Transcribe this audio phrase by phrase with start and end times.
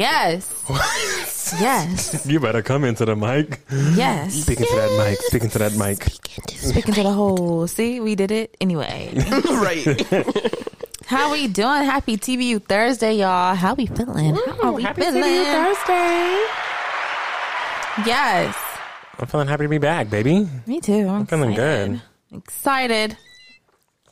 [0.00, 0.64] Yes.
[1.60, 2.24] yes.
[2.26, 3.60] You better come into the mic.
[3.70, 4.32] Yes.
[4.32, 5.18] Speaking to that mic.
[5.20, 6.04] Speaking to that mic.
[6.48, 7.66] Speaking to the whole.
[7.66, 9.12] See, we did it anyway.
[9.44, 9.84] right.
[11.06, 11.84] How we doing?
[11.84, 13.54] Happy TBU Thursday, y'all.
[13.54, 14.36] How we feeling?
[14.36, 15.22] How are we Happy feeling?
[15.22, 16.46] TBU Thursday.
[18.08, 18.56] Yes.
[19.18, 20.48] I'm feeling happy to be back, baby.
[20.66, 21.08] Me too.
[21.08, 22.00] I'm, feeling excited.
[22.32, 23.16] Excited.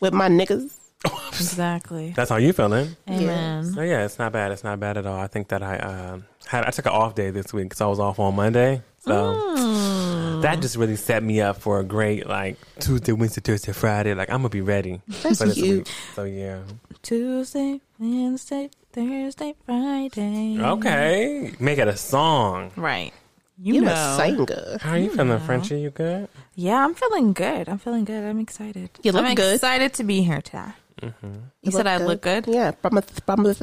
[0.00, 0.77] With my niggas.
[1.04, 2.12] Exactly.
[2.16, 2.96] That's how you feeling.
[3.08, 3.64] Amen.
[3.72, 4.50] So yeah, it's not bad.
[4.52, 5.18] It's not bad at all.
[5.20, 7.86] I think that I uh, had I took an off day this week because I
[7.86, 8.82] was off on Monday.
[9.00, 9.12] So
[9.58, 10.42] Mm.
[10.42, 14.14] that just really set me up for a great like Tuesday, Wednesday, Thursday, Friday.
[14.14, 15.78] Like I'm gonna be ready That's for this cute.
[15.86, 15.94] week.
[16.14, 16.62] So yeah.
[17.02, 20.58] Tuesday, Wednesday, Thursday, Friday.
[20.60, 21.52] Okay.
[21.60, 22.72] Make it a song.
[22.76, 23.12] Right.
[23.60, 23.92] You, You know.
[23.92, 24.78] a singer.
[24.80, 25.80] How are you feeling, Frenchie?
[25.80, 26.28] You good?
[26.54, 27.68] Yeah, I'm feeling good.
[27.68, 28.24] I'm feeling good.
[28.24, 28.90] I'm excited.
[29.02, 29.54] You look I'm good.
[29.54, 30.72] excited to be here today.
[31.02, 31.34] Mm-hmm.
[31.62, 32.46] You, said I look good.
[32.46, 32.72] Yeah.
[32.72, 33.58] promise- promise.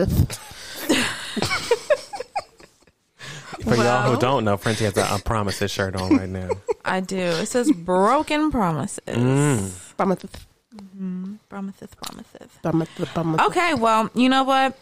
[3.61, 6.49] For y'all who don't know, Frenchie has a, a promises shirt on right now.
[6.85, 7.17] I do.
[7.17, 8.99] It says broken promises.
[9.07, 9.95] Mm.
[9.97, 10.29] Promises.
[11.49, 12.49] Promises, promises.
[12.61, 13.09] Promises.
[13.09, 13.47] Promises.
[13.47, 14.77] Okay, well, you know what?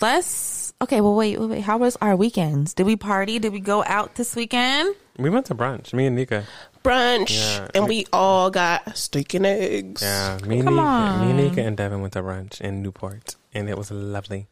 [0.00, 0.72] Let's.
[0.82, 1.60] Okay, well, wait, wait, wait.
[1.62, 2.74] How was our weekends?
[2.74, 3.38] Did we party?
[3.38, 4.94] Did we go out this weekend?
[5.18, 5.92] We went to brunch.
[5.92, 6.44] Me and Nika.
[6.82, 7.30] Brunch.
[7.30, 7.68] Yeah.
[7.74, 10.02] And we all got steak and eggs.
[10.02, 11.36] Yeah, me and Come Nika, me and.
[11.36, 14.48] Nika and Devin went to brunch in Newport, and it was lovely.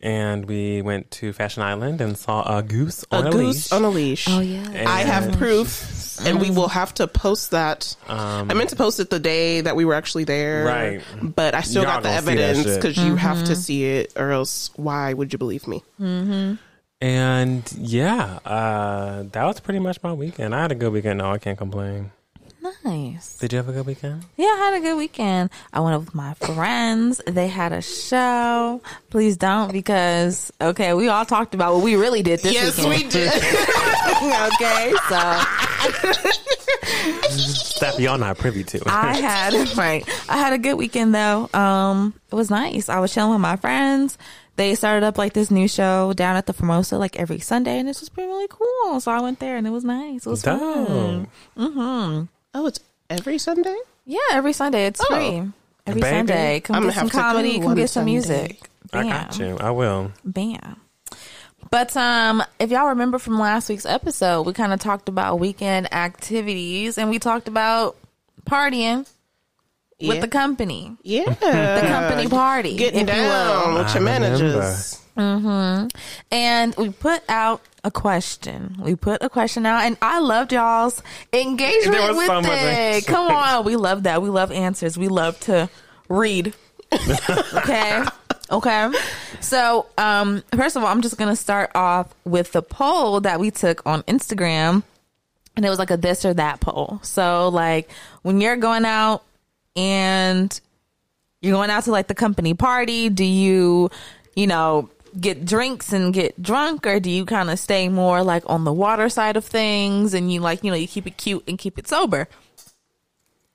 [0.00, 3.72] And we went to Fashion Island and saw a goose A on a, goose leash.
[3.72, 4.26] on a leash.
[4.28, 4.64] Oh, yeah.
[4.70, 7.96] And- I have proof, and we will have to post that.
[8.06, 11.02] Um, I meant to post it the day that we were actually there, Right.
[11.20, 13.46] But I still Y'all got the gonna see that evidence because you have Mm-hmm.
[13.46, 15.82] to see it, or else why would you believe me?
[17.00, 20.54] and yeah, uh, that was pretty much my weekend.
[20.54, 21.18] I had a good weekend.
[21.18, 22.10] No, I can't complain.
[22.84, 23.36] Nice.
[23.38, 24.24] Did you have a good weekend?
[24.36, 25.50] Yeah, I had a good weekend.
[25.72, 27.20] I went out with my friends.
[27.26, 28.80] They had a show.
[29.10, 32.76] Please don't, because okay, we all talked about what we really did this weekend.
[32.76, 33.04] Yes, weekend.
[33.04, 33.32] we did.
[34.54, 36.78] okay, so
[37.30, 38.82] Stuff y'all not privy to.
[38.86, 40.08] I had right.
[40.28, 41.48] I had a good weekend though.
[41.54, 42.88] Um, it was nice.
[42.88, 44.18] I was chilling with my friends.
[44.56, 47.88] They started up like this new show down at the Formosa like every Sunday, and
[47.88, 49.00] it's just been really cool.
[49.00, 50.26] So I went there, and it was nice.
[50.26, 51.28] It was fun.
[51.56, 52.28] Dope.
[52.54, 53.76] Oh, it's every Sunday.
[54.04, 55.06] Yeah, every Sunday it's Oh.
[55.14, 55.52] free.
[55.86, 56.16] Every Baby.
[56.16, 58.12] Sunday, come I'm get some have to go comedy, come one get some Sunday.
[58.12, 58.70] music.
[58.92, 59.56] I got you.
[59.58, 60.12] I will.
[60.24, 60.76] Bam.
[61.70, 65.92] But um, if y'all remember from last week's episode, we kind of talked about weekend
[65.92, 67.96] activities, and we talked about
[68.46, 69.06] partying
[69.98, 70.08] Yeah.
[70.10, 73.28] with the company, yeah, the company party, getting if you will.
[73.28, 75.02] down with I your managers.
[75.16, 75.88] remember.
[76.30, 78.76] And we put out a question.
[78.80, 81.02] We put a question out, and I loved y'all's
[81.32, 83.06] engagement with so it.
[83.06, 84.22] Come on, we love that.
[84.22, 84.98] We love answers.
[84.98, 85.68] We love to
[86.08, 86.54] read.
[87.54, 88.04] okay.
[88.50, 88.90] Okay.
[89.40, 93.50] So, um, first of all, I'm just gonna start off with the poll that we
[93.50, 94.82] took on Instagram,
[95.56, 97.00] and it was like a this or that poll.
[97.02, 97.90] So, like,
[98.22, 99.22] when you're going out
[99.76, 100.58] and
[101.40, 103.90] you're going out to like the company party, do you,
[104.34, 104.88] you know,
[105.18, 108.72] get drinks and get drunk, or do you kind of stay more like on the
[108.72, 111.78] water side of things and you like, you know, you keep it cute and keep
[111.78, 112.28] it sober?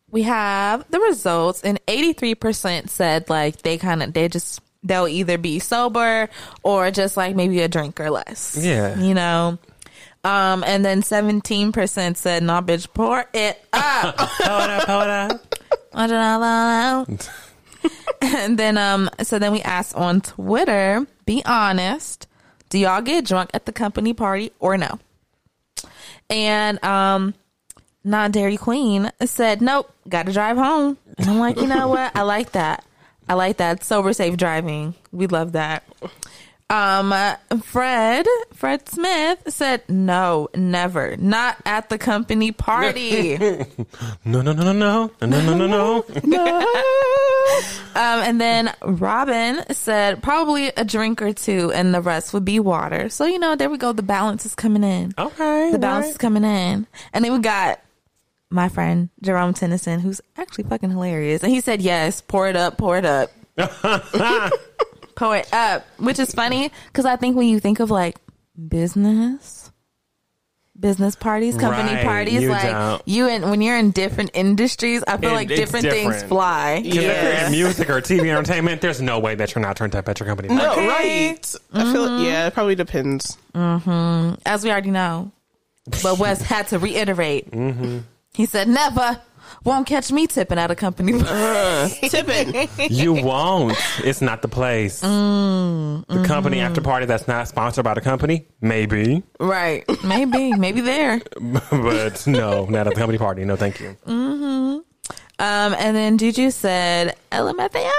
[0.09, 5.37] We have the results, and 83% said like they kind of, they just, they'll either
[5.37, 6.29] be sober
[6.61, 8.57] or just like maybe a drink or less.
[8.61, 8.99] Yeah.
[8.99, 9.57] You know?
[10.23, 14.15] Um, and then 17% said, nah, bitch, pour it up.
[14.19, 15.55] Hold up, hold up.
[15.93, 17.17] I don't know.
[18.21, 22.27] and then um so then we asked on Twitter, be honest,
[22.69, 24.99] do y'all get drunk at the company party or no?
[26.29, 27.33] And um
[28.03, 30.97] not Dairy Queen said, Nope, gotta drive home.
[31.17, 32.15] And I'm like, you know what?
[32.15, 32.83] I like that.
[33.29, 33.83] I like that.
[33.83, 34.95] Sober safe driving.
[35.11, 35.83] We love that.
[36.73, 38.25] Um, uh, Fred,
[38.55, 43.37] Fred Smith said, no, never, not at the company party.
[44.25, 46.81] No, no, no, no, no, no, no, no, no, no.
[47.95, 52.59] Um, and then Robin said probably a drink or two, and the rest would be
[52.59, 53.09] water.
[53.09, 53.91] So you know, there we go.
[53.93, 55.13] The balance is coming in.
[55.15, 55.71] Okay.
[55.71, 56.87] The balance is coming in.
[57.13, 57.81] And then we got
[58.49, 62.79] my friend Jerome Tennyson, who's actually fucking hilarious, and he said yes, pour it up,
[62.79, 63.29] pour it up,
[65.15, 68.17] pour it up, which is funny because I think when you think of like
[68.69, 69.59] business.
[70.79, 73.01] Business parties, company Right, parties, you like don't.
[73.07, 76.29] you and when you're in different industries, I feel It- like it's different, things different.
[76.29, 76.81] fly.
[76.83, 80.19] If it's music or TV entertainment, there's no way that you're not turned up at
[80.19, 80.49] your company.
[80.53, 80.87] No, Okay.
[80.87, 81.55] right.
[81.73, 82.25] I feel mm-hmm.
[82.25, 83.37] yeah, it probably depends.
[83.53, 84.41] Mm-hmm.
[84.47, 85.31] as we already know.
[86.01, 87.51] But Wes had to reiterate.
[87.51, 87.99] Mm-hmm.
[88.33, 89.21] He said, never.
[89.63, 91.13] Won't catch me tipping at a company.
[91.33, 92.69] Uh, tipping.
[92.89, 93.77] You won't.
[94.03, 94.99] It's not the place.
[95.01, 99.83] the company after party that's not sponsored by the company, maybe, right?
[100.03, 101.21] Maybe, maybe there.
[101.71, 103.45] but no, not at the company party.
[103.45, 103.95] No, thank you.
[105.39, 107.91] Um, and then Juju said, LMFAO,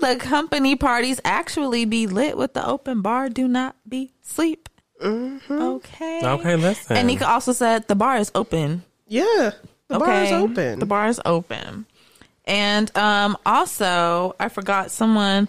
[0.00, 3.28] the company parties actually be lit with the open bar.
[3.28, 4.68] Do not be sleep.
[5.02, 6.20] Okay.
[6.22, 6.96] Okay, listen.
[6.96, 8.84] And Nika also said the bar is open.
[9.08, 9.52] Yeah.
[9.92, 10.78] The bar is open.
[10.78, 11.86] The bar is open.
[12.44, 15.48] And um, also, I forgot someone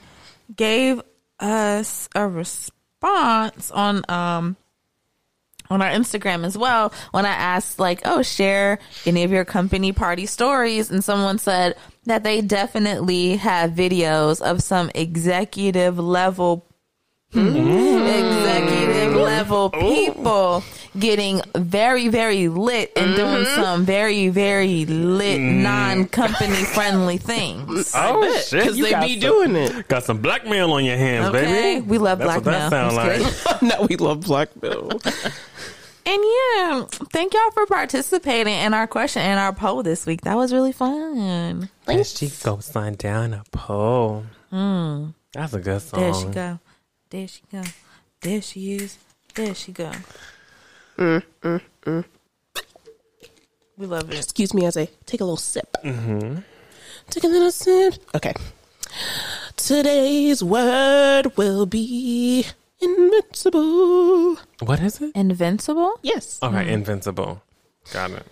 [0.56, 1.02] gave
[1.40, 4.56] us a response on um,
[5.70, 9.92] on our Instagram as well when I asked like, "Oh, share any of your company
[9.92, 11.76] party stories," and someone said
[12.06, 16.68] that they definitely have videos of some executive level
[17.36, 20.64] executive level people
[21.00, 23.62] getting very very lit and doing mm-hmm.
[23.62, 25.62] some very very lit mm.
[25.62, 29.88] non-company friendly things oh shit, Because they be some- doing it.
[29.88, 31.82] Got some blackmail on your hands, Okay, baby.
[31.88, 32.92] we love That's what that blackmail.
[32.92, 33.62] sound like.
[33.80, 34.92] now we love blackmail.
[36.06, 40.36] and yeah thank y'all for participating in our question and our poll this week that
[40.36, 44.26] was really fun There she goes slide down a pole.
[44.52, 45.14] Mm.
[45.32, 46.00] That's a good song.
[46.00, 46.60] there she go
[47.10, 47.64] there she go
[48.22, 48.98] there she is
[49.36, 49.92] there she go
[50.98, 52.04] we
[53.78, 55.76] love it Excuse me as I take a little sip.
[55.84, 56.40] Mm-hmm.
[57.10, 57.96] Take a little sip.
[58.16, 58.34] Okay.
[59.56, 62.46] Today's word will be
[62.80, 64.36] invincible.
[64.60, 65.12] What is it?
[65.16, 66.40] invincible Yes.
[66.42, 67.42] All right, invincible.
[67.92, 68.26] Got it.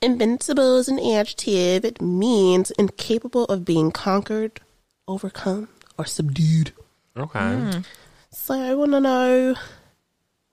[0.00, 1.84] Invincible is an adjective.
[1.84, 4.60] It means incapable of being conquered,
[5.06, 5.68] overcome,
[5.98, 6.72] or subdued.
[7.16, 7.82] Okay.
[8.30, 9.56] So I want to know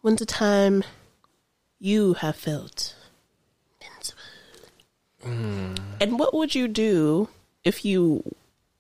[0.02, 0.84] when's the time
[1.86, 2.96] you have felt
[3.80, 4.20] invincible?
[6.02, 7.30] And what would you do
[7.64, 8.24] if you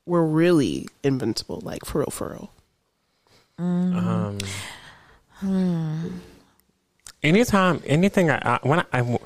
[0.08, 2.52] were really invincible, like for real, for real?
[3.60, 4.40] Um.
[7.24, 9.20] Anytime, anything I, I when I, I w-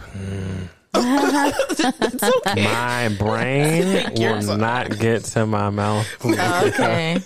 [2.56, 6.08] my brain will not get to my mouth.
[6.26, 7.22] okay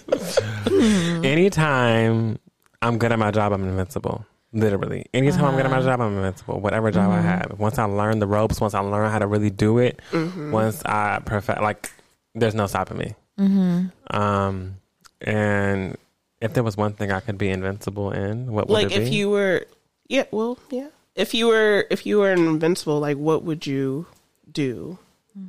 [1.23, 2.37] Anytime
[2.81, 4.25] I'm good at my job, I'm invincible.
[4.53, 5.07] Literally.
[5.13, 6.59] Anytime I'm good at my job, I'm invincible.
[6.59, 7.27] Whatever job I mm-hmm.
[7.27, 7.55] have.
[7.57, 10.51] Once I learn the ropes, once I learn how to really do it, mm-hmm.
[10.51, 11.91] once I perfect, like,
[12.35, 13.15] there's no stopping me.
[13.39, 14.15] Mm-hmm.
[14.15, 14.75] Um,
[15.21, 15.97] and
[16.39, 19.05] if there was one thing I could be invincible in, what would like it be?
[19.07, 19.65] if you were,
[20.07, 20.89] yeah, well, yeah.
[21.15, 24.07] If you were, if you were invincible, like what would you
[24.51, 24.97] do?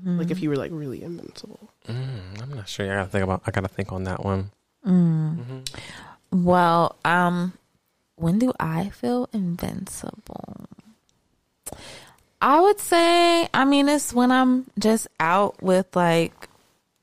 [0.07, 1.71] Like if you were like really invincible.
[1.89, 2.91] Mm, I'm not sure.
[2.91, 3.43] I gotta think about.
[3.47, 4.51] I gotta think on that one.
[4.87, 5.69] Mm.
[6.33, 7.53] Well, um,
[8.17, 10.67] when do I feel invincible?
[12.41, 16.49] I would say, I mean, it's when I'm just out with like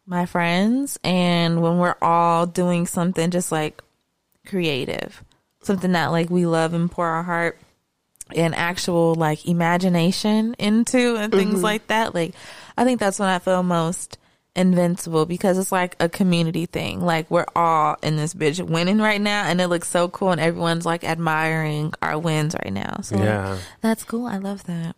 [0.06, 3.81] my friends and when we're all doing something just like
[4.46, 5.24] creative,
[5.62, 7.58] something that like we love and pour our heart
[8.36, 11.63] and actual like imagination into and things mm-hmm.
[11.63, 12.13] like that.
[12.13, 12.36] Like,
[12.78, 14.18] I think that's when I feel most
[14.56, 17.01] invincible because it's like a community thing.
[17.01, 20.41] Like, we're all in this bitch winning right now, and it looks so cool, and
[20.41, 23.00] everyone's like admiring our wins right now.
[23.01, 23.58] So, Yeah.
[23.81, 24.25] that's cool.
[24.25, 24.96] I love that.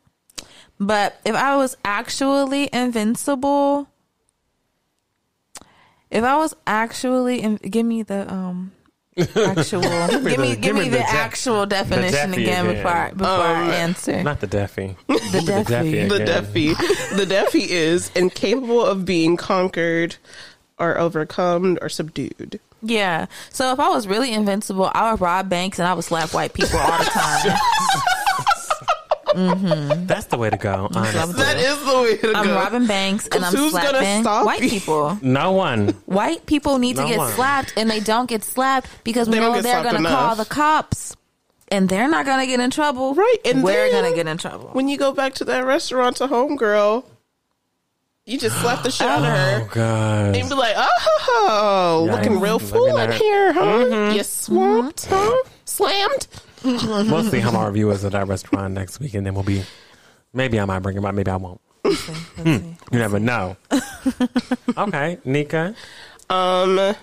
[0.79, 3.87] But if I was actually invincible,
[6.09, 8.71] if I was actually, in, give me the um
[9.17, 12.75] actual, give me the- give me the, def- actual definition Deafy again again.
[12.75, 14.23] before I, before I oh, answer.
[14.23, 14.95] Not the deafy.
[15.07, 16.07] the Deafy.
[16.07, 16.25] The again.
[16.27, 16.73] Deafy.
[17.15, 20.15] the Deafy is incapable of being conquered
[20.79, 22.59] or overcome or subdued.
[22.81, 23.27] Yeah.
[23.49, 26.53] So if I was really invincible, I would rob banks and I would slap white
[26.53, 27.57] people all the time.
[29.33, 30.89] That's the way to go.
[30.93, 31.33] Honestly.
[31.43, 32.33] That is the way to go.
[32.33, 32.55] I'm go.
[32.55, 34.69] robbing banks and I'm who's gonna slapping stop white you?
[34.69, 35.17] people.
[35.21, 35.89] No one.
[36.05, 37.31] White people need to get one.
[37.33, 40.03] slapped and they don't get slapped because we They don't know get they're slapped going
[40.03, 40.19] to enough.
[40.19, 41.15] call the cops
[41.69, 43.15] and they're not going to get in trouble.
[43.15, 44.69] Right, and we're then- going to get in trouble.
[44.73, 47.03] when you go back to that restaurant to homegirl,
[48.25, 49.61] you just slap the shit out of her.
[49.63, 50.35] Oh god.
[50.35, 53.59] And be like, oh, Yeah, looking real looking full in at- here, huh?
[53.61, 54.15] Mm-hmm.
[54.17, 55.35] You swamped, huh?
[55.65, 56.27] Slammed?
[57.11, 59.63] We'll see how my review is at that restaurant next week, and then we'll be.
[60.33, 61.13] Maybe I might bring him up.
[61.13, 61.61] Maybe I won't.
[61.83, 62.75] Let's see, let's see.
[62.91, 63.57] You never know.
[64.77, 65.75] okay, Nika.
[66.29, 66.95] Um,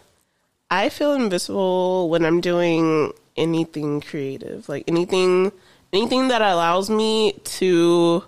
[0.70, 5.52] I feel invisible when I'm doing anything creative, like anything,
[5.92, 8.24] anything that allows me to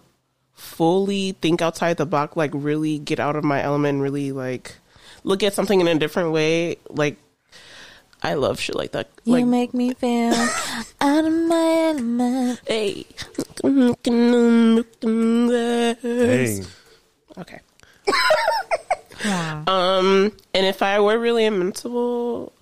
[0.55, 4.77] fully think outside the box, like really get out of my element, and really like
[5.25, 6.77] look at something in a different way.
[6.89, 7.17] Like,
[8.23, 9.09] I love shit like that.
[9.25, 10.33] You Like, make me feel
[11.01, 12.61] out of my element.
[12.67, 13.05] hey,
[16.01, 16.63] Hey,
[17.39, 17.61] okay.
[19.25, 22.53] Um, and if I were really invincible,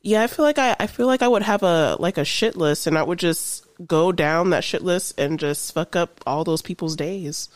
[0.00, 2.56] yeah, I feel like I, I feel like I would have a like a shit
[2.56, 6.44] list, and I would just go down that shit list and just fuck up all
[6.44, 7.50] those people's days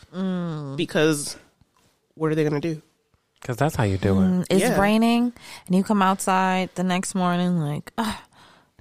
[0.75, 1.35] because
[2.13, 2.81] what are they gonna do?
[3.43, 4.47] Because that's how you do it.
[4.49, 4.79] It's Yeah.
[4.79, 5.33] raining,
[5.67, 8.21] and you come outside the next morning like, "Ah,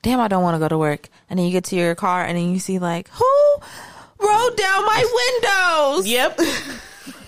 [0.02, 1.09] damn, I don't want to go to work.
[1.28, 3.25] And then you get to your car, and then you see like, who
[4.21, 5.04] rolled down my
[5.99, 6.07] windows?
[6.07, 6.40] Yep,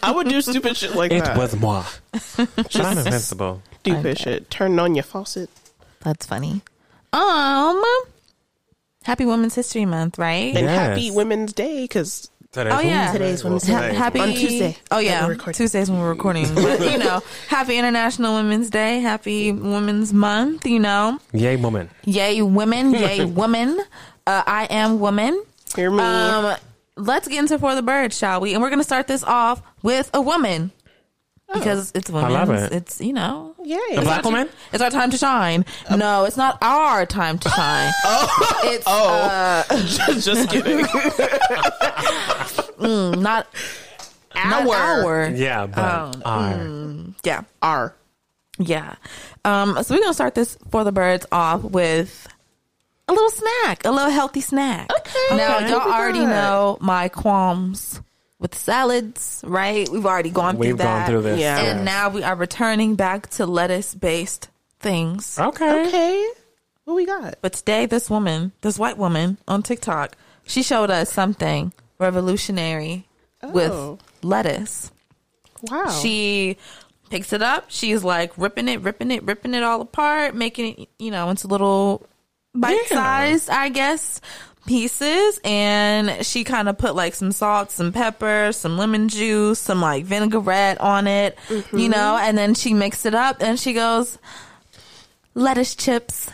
[0.02, 1.36] I would do stupid shit like It that.
[1.36, 1.84] was moi.
[2.36, 3.62] but I'm invincible.
[3.80, 4.48] stupid shit.
[4.48, 5.50] Turn on your faucet.
[6.02, 6.62] That's funny.
[7.12, 7.82] Um,
[9.04, 10.54] Happy Women's History Month, right?
[10.54, 10.78] And Yes.
[10.78, 13.94] happy Women's Day because Oh yeah, Today's Women's Ha- Day.
[13.94, 15.54] happy On Tuesday Oh yeah, we're recording.
[15.54, 16.46] Tuesdays when we're recording.
[16.54, 20.66] But you know, happy International Women's Day, happy Women's Month.
[20.66, 21.90] You know, Yay, woman.
[22.04, 23.80] yay women, yay woman.
[24.26, 25.42] Uh, I am woman.
[25.74, 26.02] hear me.
[26.02, 26.56] Um,
[26.96, 28.52] let's get into for the birds, shall we?
[28.54, 30.70] And we're gonna start this off with a woman
[31.52, 32.32] because it's women.
[32.32, 32.72] love it.
[32.72, 33.78] It's you know, Yay!
[33.96, 34.48] A black woman?
[34.72, 35.64] it's our time to shine.
[35.94, 37.92] No, it's not our time to shine.
[38.06, 39.64] Oh, it's uh,
[40.20, 40.86] just kidding.
[43.22, 43.46] not
[44.34, 44.74] Our.
[44.74, 45.28] our.
[45.30, 47.14] Yeah, but Um, R.
[47.24, 47.42] Yeah.
[47.62, 47.94] R.
[48.58, 48.94] Yeah.
[49.44, 52.26] Um, so we're gonna start this for the birds off with
[53.08, 54.90] a little snack, a little healthy snack.
[54.98, 55.36] Okay.
[55.36, 55.70] Now Okay.
[55.70, 58.00] y'all already know my qualms
[58.38, 59.88] with salads, right?
[59.88, 60.84] We've already gone through We've that.
[60.84, 61.40] gone through this.
[61.40, 61.58] Yeah.
[61.58, 64.48] And now we are returning back to lettuce based
[64.80, 65.38] things.
[65.38, 65.86] Okay.
[65.88, 66.28] Okay.
[66.84, 67.36] What we got?
[67.40, 73.06] But today this woman, this white woman on TikTok, she showed us something revolutionary
[73.42, 73.48] Oh.
[73.50, 74.90] with lettuce.
[75.70, 75.90] Wow.
[76.02, 76.56] She
[77.10, 77.66] picks it up.
[77.68, 81.46] She's like ripping it, ripping it, ripping it all apart, making it, you know, into
[81.46, 82.06] little
[82.54, 84.20] bite sized, I guess,
[84.66, 85.40] pieces.
[85.44, 90.04] And she kind of put like some salt, some pepper, some lemon juice, some like
[90.04, 91.38] vinaigrette on it,
[91.72, 94.18] you know, and then she mixed it up and she goes,
[95.34, 96.30] lettuce chips.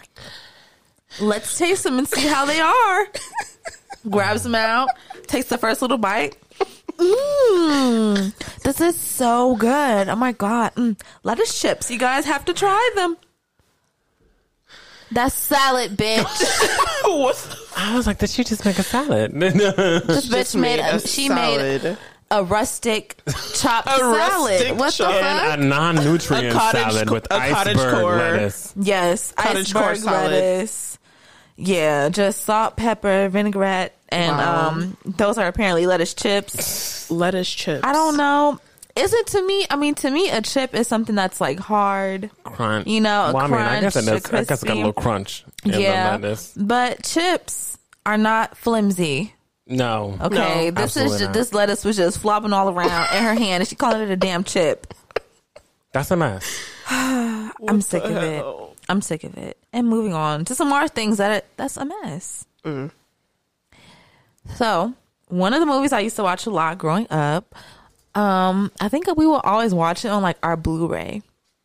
[1.20, 3.08] Let's taste them and see how they are.
[4.10, 4.88] Grabs them out,
[5.26, 6.36] takes the first little bite.
[6.96, 10.08] Mmm, this is so good.
[10.08, 11.00] Oh my god, mm.
[11.22, 11.90] lettuce chips.
[11.90, 13.16] You guys have to try them.
[15.10, 16.26] That's salad, bitch.
[17.82, 19.32] I was like, did she just make a salad?
[19.40, 21.96] This bitch made, made a, a she made
[22.30, 23.20] a rustic
[23.54, 24.16] chopped salad.
[24.16, 25.12] rustic What the chop.
[25.14, 25.22] fuck?
[25.52, 28.16] and a non-nutrient A salad co- with a cottage iceberg core.
[28.16, 28.72] lettuce.
[28.76, 30.30] Yes, Cottage core iceberg salad.
[30.32, 30.98] lettuce.
[31.56, 34.68] Yeah, just salt, pepper, vinaigrette, and Wow.
[34.70, 37.10] um, those are apparently lettuce chips.
[37.10, 37.80] Lettuce chips.
[37.84, 38.58] I don't know.
[38.96, 39.66] Is it to me?
[39.70, 42.30] I mean, to me, a chip is something that's like hard.
[42.44, 42.86] Crunch.
[42.86, 44.32] You know, a well, I mean, I guess it crunch, does.
[44.32, 48.56] a I guess it got a little crunch in yeah, the but chips are not
[48.56, 49.34] flimsy.
[49.66, 50.18] No.
[50.20, 53.60] Okay, No, this is just, this lettuce was just flopping all around in her hand,
[53.60, 54.92] and she calling it a damn chip.
[55.92, 56.60] That's a mess.
[56.90, 58.44] I'm sick of it.
[58.88, 59.56] I'm sick of it.
[59.72, 62.44] And moving on to some more things that that's a mess.
[62.64, 62.90] Mm.
[64.56, 64.94] So
[65.28, 67.54] one of the movies I used to watch a lot growing up,
[68.14, 71.22] um, I think we will always watch it on like our Blu-ray.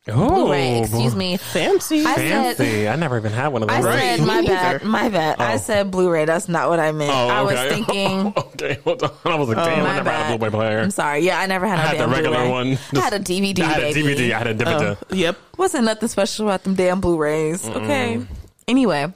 [0.08, 1.36] Oh, Blu-ray, excuse me.
[1.38, 2.02] Fancy.
[2.06, 2.88] I said Fancy.
[2.88, 3.78] I never even had one of those.
[3.78, 4.00] I those.
[4.00, 5.42] said my bad, my bad.
[5.42, 5.58] I Oh.
[5.58, 6.26] said Blu-ray.
[6.26, 7.12] That's not what I meant.
[7.12, 8.28] Oh, I was thinking.
[8.38, 9.10] okay, hold on.
[9.26, 10.38] I was like, damn, my I never had a.
[10.38, 10.80] Blu-ray player.
[10.82, 11.22] I'm sorry.
[11.22, 12.52] Yeah, I never had I a had the regular Blu-ray.
[12.52, 12.78] one.
[12.94, 13.60] I had a DVD.
[13.64, 14.16] I had a baby.
[14.16, 14.32] DVD.
[14.34, 14.98] I had a DVD.
[15.10, 15.38] Yep.
[15.58, 17.68] Wasn't nothing special about them damn Blu-rays.
[17.68, 18.24] Okay.
[18.68, 19.12] Anyway,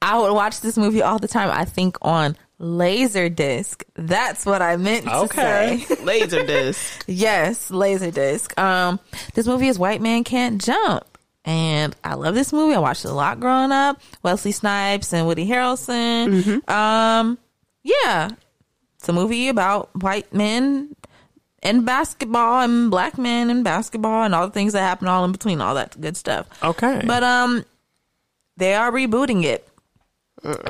[0.00, 1.50] I would watch this movie all the time.
[1.50, 3.82] I think on Laserdisc.
[3.94, 5.78] That's what I meant to Okay.
[5.80, 5.96] say.
[6.04, 7.04] Laser disc.
[7.08, 8.56] yes, Laserdisc.
[8.58, 9.00] Um,
[9.34, 11.04] this movie is White Man Can't Jump.
[11.44, 12.74] And I love this movie.
[12.74, 14.00] I watched it a lot growing up.
[14.22, 16.66] Wesley Snipes and Woody Harrelson.
[16.70, 17.38] Um,
[17.82, 18.30] yeah,
[18.96, 20.96] it's a movie about white men
[21.62, 25.32] and basketball and black men and basketball and all the things that happen all in
[25.32, 26.46] between, all that good stuff.
[26.62, 27.02] Okay.
[27.06, 27.66] But um,
[28.56, 29.68] they are rebooting it,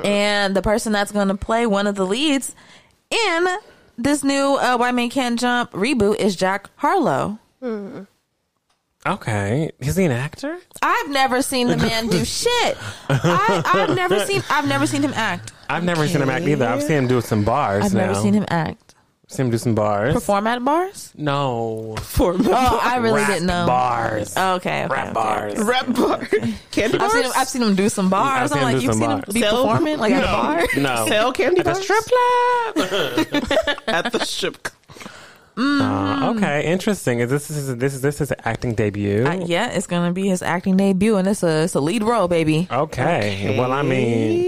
[0.05, 2.55] and the person that's going to play one of the leads
[3.11, 3.47] in
[3.99, 7.39] this new uh, White Man Can't Jump reboot is Jack Harlow.
[9.07, 9.71] okay.
[9.81, 10.59] Is he an actor?
[10.83, 12.77] I've never seen the man do shit.
[13.09, 14.43] I, I've never seen.
[14.51, 15.53] I've never seen him act.
[15.69, 16.67] I've never seen him act either.
[16.67, 18.07] I've seen him do some bars I've now.
[18.07, 18.84] never seen him act.
[19.35, 20.15] Seen him do some bars.
[20.15, 21.13] Perform at bars?
[21.17, 21.97] No.
[22.01, 22.47] For bars.
[22.49, 23.67] Oh, I really Rap didn't know.
[23.67, 24.37] Bars.
[24.37, 25.13] Okay, okay, Rap okay.
[25.13, 25.59] bars.
[25.59, 26.19] rap bar.
[26.71, 27.13] Candy I've bars.
[27.13, 27.33] seen him.
[27.37, 28.53] I've seen him do some bars.
[28.53, 30.67] I've I'm like, you've some seen him be Sell- performing like at a bar.
[30.77, 31.07] No.
[31.09, 33.79] Sell candy At the bars strip club.
[33.89, 34.69] at the strip.
[35.57, 37.21] Uh, okay, interesting.
[37.21, 39.25] Is this is this is this is an acting debut?
[39.25, 42.27] Uh, yeah, it's gonna be his acting debut, and it's a it's a lead role,
[42.29, 42.67] baby.
[42.71, 43.57] Okay.
[43.57, 44.43] Well, I mean,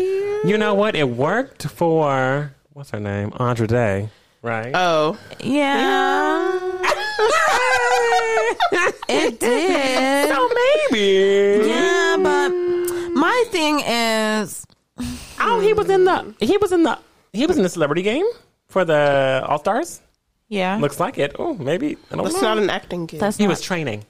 [0.48, 0.96] you know what?
[0.96, 4.08] It worked for what's her name, Andra Day,
[4.46, 4.72] right?
[4.74, 6.60] Oh, Yeah.
[9.08, 10.28] It did.
[10.34, 10.48] So
[10.90, 11.68] maybe.
[11.68, 12.48] Yeah, but
[13.14, 14.66] my thing is,
[15.38, 16.34] Oh, he was in the.
[16.40, 16.98] He was in the.
[17.32, 18.26] He was in the celebrity game
[18.68, 20.00] for the All Stars.
[20.48, 21.36] yeah, Looks like it.
[21.38, 21.96] Oh, maybe.
[22.10, 22.54] I don't That's know.
[22.54, 23.20] not an acting game.
[23.20, 24.04] that's he not, was training.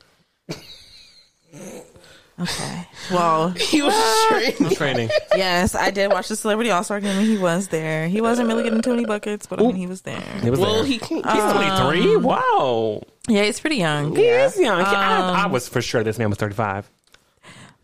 [2.40, 2.88] Okay.
[3.10, 4.76] Well, he was trained.
[4.76, 5.10] Training.
[5.36, 8.08] yes, I did watch the Celebrity All Star game, and he was there.
[8.08, 10.20] He wasn't really getting too many buckets, but I mean, he was there.
[10.42, 10.84] He was Well, there.
[10.84, 11.24] he can't.
[11.30, 12.16] He's Um, 23.
[12.16, 13.02] Wow.
[13.28, 14.14] Yeah, he's pretty young.
[14.14, 14.80] He is young.
[14.80, 16.88] Um, I, I was for sure this man was 35.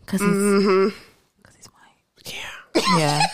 [0.05, 0.89] because he's, Mm-hmm.
[1.43, 2.33] 'cause he's white.
[2.33, 2.95] Yeah.
[2.97, 3.25] Yeah,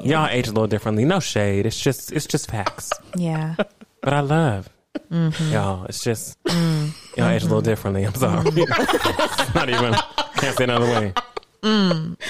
[0.02, 1.04] Y'all age a little differently.
[1.04, 1.66] No shade.
[1.66, 2.90] It's just it's just facts.
[3.16, 3.54] yeah.
[4.00, 4.68] But I love
[5.10, 5.52] Mm-hmm.
[5.52, 5.84] y'all.
[5.86, 6.92] It's just Mm.
[7.16, 8.04] y'all age a little differently.
[8.04, 8.44] I'm sorry.
[8.54, 9.94] It's not even
[10.36, 11.14] can't say another way.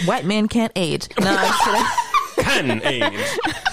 [0.04, 1.08] White men can't age.
[1.20, 1.86] No, I'm kidding.
[2.44, 3.28] Can age.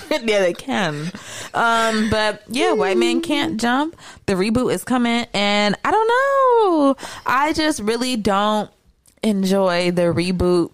[0.11, 1.11] yeah, they can.
[1.53, 3.95] Um, but yeah, white men can't jump.
[4.25, 6.95] The reboot is coming, and I don't know.
[7.25, 8.69] I just really don't
[9.23, 10.71] enjoy the reboot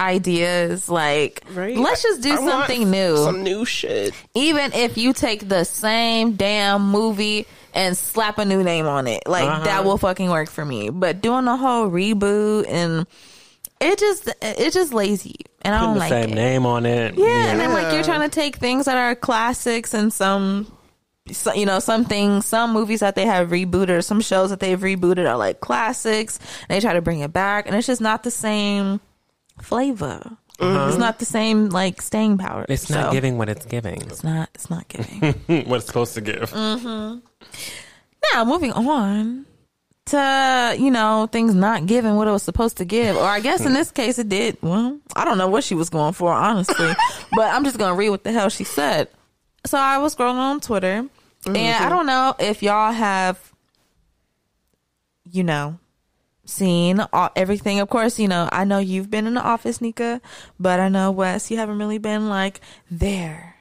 [0.00, 0.88] ideas.
[0.88, 1.76] Like, Right?
[1.76, 3.16] let's just do I want something new.
[3.16, 4.14] Some new shit.
[4.34, 9.24] Even if you take the same damn movie and slap a new name on it,
[9.26, 9.64] like Uh-huh.
[9.64, 10.90] that will fucking work for me.
[10.90, 13.06] But doing a whole reboot and
[13.80, 16.34] it just it's just lazy, and I Putting don't the like same it.
[16.34, 17.14] name on it.
[17.16, 20.66] Yeah, and then like you're trying to take things that are classics and some,
[21.30, 24.58] so, you know, some things, some movies that they have rebooted, or some shows that
[24.58, 28.00] they've rebooted are like classics, and they try to bring it back, and it's just
[28.00, 28.98] not the same
[29.62, 30.36] flavor.
[30.60, 32.66] It's not the same like staying power.
[32.68, 34.02] It's not So, giving what it's giving.
[34.02, 34.50] It's not.
[34.54, 35.32] It's not giving.
[35.68, 36.50] what it's supposed to give.
[36.50, 37.22] Mm.
[38.34, 39.46] now moving on
[40.06, 43.64] to you know things not giving what it was supposed to give, or I guess
[43.64, 44.58] in this case it did.
[44.60, 46.92] Well, I don't know what she was going for honestly,
[47.36, 49.08] but I'm just gonna read what the hell she said.
[49.64, 51.06] So I was scrolling on Twitter,
[51.46, 53.52] and I don't know if y'all have,
[55.30, 55.78] you know,
[56.48, 57.78] seen all, everything.
[57.80, 60.20] Of course, you know I know you've been in the office, Nika,
[60.58, 63.54] but I know Wes, you haven't really been like there.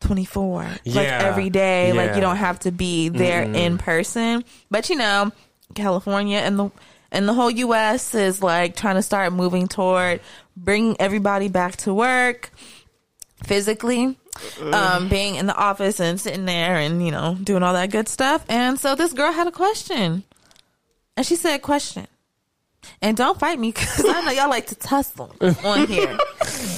[0.00, 1.22] 24 like Yeah.
[1.22, 5.32] every day like you don't have to be there in person but you know
[5.74, 6.70] california and the
[7.10, 10.20] and the whole us is like trying to start moving toward
[10.54, 12.50] bringing everybody back to work
[13.44, 14.18] physically
[14.70, 18.06] um being in the office and sitting there and you know doing all that good
[18.06, 20.24] stuff and so this girl had a question
[21.16, 22.06] and she said question
[23.02, 26.16] and don't fight me because i know y'all like to tussle on here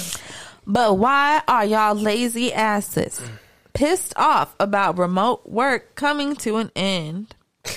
[0.67, 3.21] but why are y'all lazy asses
[3.79, 7.33] pissed off about remote work coming to an end?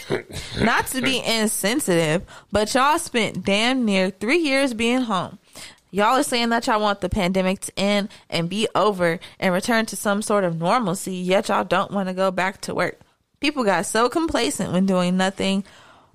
[0.59, 5.37] Not to be insensitive, but y'all spent damn near three years being home.
[5.91, 9.85] Y'all are saying that y'all want the pandemic to end and be over and return
[9.87, 12.99] to some sort of normalcy, yet y'all don't want to go back to work.
[13.39, 15.63] People got so complacent when doing nothing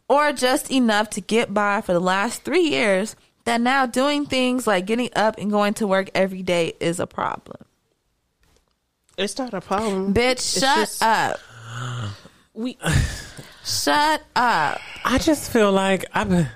[0.09, 4.67] or just enough to get by for the last three years that now doing things
[4.67, 7.63] like getting up and going to work every day is a problem.
[9.17, 10.13] It's not a problem.
[10.13, 11.41] Bitch, shut just- up.
[12.55, 12.79] We
[13.65, 14.81] Shut up.
[15.05, 16.47] I just feel like I'm.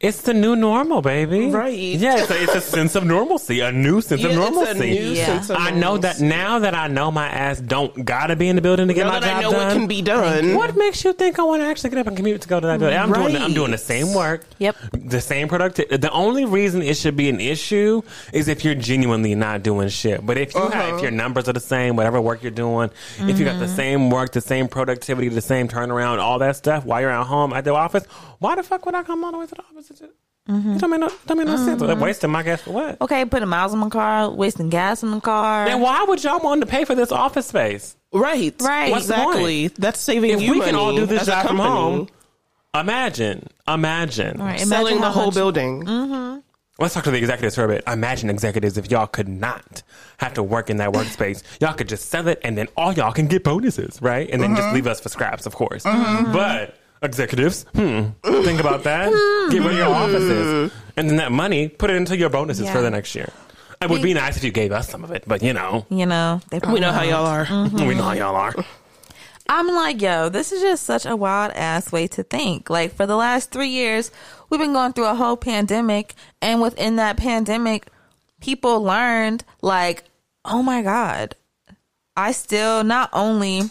[0.00, 1.50] It's the new normal, baby.
[1.50, 1.76] Right.
[1.76, 4.70] Yeah, it's a, it's a sense of normalcy, a new sense of normalcy.
[4.70, 5.26] it's a new Yeah.
[5.26, 8.56] sense of I know that now that I know my ass don't gotta be in
[8.56, 9.66] the building to get Now my that job I know done.
[9.66, 10.54] what can be done.
[10.54, 12.66] What makes you think I want to actually get up and commute to go to
[12.66, 12.98] that building?
[12.98, 13.36] I'm doing.
[13.36, 14.44] I'm doing the same work.
[14.58, 14.76] Yep.
[14.92, 15.96] The same productivity.
[15.96, 20.24] The only reason it should be an issue is if you're genuinely not doing shit.
[20.24, 20.96] But if you have, Uh-huh.
[20.96, 24.08] if your numbers are the same, whatever work you're doing, if you got the same
[24.10, 27.64] work, the same productivity, the same turnaround, all that stuff while you're at home at
[27.64, 28.04] the office,
[28.38, 29.90] why the fuck would I come all the way to the office?
[29.90, 31.80] It don't make no, don't make no sense.
[31.80, 32.00] Mm-hmm.
[32.00, 33.00] Wasting my gas for what?
[33.00, 35.66] Okay, putting miles on my car, wasting gas in the car.
[35.66, 37.96] Then why would y'all want to pay for this office space?
[38.12, 38.54] Right.
[38.60, 38.90] Right.
[38.90, 39.68] What's the Exactly.
[39.68, 42.08] That's saving If you we money can all do this as a job from home,
[42.74, 44.40] imagine, imagine.
[44.40, 45.84] All right, imagine Selling the whole much- building.
[45.84, 46.40] Mm-hmm.
[46.80, 47.84] Let's talk to the executives for a bit.
[47.86, 49.82] Imagine executives if y'all could not
[50.16, 51.42] have to work in that workspace.
[51.60, 54.30] y'all could just sell it and then all y'all can get bonuses, right?
[54.30, 54.76] And then just mm-hmm.
[54.76, 55.84] leave us for scraps, of course.
[55.84, 59.10] But executives, hmm, think about that.
[59.50, 60.72] Get rid of your offices.
[60.96, 62.72] And then that money, put it into your bonuses Yeah.
[62.74, 63.30] for the next year.
[63.80, 66.04] It would be nice if you gave us some of it, but you know, You
[66.04, 67.10] know, they We know how won't.
[67.10, 67.46] y'all are.
[67.46, 67.86] Mm-hmm.
[67.86, 68.54] we know how y'all are.
[69.48, 72.70] I'm like, yo, this is just such a wild ass way to think.
[72.70, 74.10] Like, for the last three years,
[74.48, 77.88] we've been going through a whole pandemic, and within that pandemic,
[78.40, 80.04] people learned, like,
[80.44, 81.34] oh my God,
[82.16, 83.62] I still not only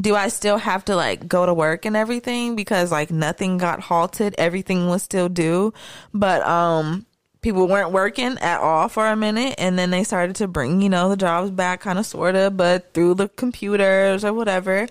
[0.00, 3.80] do I still have to like go to work and everything because like nothing got
[3.80, 5.72] halted, everything was still due,
[6.12, 7.06] but um
[7.42, 10.88] people weren't working at all for a minute and then they started to bring, you
[10.88, 14.86] know, the jobs back kind of sort of, but through the computers or whatever.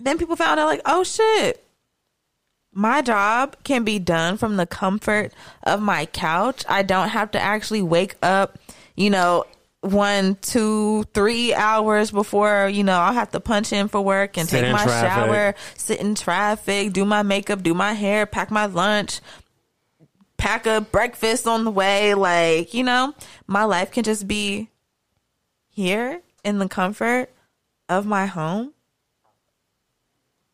[0.00, 1.62] Then people found out like, "Oh shit.
[2.72, 5.32] my job can be done from the comfort
[5.64, 6.64] of my couch.
[6.68, 8.58] I don't have to actually wake up,
[8.96, 9.44] you know,
[9.80, 14.48] one, two, three hours before, you know, I'll have to punch in for work and
[14.48, 15.10] Sit take my traffic.
[15.10, 19.20] shower, sit in traffic, do my makeup, do my hair, pack my lunch,
[20.36, 22.14] pack a breakfast on the way.
[22.14, 23.14] Like, you know,
[23.46, 24.68] my life can just be
[25.70, 27.30] here in the comfort
[27.88, 28.74] of my home.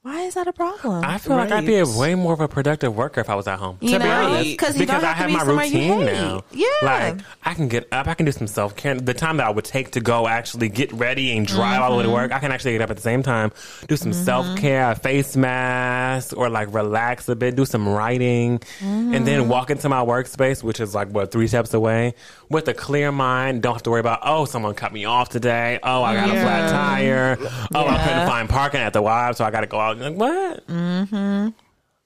[0.07, 1.03] Why is that a problem?
[1.05, 3.49] I feel like I'd be a way more of a productive worker if I was
[3.49, 3.77] at home.
[3.81, 4.13] You to be know?
[4.37, 6.45] honest, 'Cause you don't because I have to have be my routine now.
[6.53, 6.67] Yeah.
[6.85, 8.95] like I can get up, I can do some self care.
[8.95, 11.97] The time that I would take to go actually get ready and drive all the
[11.97, 12.11] way Mm-hmm.
[12.13, 13.51] to work, I can actually get up at the same time,
[13.89, 19.13] do some self care, face mask, or like relax a bit, do some writing, and
[19.13, 19.25] Mm-hmm.
[19.25, 22.15] then walk into my workspace, which is like what three steps away,
[22.49, 23.63] with a clear mind.
[23.63, 25.79] Don't have to worry about oh someone cut me off today.
[25.83, 27.37] Oh I got a flat tire.
[27.75, 29.99] Oh I couldn't find parking at the Y, so I got to go out.
[29.99, 30.67] Like what?
[30.67, 31.49] Mm-hmm.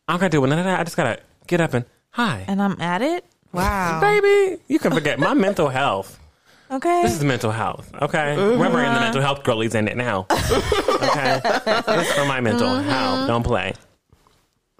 [0.09, 0.81] I'm gonna do none of that.
[0.81, 3.24] I just gotta get up and hi, and I'm at it?
[3.53, 4.00] Wow.
[4.00, 4.61] baby.
[4.68, 6.18] You can forget my mental health.
[6.70, 7.03] Okay.
[7.03, 7.92] This is mental health.
[8.00, 10.26] Okay, remember in the mental health girlies in it now.
[10.31, 13.26] Okay, this is for my mental health.
[13.26, 13.74] Don't play.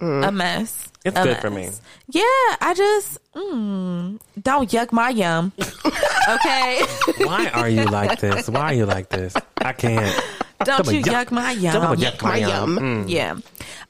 [0.01, 0.87] A mess.
[1.03, 1.69] It's A good for me.
[2.09, 2.21] Yeah,
[2.61, 5.51] I just mm, don't yuck my yum.
[6.29, 6.81] okay,
[7.19, 8.49] Why are you like this?
[8.49, 9.33] Why are you like this?
[9.57, 10.15] I can't.
[10.63, 11.25] don't Double you yuck.
[11.25, 11.73] yuck my yum.
[11.73, 12.75] Double yuck yuck my my yum.
[12.75, 13.05] yum.
[13.05, 13.09] Mm.
[13.09, 13.35] Yeah,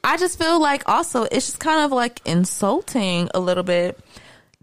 [0.04, 4.00] I just feel like also it's just kind of like insulting a little bit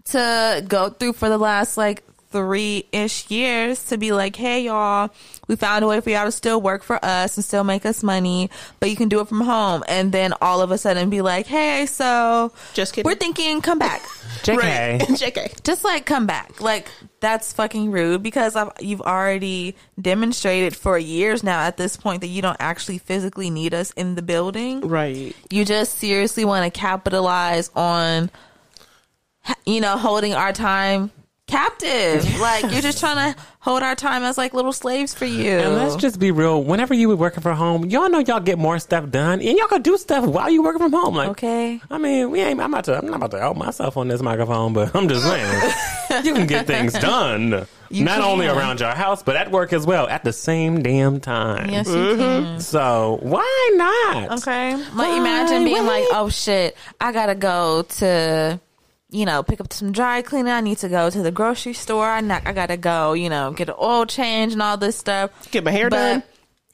[0.05, 5.09] to go through for the last like three ish years to be like, hey y'all,
[5.49, 8.03] we found a way for y'all to still work for us and still make us
[8.03, 9.83] money, but you can do it from home.
[9.89, 13.09] And then all of a sudden be like, hey, so Just kidding.
[13.09, 14.01] we're thinking come back.
[14.43, 14.99] JK.
[15.01, 15.63] JK.
[15.63, 16.61] Just like come back.
[16.61, 16.87] Like
[17.19, 22.27] that's fucking rude because I've, you've already demonstrated for years now at this point that
[22.27, 25.35] you don't actually physically need us in the building Right.
[25.49, 28.29] you just seriously want to capitalize on
[29.65, 31.11] you know holding our time
[31.49, 35.51] captive like you're just trying to hold our time as like little slaves for you
[35.51, 36.63] And let's just be real.
[36.63, 39.67] Whenever you were working from home, y'all know y'all get more stuff done, and y'all
[39.67, 41.15] can do stuff while you working from home.
[41.15, 42.59] Like, okay I mean, we ain't.
[42.59, 42.97] I'm about to.
[42.97, 45.73] I'm not about to help myself on this microphone, but I'm just saying,
[46.23, 47.67] you can get things done.
[47.91, 51.19] You not only around your house, but at work as well at the same damn
[51.19, 51.69] time.
[51.69, 52.19] yes you mm-hmm.
[52.19, 54.39] can So why not?
[54.39, 58.59] okay like imagine being like oh shit i gotta go to
[59.09, 60.51] you know pick up some dry cleaning.
[60.51, 62.07] I need to go to the grocery store.
[62.07, 65.51] I, not, I gotta go you know get an oil change and all this stuff.
[65.51, 66.23] Get my hair done.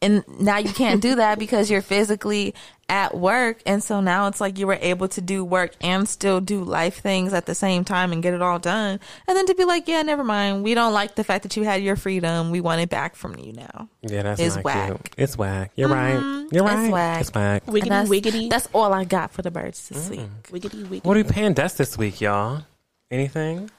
[0.02, 2.54] and now you can't do that because you're physically
[2.88, 6.40] at work and so now it's like you were able to do work and still
[6.40, 9.56] do life things at the same time and get it all done and then to
[9.56, 12.52] be like yeah never mind we don't like the fact that you had your freedom
[12.52, 14.88] we want it back from you now Yeah, that's It's not whack.
[14.90, 15.10] cute.
[15.18, 15.72] It's whack.
[15.76, 16.44] You're mm-hmm.
[16.44, 16.48] right.
[16.52, 16.92] You're It's right.
[16.92, 17.22] whack.
[17.22, 17.66] It's whack.
[17.66, 18.50] Wiggity, and that's, wiggity.
[18.52, 20.12] that's all i got for the birds this mm.
[20.12, 20.30] week
[20.64, 21.06] wiggity, wiggity.
[21.06, 22.66] What are we paying Dust this week, y'all?
[23.10, 23.72] Anything?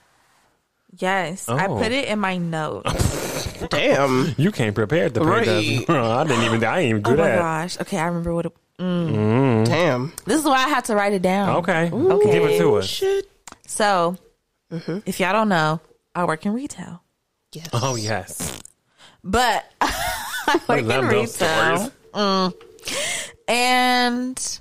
[0.99, 1.79] yes i Oh.
[1.79, 4.35] put it in my notes Damn.
[4.37, 5.45] You came prepared to pay Right.
[5.47, 5.91] Dust.
[5.91, 6.65] I didn't even.
[6.65, 7.19] I didn't even do that.
[7.19, 7.39] oh my that.
[7.39, 10.13] gosh okay i remember what it, Damn.
[10.27, 11.91] this is why i had to write it down Okay.
[11.93, 12.33] Okay.
[12.33, 12.87] Give it to us.
[12.87, 13.31] Shit.
[13.67, 14.17] so
[14.71, 15.81] if y'all don't know
[16.15, 17.03] i work in retail
[17.53, 17.69] Yes.
[17.73, 18.61] Oh yes.
[19.25, 21.77] but I work in love those retail.
[21.79, 21.91] stories.
[22.15, 22.55] Mm.
[23.49, 24.61] And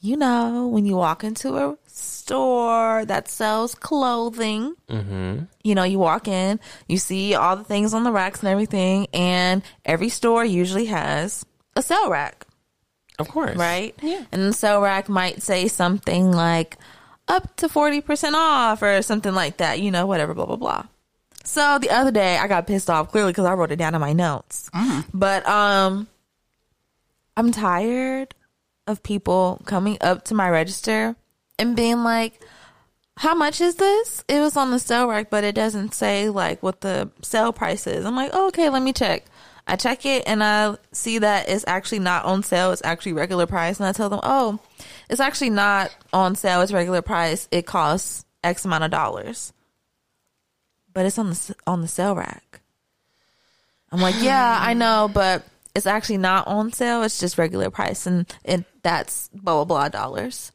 [0.00, 5.44] you know, when you walk into a store that sells clothing, Mm-hmm.
[5.64, 9.06] you know, you walk in, you see all the things on the racks and everything,
[9.12, 11.44] and every store usually has
[11.76, 12.46] a sale rack,
[13.18, 13.56] Of course.
[13.56, 13.94] right?
[14.02, 14.24] Yeah.
[14.32, 16.76] And the sale rack might say something like
[17.26, 20.84] up to 40% off or something like that, you know, whatever, blah, blah, blah.
[21.44, 24.00] So the other day I got pissed off clearly because I wrote it down in
[24.00, 24.70] my notes.
[25.12, 26.06] But um
[27.36, 28.34] I'm tired
[28.86, 31.14] of people coming up to my register
[31.58, 32.40] and being like,
[33.16, 34.24] How much is this?
[34.28, 37.86] It was on the sale rack, but it doesn't say like what the sale price
[37.86, 38.04] is.
[38.04, 39.24] I'm like, oh, okay, let me check.
[39.68, 42.72] I check it and I see that it's actually not on sale.
[42.72, 43.78] It's actually regular price.
[43.78, 44.58] And I tell them, oh,
[45.08, 46.62] it's actually not on sale.
[46.62, 47.46] It's regular price.
[47.50, 49.52] It costs X amount of dollars
[50.98, 52.60] but it's on the on the sale rack.
[53.92, 57.04] I'm like, yeah, I know, but it's actually not on sale.
[57.04, 60.50] It's just regular price, and it that's blah blah blah dollars.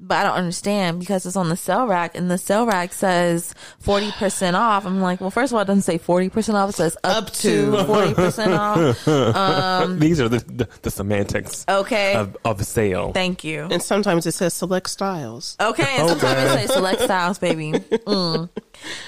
[0.00, 3.52] But I don't understand because it's on the sale rack, and the sale rack says
[3.80, 4.86] forty percent off.
[4.86, 6.70] I'm like, well, first of all, it doesn't say forty percent off.
[6.70, 7.84] It says up, Up to to.
[7.84, 9.04] forty percent off.
[9.98, 13.12] These are the, the, the semantics Okay, of, of sale.
[13.12, 13.66] thank you.
[13.70, 15.56] And sometimes it says select styles.
[15.60, 17.72] Okay, and sometimes it says select styles, baby.
[18.08, 18.48] Mm.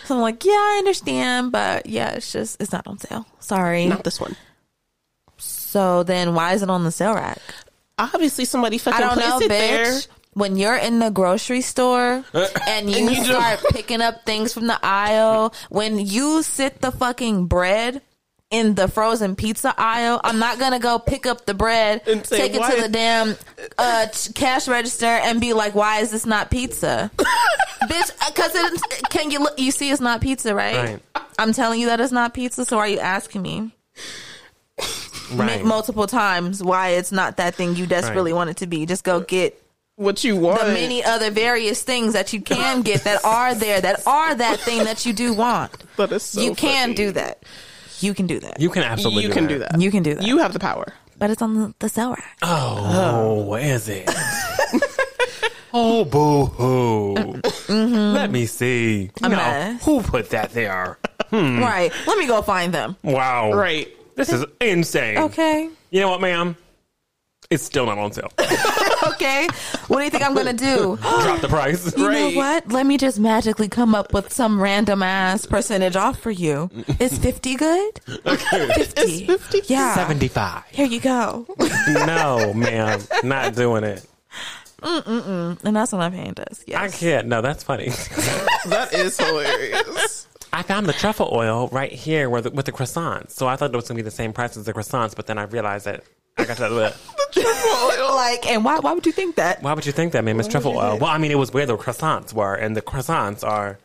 [0.07, 3.25] So I'm like, yeah, I understand, but yeah, it's just it's not on sale.
[3.39, 3.87] Sorry.
[3.87, 4.35] Not this one.
[5.37, 7.39] So then why is it on the sale rack?
[7.99, 9.49] obviously somebody I fucking don't placed know, it bitch.
[9.49, 10.01] there.
[10.35, 12.25] When you're in the grocery store
[12.69, 16.93] and you, you just- start picking up things from the aisle, when you sit the
[16.93, 18.01] fucking bread
[18.51, 22.39] in the frozen pizza aisle, I'm not gonna go pick up the bread, And say,
[22.39, 23.37] take it "Why- to the damn
[23.79, 29.31] uh, cash register, and be like, "Why is this not pizza?" Bitch, because it can
[29.31, 29.57] you look?
[29.59, 30.77] You see, it's not pizza, right?
[30.77, 31.03] Right.
[31.39, 32.65] I'm telling you that it's not pizza.
[32.65, 33.71] So are you asking me?
[35.33, 35.65] Right.
[35.65, 38.37] multiple times why it's not that thing you desperately Right.
[38.37, 38.85] want it to be.
[38.85, 39.60] Just go get
[40.01, 40.63] What you want?
[40.63, 44.59] the many other various things that you can get that are there that are that
[44.61, 45.71] thing that you do want.
[45.97, 46.95] That is so you can funny.
[46.95, 47.43] do that.
[48.01, 48.59] You can do that.
[48.59, 49.25] You can absolutely.
[49.25, 49.49] you do can that.
[49.51, 49.79] do that.
[49.79, 50.25] You can do that.
[50.25, 50.95] You have the power.
[51.19, 52.39] but it's on the, the sale rack.
[52.41, 54.09] Oh, oh, is it?
[55.75, 57.15] oh, boo hoo.
[57.69, 58.15] Mm-hmm.
[58.15, 59.03] Let me see.
[59.03, 59.85] You A know, mess.
[59.85, 60.99] who put that there?
[61.29, 61.59] Hmm.
[61.61, 61.93] Right.
[62.07, 62.97] Let me go find them.
[63.03, 63.53] Wow.
[63.53, 63.89] Right.
[64.17, 65.19] This is insane.
[65.19, 65.69] Okay.
[65.91, 66.57] You know what, ma'am?
[67.51, 68.31] It's still not on sale.
[69.03, 69.49] Okay.
[69.89, 70.97] What do you think I'm gonna do?
[71.01, 71.95] Drop the price.
[71.97, 72.33] You Right.
[72.33, 72.71] know what?
[72.71, 76.71] Let me just magically come up with some random ass percentage off for you.
[77.01, 78.01] Is 50 good?
[78.05, 79.27] 50.
[79.27, 79.61] 50?
[79.67, 79.95] Yeah.
[79.95, 80.65] 75.
[80.71, 81.47] Here you go.
[82.07, 83.01] No, ma'am.
[83.25, 84.07] Not doing it.
[84.83, 86.63] And that's what I'm paying us.
[86.75, 87.27] I can't.
[87.27, 87.89] No, that's funny.
[88.67, 90.29] That is hilarious.
[90.53, 93.33] I found the truffle oil right here with the, with the croissants.
[93.33, 95.27] So I thought it was going to be the same price as the croissants, but
[95.27, 96.05] then I realized that
[96.39, 96.95] I got to.
[97.37, 98.79] Like, and why?
[98.79, 99.63] Why would you think that?
[99.63, 100.39] Why would you think that, ma'am?
[100.41, 100.99] It's truffle oil.
[100.99, 103.79] Well, I mean, it was where the croissants were, and the croissants are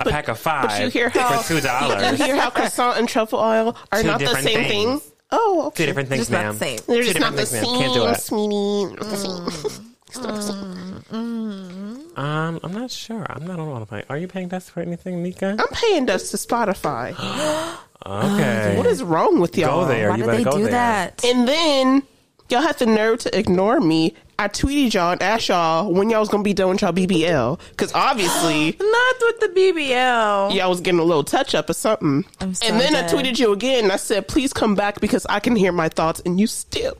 [0.00, 2.18] a pack of five But you hear how for two You dollars.
[2.18, 5.02] hear how croissant and truffle oil are Two not the same things.
[5.02, 5.12] thing?
[5.30, 5.82] Oh, okay.
[5.84, 6.52] Two different things, Just not ma'am.
[6.54, 6.78] the same.
[6.86, 7.80] They're Two just not different the things, same.
[7.80, 8.20] Can't do it.
[8.20, 8.84] sweetie.
[8.94, 9.92] Not the same.
[10.08, 12.12] It's not the same.
[12.16, 13.26] Um, I'm not sure.
[13.28, 14.04] I'm not on to pay.
[14.08, 15.56] Are you paying us for anything, Nika?
[15.58, 17.14] I'm paying dust to Spotify.
[18.06, 18.76] Okay.
[18.76, 19.82] What is wrong with y'all?
[19.82, 20.10] Go there.
[20.10, 20.70] Why you did they go do there.
[20.72, 21.24] that?
[21.24, 22.02] And then
[22.48, 24.14] y'all had the nerve to ignore me.
[24.38, 27.58] I tweeted y'all and asked y'all when y'all was gonna be done with y'all BBL
[27.70, 30.54] because obviously Not with the BBL.
[30.54, 32.24] y'all was getting a little touch up or something.
[32.40, 35.24] I'm so and then I tweeted you again and I said, please come back because
[35.26, 36.98] I can hear my thoughts and you still.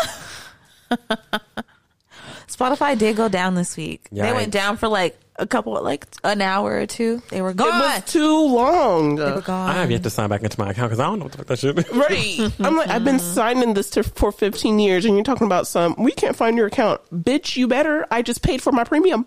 [2.48, 4.08] Spotify did go down this week.
[4.10, 7.22] They went down for like a couple, like an hour or two.
[7.30, 7.68] They were gone.
[7.68, 7.80] It gone.
[7.80, 9.16] was too long.
[9.16, 9.70] they were gone.
[9.70, 11.38] I have yet to sign back into my account because I don't know what the
[11.38, 11.84] fuck that shit is.
[11.92, 12.52] Right.
[12.60, 15.94] I'm like, I've been signing this to, for 15 years and you're talking about some,
[15.98, 17.00] we can't find your account.
[17.12, 18.06] Bitch, you better.
[18.10, 19.26] I just paid for my premium.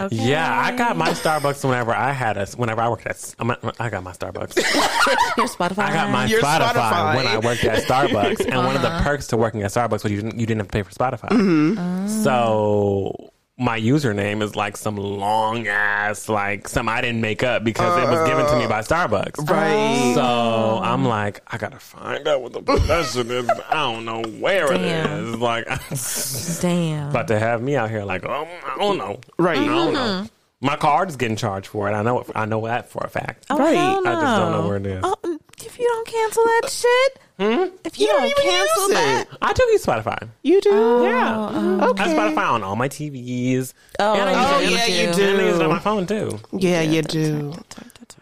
[0.00, 0.16] Okay.
[0.16, 3.34] Yeah, I got my Starbucks whenever I had a whenever I worked at.
[3.38, 4.56] I'm, I got my Starbucks.
[5.36, 5.78] Your Spotify.
[5.82, 7.16] I got my Your Spotify, Spotify.
[7.16, 8.98] when I worked at Starbucks, and one of Uh-huh.
[8.98, 10.92] the perks to working at Starbucks was you didn't you didn't have to pay for
[10.92, 11.28] Spotify.
[11.28, 12.08] Mm-hmm.
[12.22, 17.96] So my username is like some long ass like some I didn't make up because
[18.02, 19.48] it was given to me by Starbucks.
[19.48, 20.12] Right.
[20.14, 23.48] So I'm like, I gotta find out what the that is.
[23.70, 25.34] I don't know where it Damn.
[25.34, 25.36] is.
[25.36, 25.64] Like,
[26.60, 27.08] Damn.
[27.10, 29.20] about to have me out here like, oh, I don't know.
[29.38, 29.58] Right.
[29.58, 29.94] I don't Mm-hmm.
[29.94, 30.28] know.
[30.62, 31.92] My card is getting charged for it.
[31.92, 32.20] I know.
[32.20, 33.46] It, I know that for a fact.
[33.50, 33.74] Oh, Right.
[33.76, 35.00] hell I just don't know where it is.
[35.04, 37.76] Oh, if you don't cancel that shit, hmm?
[37.84, 39.24] if you, You don't don't, even cancel use that.
[39.42, 40.28] I do use Spotify.
[40.42, 40.70] You do?
[40.72, 41.36] Oh, Yeah.
[41.84, 41.90] Oh.
[41.90, 42.02] Okay.
[42.04, 43.72] I have Spotify on all my TVs.
[43.98, 46.06] Oh, and I use Oh, it- yeah, you And I use it on my phone
[46.06, 46.38] too.
[46.52, 47.54] Yeah, you do.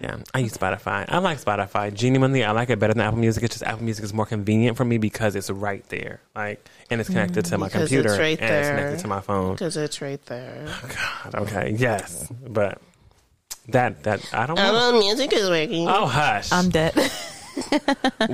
[0.00, 1.04] Yeah, I use Spotify.
[1.08, 1.92] I like Spotify.
[1.94, 3.42] Genuinely, I like it better than Apple Music.
[3.44, 7.00] It's just Apple Music is more convenient for me because it's right there, like, and
[7.00, 8.76] it's connected to my Because computer it's right and it's there.
[8.76, 9.52] connected to my phone.
[9.52, 10.66] Because it's right there.
[10.68, 10.90] Oh,
[11.30, 12.80] God, okay, yes, but
[13.68, 14.56] that that I don't.
[14.56, 14.70] know.
[14.94, 15.88] Oh, music is working.
[15.88, 16.50] Oh hush!
[16.52, 16.94] I'm dead.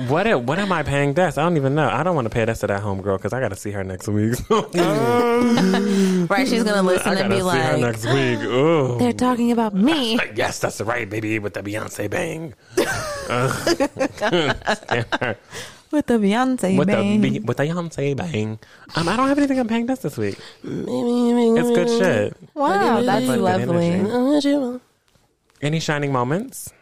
[0.07, 1.27] what am- what am I paying Des?
[1.37, 1.87] I don't even know.
[1.87, 3.83] I don't want to pay Des to that homegirl because I got to see her
[3.83, 4.33] next week.
[4.49, 6.47] right?
[6.47, 8.39] She's gonna listen I and gotta be see her like, next week.
[8.49, 8.97] Ooh.
[8.97, 12.53] "They're talking about me." Yes, that's right, baby, with the Beyonce bang.
[15.91, 17.21] With the Beyonce with bang.
[17.21, 18.57] the Be- with the Beyonce bang.
[18.95, 20.37] Um, I don't have anything I'm paying Des this week.
[20.63, 22.37] It's good shit.
[22.55, 24.81] wow, that's But lovely.
[25.61, 26.73] Any shining moments?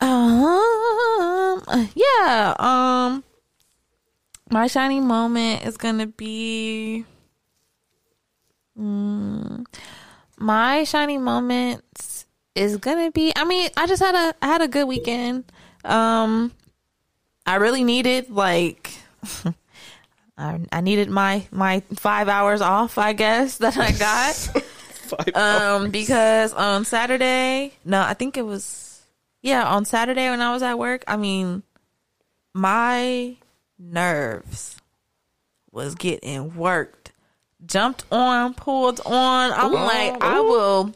[0.00, 1.62] Um,
[1.94, 2.54] yeah.
[2.58, 3.24] Um,
[4.50, 7.04] my shining moment is gonna be.
[8.78, 9.66] Mm,
[10.38, 12.24] my shining moments
[12.54, 13.32] is gonna be.
[13.36, 15.44] I mean, I just had a I had a good weekend.
[15.84, 16.52] Um,
[17.44, 18.92] I really needed like.
[20.38, 24.64] I, I needed my my five hours off, I guess that I got.
[25.34, 29.02] um, because on Saturday, no, I think it was,
[29.42, 31.04] yeah, on Saturday when I was at work.
[31.06, 31.62] I mean,
[32.54, 33.36] my
[33.78, 34.76] nerves
[35.72, 37.12] was getting worked,
[37.64, 39.52] jumped on, pulled on.
[39.52, 40.94] I'm like, I will.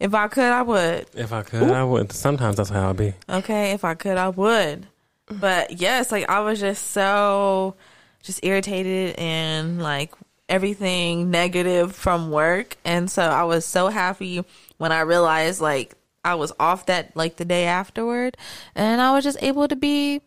[0.00, 1.06] If I could, I would.
[1.14, 2.12] If I could, I would.
[2.12, 3.14] Sometimes that's how I be.
[3.28, 4.86] Okay, if I could, I would.
[5.26, 7.74] But yes, like I was just so
[8.22, 10.12] just irritated and like
[10.48, 12.76] everything negative from work.
[12.84, 14.44] And so I was so happy
[14.78, 18.36] when I realized like I was off that like the day afterward
[18.74, 20.22] and I was just able to be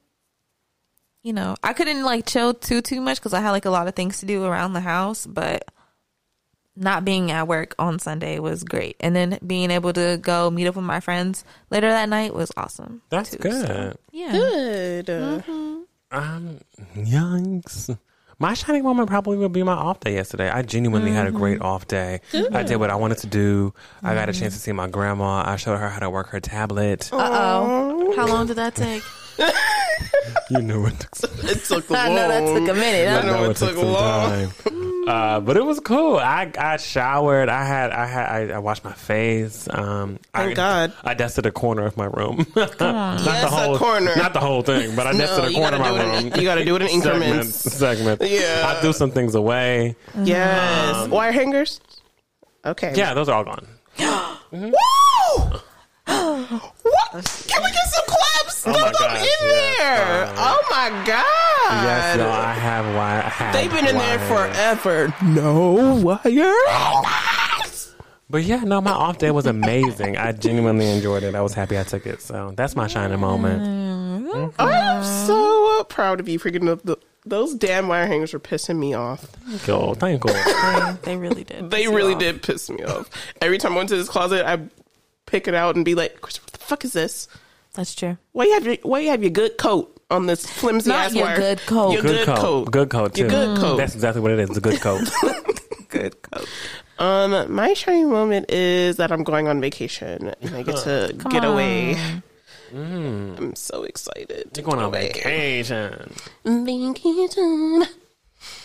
[1.24, 3.88] you know, I couldn't like chill too too much cuz I had like a lot
[3.88, 5.70] of things to do around the house, but
[6.76, 8.96] not being at work on Sunday was great.
[9.00, 12.52] And then being able to go meet up with my friends later that night was
[12.58, 13.02] awesome.
[13.10, 13.38] That's too.
[13.38, 13.68] good.
[13.68, 14.32] So, yeah.
[14.32, 15.10] Good.
[16.12, 16.60] Um,
[16.96, 17.98] yikes.
[18.42, 20.50] My shining moment probably would be my off day yesterday.
[20.50, 22.22] I genuinely had a great off day.
[22.52, 23.72] I did what I wanted to do.
[24.02, 25.44] I got a chance to see my grandma.
[25.46, 27.12] I showed her how to work her tablet.
[27.14, 28.14] Uh oh.
[28.16, 29.04] How long did that take?
[30.50, 33.08] You knew it took some, It took I know that took a minute.
[33.08, 33.26] I Huh?
[33.32, 34.50] know it took a long.
[34.50, 34.91] time.
[35.08, 36.18] Uh, but it was cool.
[36.18, 37.50] I I showered.
[37.50, 39.68] I had I had I, I washed my face.
[39.72, 40.94] Um, Thank I, God.
[41.04, 42.46] I dusted a corner of my room.
[42.56, 43.18] not on.
[43.18, 44.16] the Yes, a whole corner.
[44.16, 46.24] Not the whole thing, but I No, dusted a corner of my do it in-
[46.30, 46.34] room.
[46.40, 47.56] you gotta do it in increments.
[47.56, 47.78] Segments.
[47.78, 48.30] segments.
[48.30, 48.64] Yeah.
[48.68, 49.96] I threw some things away.
[50.24, 51.08] Yes.
[51.10, 51.82] Wire hangers?
[52.66, 52.94] Okay.
[52.96, 53.68] Yeah, those are all gone.
[54.52, 55.60] Woo!
[56.84, 57.46] what?
[57.48, 58.68] Can we get some claps?
[58.68, 60.26] Oh Throw my them gosh, in yes, there.
[60.26, 61.84] uh, oh my God.
[61.84, 63.22] Yes, no, I have wire.
[63.24, 65.14] I have They've been in there forever.
[65.24, 66.54] No wire.
[68.30, 70.16] But yeah, no, my off day was amazing.
[70.18, 71.36] I genuinely enjoyed it.
[71.36, 72.22] I was happy I took it.
[72.22, 73.62] So that's my shining moment.
[74.58, 76.98] I'm so proud of you for getting up the.
[77.24, 79.28] Those damn wire hangers were pissing me off.
[79.68, 80.34] Go, thank you.
[80.34, 81.70] They, they really did.
[81.70, 82.20] They really off.
[82.20, 83.12] did piss me off.
[83.42, 84.60] Every time I went to this closet, I
[85.26, 87.28] pick it out and be like, "Chris, "What the fuck is this?
[87.74, 88.18] That's true.
[88.34, 91.14] Why you have your Why you have your good coat on this flimsy Not ass
[91.16, 91.38] your wire?
[91.38, 91.92] good coat.
[91.94, 92.72] Your Good, good, coat.
[92.72, 93.22] Good coat too.
[93.22, 93.78] Your good coat.
[93.78, 94.50] That's exactly what it is.
[94.50, 95.02] It's a good coat.
[95.90, 96.48] Good coat.
[97.00, 101.44] Um, my shining moment is that I'm going on vacation and I get to get
[101.44, 101.98] away.
[102.74, 104.54] I'm so excited.
[104.54, 105.08] to You're going get on away.
[105.12, 106.14] vacation.
[106.46, 107.84] Vacation.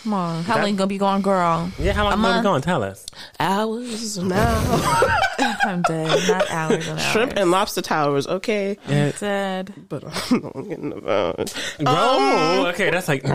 [0.03, 0.43] Come on.
[0.43, 1.71] How That- long you gonna be going, girl?
[1.79, 2.43] Yeah, how long A are we month.
[2.43, 2.61] going?
[2.61, 3.05] Tell us.
[3.39, 5.17] Hours now.
[5.65, 6.19] I'm dead.
[6.29, 7.11] Not hours and hours.
[7.11, 8.77] Shrimp and lobster towers, okay?
[8.87, 9.73] I'm dead.
[9.89, 11.85] But I'm not getting the phone.
[11.87, 12.89] Oh, okay.
[12.89, 13.23] That's like.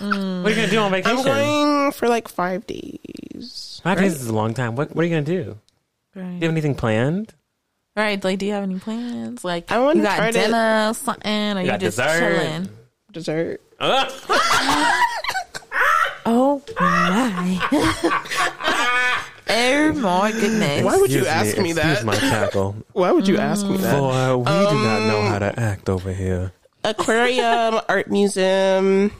[0.00, 1.18] What are you gonna do on vacation?
[1.18, 3.80] I'm going for like five days.
[3.84, 4.74] Five days is a long time.
[4.74, 5.58] What What are you gonna do?
[6.14, 7.34] Do you have anything planned?
[7.96, 8.22] right.
[8.24, 9.44] Like, do you have any plans?
[9.44, 12.18] Like, I wanna you got try to- dinner, or something, or you, got just dessert.
[12.18, 12.68] chilling?
[13.12, 13.60] Dessert.
[13.78, 14.08] Uh,
[16.32, 17.58] Oh my!
[19.48, 20.84] oh my goodness!
[20.84, 22.04] Why would you excuse ask me, excuse that?
[22.04, 22.76] my cackle.
[22.92, 23.96] Why would you ask me that?
[23.98, 24.50] For we do
[24.84, 26.52] not know how to act over here.
[26.84, 29.10] Aquarium, art museum.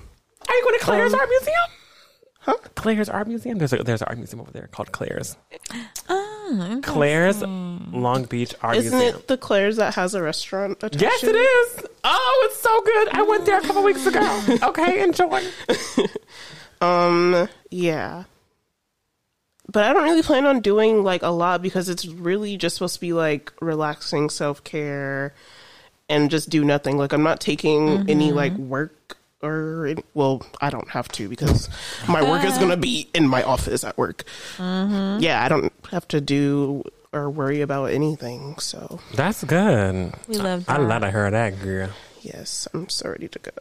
[0.48, 1.56] Are you going to Claire's Um, Art Museum?
[2.42, 2.56] Huh?
[2.76, 3.58] Claire's Art Museum.
[3.58, 5.36] There's a there's an art museum over there called Claire's.
[6.08, 8.94] Oh, Claire's Long Beach Art Museum.
[8.94, 9.20] Isn't Museum.
[9.20, 11.86] it the Claire's that has a restaurant attached Yes, to it is.
[12.04, 13.08] Oh, it's so good.
[13.12, 14.42] I went there a couple weeks ago.
[14.62, 15.42] Okay, enjoy.
[16.80, 18.24] Um, yeah.
[19.72, 22.94] But I don't really plan on doing like a lot because it's really just supposed
[22.94, 25.32] to be like relaxing self care
[26.08, 26.98] and just do nothing.
[26.98, 31.68] Like I'm not taking any like work or any, well, I don't have to because
[32.08, 34.24] my work is gonna be in my office at work.
[34.58, 38.58] Yeah, I don't have to do or worry about anything.
[38.58, 40.12] So That's good.
[40.26, 40.82] We love I that.
[40.84, 41.90] love to hear that, girl.
[42.22, 43.52] yes, I'm so ready to go.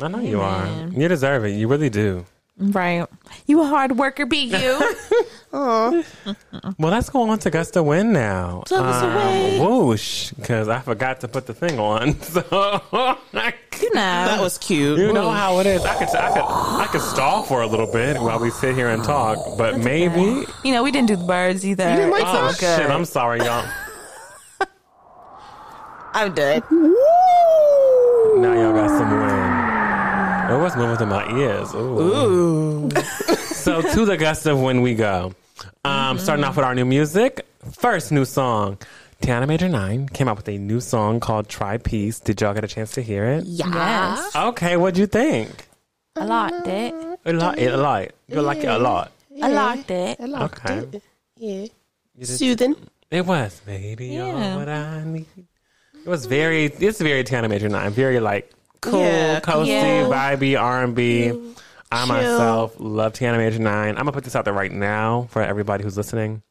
[0.00, 0.88] I know you are.
[0.90, 1.50] You deserve it.
[1.50, 2.26] You really do.
[2.58, 3.06] Right.
[3.46, 4.94] You a hard worker, be you.
[5.52, 6.02] Well,
[6.78, 8.62] let's go on to Gust of Wind now.
[8.64, 9.60] Take us um, away.
[9.60, 12.16] Whoosh, because I forgot to put the thing on.
[12.22, 12.40] So
[13.82, 14.00] you know.
[14.00, 14.98] That was cute.
[14.98, 15.84] you know how it is.
[15.84, 18.88] I could, I could, I could stall for a little bit while we sit here
[18.88, 20.46] and talk, but maybe.
[20.64, 21.84] You know, we didn't do the birds either.
[21.84, 22.78] didn't like It's that?
[22.78, 22.90] Oh shit!
[22.90, 23.68] I'm sorry, y'all.
[26.14, 26.62] I'm dead.
[26.70, 29.41] Now y'all got some wind.
[30.54, 31.74] Oh, was moving through my ears?
[31.74, 32.90] Ooh.
[33.54, 35.34] so to the gust of wind we go.
[35.84, 37.46] Um, Starting off with our new music.
[37.72, 38.78] First new song.
[39.22, 42.18] Tiana Major 9 came out with a new song called Try Peace.
[42.18, 43.44] Did y'all get a chance to hear it?
[43.44, 44.34] Yes.
[44.34, 45.68] Okay, what'd you think?
[46.16, 46.92] I liked it.
[47.24, 47.58] I A lot.
[47.58, 48.10] A lot.
[48.28, 49.12] You like it a lot.
[49.40, 50.20] I liked it.
[50.20, 50.78] I liked Okay.
[50.78, 51.02] it.
[51.36, 51.66] Yeah.
[52.18, 52.74] You Soothing.
[53.10, 54.26] It was, baby, Yeah.
[54.50, 55.26] you're what I need.
[56.04, 57.90] It was very, it's very Tiana Major 9.
[57.92, 60.04] Very like cool, Yeah, coasty, Yeah.
[60.04, 61.54] vibey, R&B.
[61.90, 63.88] I myself love Tiana Major 9.
[63.88, 66.42] I'm going to put this out there right now for everybody who's listening.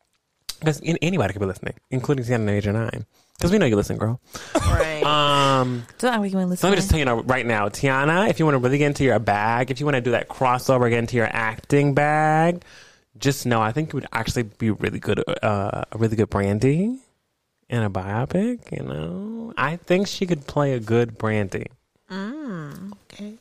[0.60, 3.06] Because anybody could be listening, including Tiana Major 9.
[3.38, 4.22] Because we know you listen, girl.
[4.56, 5.02] Right.
[5.04, 6.70] Um, you want so listen.
[6.70, 8.86] let me just tell you now, right now, Tiana, if you want to really get
[8.86, 12.64] into your bag, if you want to do that crossover, get into your acting bag,
[13.18, 17.00] just know I think it would actually be really good, uh, a really good Brandy
[17.68, 18.72] in a biopic.
[18.72, 21.66] You know, I think she could play a good Brandy.
[22.12, 22.92] Mm.
[23.14, 23.34] Okay.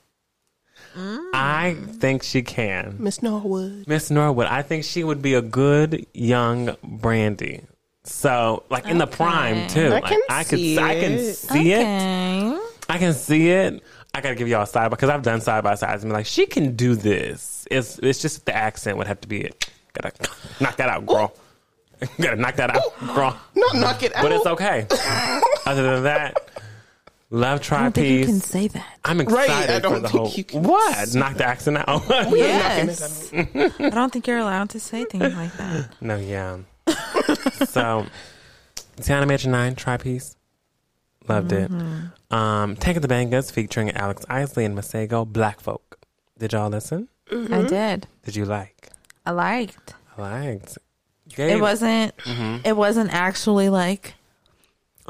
[0.96, 1.30] Mm.
[1.34, 2.96] I think she can.
[2.98, 3.86] Miss Norwood.
[3.86, 7.62] Miss Norwood, I think she would be a good young Brandy.
[8.04, 9.86] So, like in the prime too.
[9.86, 11.34] I Like, can I could, see I can it.
[11.34, 11.80] see it.
[11.80, 12.58] Okay.
[12.88, 13.82] I can see it.
[14.14, 16.26] I gotta give y'all a side because I've done side by sides and be like,
[16.26, 17.66] she can do this.
[17.70, 19.70] It's it's just the accent would have to be it.
[19.92, 20.12] Gotta
[20.60, 21.32] knock that out, girl.
[22.20, 22.82] gotta knock that out,
[23.14, 23.38] girl.
[23.54, 24.22] Not knock it out.
[24.22, 24.86] But it's okay.
[25.66, 26.36] Other than that,
[27.30, 28.98] love I try don't think you can say that.
[29.04, 30.32] I'm Right, excited I don't for the think whole.
[30.34, 31.14] you can What?
[31.14, 31.84] Knock the accent out.
[31.88, 32.02] Oh,
[32.34, 33.32] yes.
[33.32, 35.88] I don't think you're allowed to say things like that.
[36.00, 36.58] no, yeah.
[37.66, 38.06] so,
[39.00, 40.36] Tiana Major Nine Try Peace.
[41.28, 41.70] Loved it.
[41.70, 42.34] Mm-hmm.
[42.34, 45.98] Um, Tank and the Bangas featuring Alex Isley and Masego Black Folk.
[46.38, 47.08] Did y'all listen?
[47.30, 47.54] Mm-hmm.
[47.54, 48.06] I did.
[48.24, 48.88] Did you like?
[49.24, 49.94] I liked.
[50.16, 50.78] I liked.
[51.36, 52.16] It wasn't.
[52.18, 52.66] Mm-hmm.
[52.66, 54.14] It wasn't actually like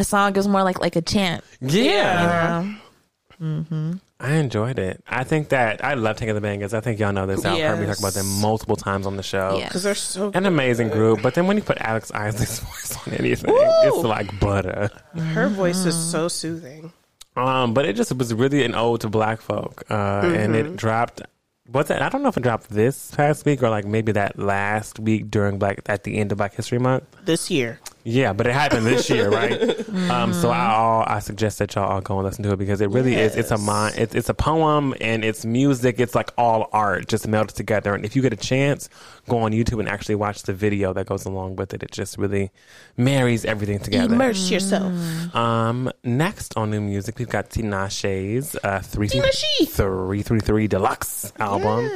[0.00, 0.30] a song.
[0.30, 1.44] It was more like like a chant.
[1.60, 2.76] Yeah.
[3.40, 5.02] Um, I enjoyed it.
[5.08, 6.74] I think that I love Tank and the Bangas.
[6.74, 7.42] I think y'all know this.
[7.44, 9.56] I've heard me talk about them multiple times on the show.
[9.58, 9.68] Yeah.
[9.68, 13.14] Because they're so An amazing group, but then when you put Alex Isley's voice on
[13.14, 13.58] anything, Woo!
[13.60, 14.90] it's like butter.
[15.14, 16.92] Her voice is so soothing.
[17.34, 21.22] Um, but it just was really an ode to black folk, uh, and it dropped.
[21.70, 22.02] What's that?
[22.02, 25.30] I don't know if it dropped this past week or like maybe that last week
[25.30, 27.04] during Black at the end of Black History Month.
[27.24, 27.78] This year.
[28.02, 29.60] Yeah, but it happened this year, right?
[30.10, 32.80] Um, so I all I suggest that y'all all go and listen to it because
[32.80, 33.36] it really is.
[33.36, 33.66] It's a Yes.
[33.66, 33.94] mind.
[33.98, 36.00] It's it's a poem and it's music.
[36.00, 37.94] It's like all art just melded together.
[37.94, 38.88] And if you get a chance,
[39.30, 41.82] go on YouTube and actually watch the video that goes along with it.
[41.82, 42.50] It just really
[42.96, 44.14] marries everything together.
[44.14, 44.92] Immerse yourself.
[45.34, 49.68] Um, next on new music, we've got Tinashe's uh, three Tinashe.
[49.68, 51.88] three three three deluxe album.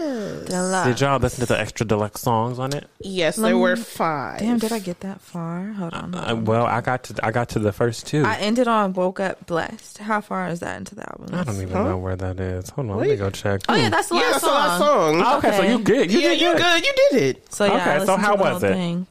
[0.47, 0.87] Deluxe.
[0.89, 2.89] Did y'all listen to the extra deluxe songs on it?
[3.01, 4.39] Yes, there were five.
[4.39, 5.73] Damn, did I get that far?
[5.73, 6.13] Hold on.
[6.13, 8.25] hold Uh, well, I got to I got to the first two.
[8.25, 11.35] I ended on "Woke Up Blessed." How far is that into the album?
[11.35, 11.85] I don't even Huh?
[11.85, 12.71] know where that is.
[12.71, 13.19] Hold on, let me Wait.
[13.19, 13.63] go check.
[13.69, 14.59] Oh yeah, that's the yeah, last that's the song.
[14.69, 15.23] last song.
[15.25, 16.13] Oh, okay, so you good?
[16.13, 16.85] You yeah, did you good.
[16.87, 17.24] You did it.
[17.51, 18.75] So yeah, Okay, I so listened how to the was whole it?
[18.75, 19.07] Thing.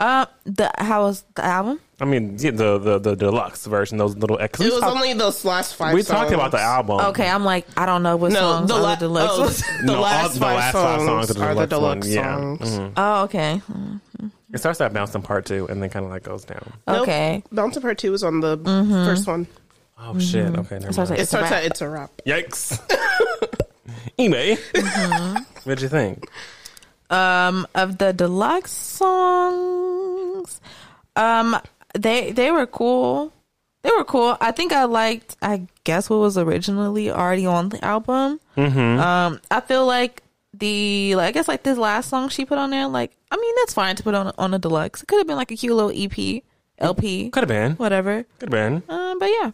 [0.00, 1.80] Uh, the how was the album?
[2.00, 4.36] I mean, yeah, the, the the deluxe version, those little.
[4.36, 6.20] Cause It was talked- only those last five we songs.
[6.20, 7.00] talked about the album.
[7.06, 9.32] Okay, I'm like, I don't know what No, songs the, are la- the deluxe.
[9.36, 9.58] oh, ones.
[9.58, 12.12] the No, all- last, the five, last five songs songs are the are deluxe one,
[12.14, 12.36] yeah.
[12.36, 12.60] songs.
[12.78, 12.92] Mhm.
[12.96, 13.60] oh, okay,
[14.52, 16.72] It starts at bouncing part two, and then kind of like goes down.
[16.86, 17.02] Nope.
[17.02, 17.42] okay.
[17.50, 19.04] Bouncing Part 2 was on the Mm-hmm.
[19.04, 19.48] first one.
[20.00, 20.56] Oh shit!
[20.56, 21.10] Okay, never So I was mind.
[21.10, 21.60] like- It It's a starts wrap.
[21.60, 22.10] at It's a Wrap.
[22.24, 22.78] Yikes!
[24.18, 25.36] anyway, Mm-hmm.
[25.64, 26.28] what'd you think?
[27.10, 30.60] Um, of the deluxe songs,
[31.16, 31.56] um,
[31.98, 33.32] they they were cool.
[33.82, 34.36] They were cool.
[34.40, 35.36] I think I liked.
[35.40, 38.40] I guess what was originally already on the album.
[38.56, 39.00] Mm-hmm.
[39.00, 42.70] Um, I feel like the like I guess like this last song she put on
[42.70, 42.86] there.
[42.88, 45.02] Like, I mean, that's fine to put on on a deluxe.
[45.02, 46.42] It could have been like a cute little EP,
[46.78, 47.72] LP, Could have been.
[47.76, 48.24] whatever.
[48.38, 48.82] Could have been.
[48.88, 49.52] Um, but yeah,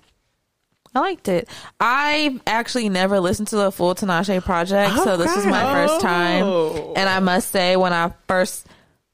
[0.95, 1.49] I liked it.
[1.81, 5.73] I've actually never listened to the full Tinashe project, so this is my Okay.
[5.73, 6.43] first time.
[6.45, 6.93] Oh.
[6.97, 8.67] And I must say, when I first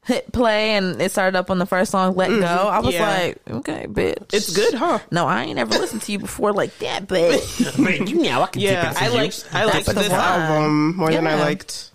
[0.04, 3.08] hit play and it started up on the first song, "Let Go," I was yeah.
[3.08, 4.98] like, "Okay, bitch, It's good, huh?
[5.10, 7.30] No, I ain't ever listened to you before like that, but
[7.78, 10.20] Man, you know I can Yeah, I liked I liked the this one.
[10.20, 11.90] album more than I liked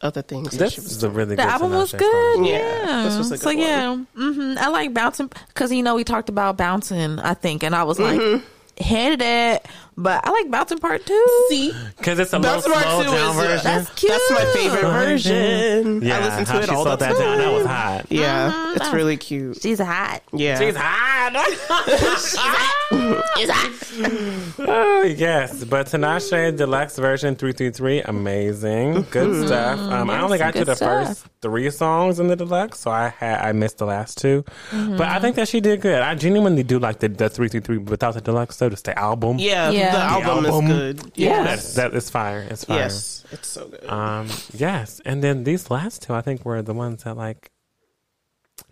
[0.00, 0.50] other things.
[0.52, 1.50] that This she was is a really the good.
[1.50, 2.00] album was good.
[2.00, 2.48] project.
[2.48, 5.94] Yeah, Yeah, this was a so good yeah, hmm I like bouncing because you know
[5.96, 7.18] we talked about bouncing.
[7.18, 8.20] I think, and I was like,
[8.76, 9.66] hated it,
[9.96, 11.46] but I like bouncing part two.
[11.48, 13.64] See, Because it's a That's little part slow two down is, version.
[13.64, 14.12] That's cute.
[14.12, 16.02] that's my favorite version.
[16.02, 17.12] Yeah, I listen to it she all the slowed time.
[17.14, 17.38] that down.
[17.38, 18.06] That was hot.
[18.10, 19.60] Yeah, Mhm, it's really cute.
[19.62, 20.22] She's hot.
[20.32, 21.12] Yeah, She's hot.
[23.36, 23.50] She's
[24.60, 29.78] oh yes, but Tinashe Deluxe version three three three, amazing, good stuff.
[29.80, 31.06] Um, I only got to the stuff.
[31.06, 35.02] first three songs in the deluxe, so I had I missed the last 2 But
[35.08, 36.00] I think that she did good.
[36.02, 38.98] I genuinely do like the the three three three without the deluxe, so just the
[38.98, 39.38] album.
[39.38, 39.85] yeah, Yeah.
[39.92, 40.70] The The album, album.
[40.70, 41.12] is good.
[41.14, 41.28] Yeah.
[41.28, 41.46] Yes.
[41.46, 42.46] that's that is fire.
[42.50, 42.78] It's fire.
[42.78, 43.84] yes, it's so good.
[43.88, 47.50] Um, yes, and then these last two, I think, were the ones that like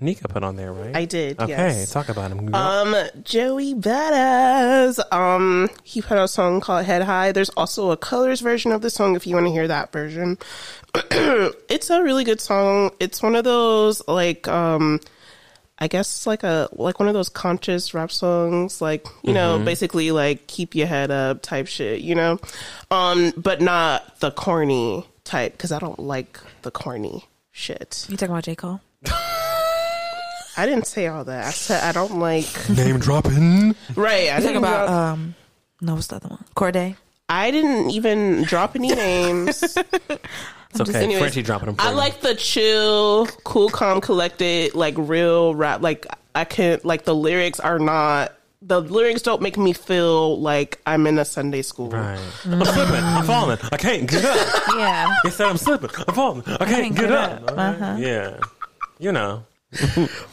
[0.00, 0.96] Nika put on there, right?
[0.96, 1.38] I did.
[1.38, 1.90] Okay, yes.
[1.92, 2.54] talk about them.
[2.54, 4.98] Um, Joey Badass.
[5.12, 7.32] Um, he put out a song called Head High.
[7.32, 10.38] There's also a colors version of the song if you want to hear that version.
[10.94, 12.90] it's a really good song.
[12.98, 15.00] It's one of those like um
[15.84, 20.12] I guess like a like one of those conscious rap songs, like you know, basically
[20.12, 22.38] like keep your head up type shit, you know,
[22.90, 28.06] um, but not the corny type because I don't like the corny shit.
[28.08, 28.80] You talking about J Cole?
[30.56, 31.44] I didn't say all that.
[31.46, 33.74] I said I don't like Name dropping.
[33.94, 34.30] right.
[34.30, 35.34] I You about drop- um?
[35.82, 36.44] No, what's the other one?
[36.56, 36.96] Cordae.
[37.28, 39.76] I didn't even drop any names.
[40.74, 41.04] It's okay.
[41.04, 41.76] anyways, Frenchie dropping them.
[41.78, 41.96] I you.
[41.96, 45.82] like the chill, cool, calm, collected, like real rap.
[45.82, 48.32] Like I can't like the lyrics are not
[48.66, 51.90] the lyrics don't make me feel like I'm in a Sunday school.
[51.90, 52.18] Right.
[52.46, 52.94] I'm slipping.
[52.94, 53.58] I'm falling.
[53.70, 54.62] I can't get up.
[54.76, 55.14] Yeah.
[55.22, 55.90] He said I'm slipping.
[56.08, 56.42] I'm falling.
[56.46, 57.50] I can't, can't get, get up.
[57.50, 57.58] up.
[57.58, 57.96] Uh-huh.
[57.98, 58.38] Yeah.
[58.98, 59.44] You know.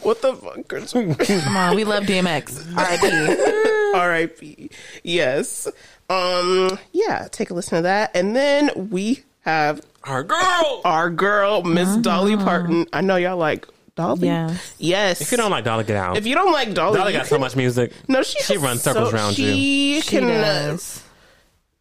[0.02, 0.68] What the fuck?
[0.68, 2.76] Come on, we love DMX.
[2.76, 3.92] R.I.P.
[3.98, 4.70] R.I.P.
[5.02, 5.68] Yes.
[6.08, 6.78] Um.
[6.92, 7.28] Yeah.
[7.30, 10.80] Take a listen to that, and then we have Our girl.
[10.84, 12.86] our girl Miss Dolly Parton.
[12.92, 14.26] I know y'all like Dolly.
[14.26, 14.74] Yes.
[14.78, 15.20] Yes.
[15.20, 16.16] If you don't like Dolly, get out.
[16.16, 17.92] if you don't like Dolly, Dolly you got so much music.
[18.08, 19.52] No, she she has runs circles so- around you.
[19.54, 20.24] she She can.
[20.24, 21.02] uh, does.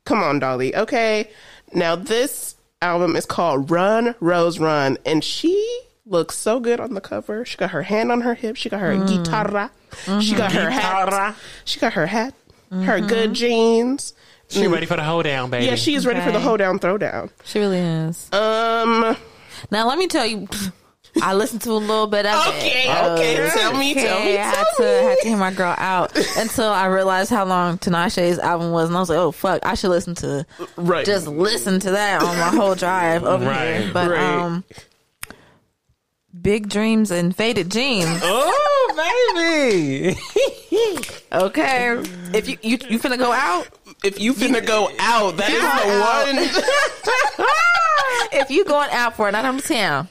[0.05, 0.75] come on, Dolly.
[0.75, 1.29] Okay.
[1.73, 7.01] Now this album is called Run Rose Run, and she looks so good on the
[7.01, 7.45] cover.
[7.45, 8.55] She got her hand on her hip.
[8.57, 9.07] She got her Mm.
[9.07, 9.71] guitarra.
[10.21, 11.05] She got her hat.
[11.05, 11.35] Guitarra.
[11.65, 12.33] She got her hat.
[12.71, 13.07] Her Mm-hmm.
[13.07, 14.13] good jeans.
[14.51, 15.65] She ready for the hold down, baby.
[15.65, 16.43] Yeah, she's ready for the Okay.
[16.45, 17.29] hold down, throw down.
[17.45, 18.29] She really is.
[18.33, 19.15] Um.
[19.71, 20.47] Now let me tell you,
[21.21, 22.89] I listened to a little bit of Okay, it.
[23.11, 25.03] okay, tell me, tell me, I had tell to me.
[25.09, 28.97] had to hear my girl out until I realized how long Tinashe's album was, and
[28.97, 30.45] I was like, oh fuck, I should listen to
[30.77, 31.05] Right.
[31.05, 33.91] just listen to that on my whole drive over Right, here.
[33.93, 34.19] But right.
[34.39, 34.63] um,
[36.41, 38.07] big dreams and faded jeans.
[38.23, 40.17] Oh, baby.
[41.33, 41.97] Okay,
[42.33, 43.65] if you you you finna go out,
[44.03, 45.67] if you finna go out, that is the
[47.39, 48.37] one.
[48.41, 50.07] if you going out for a night on the town,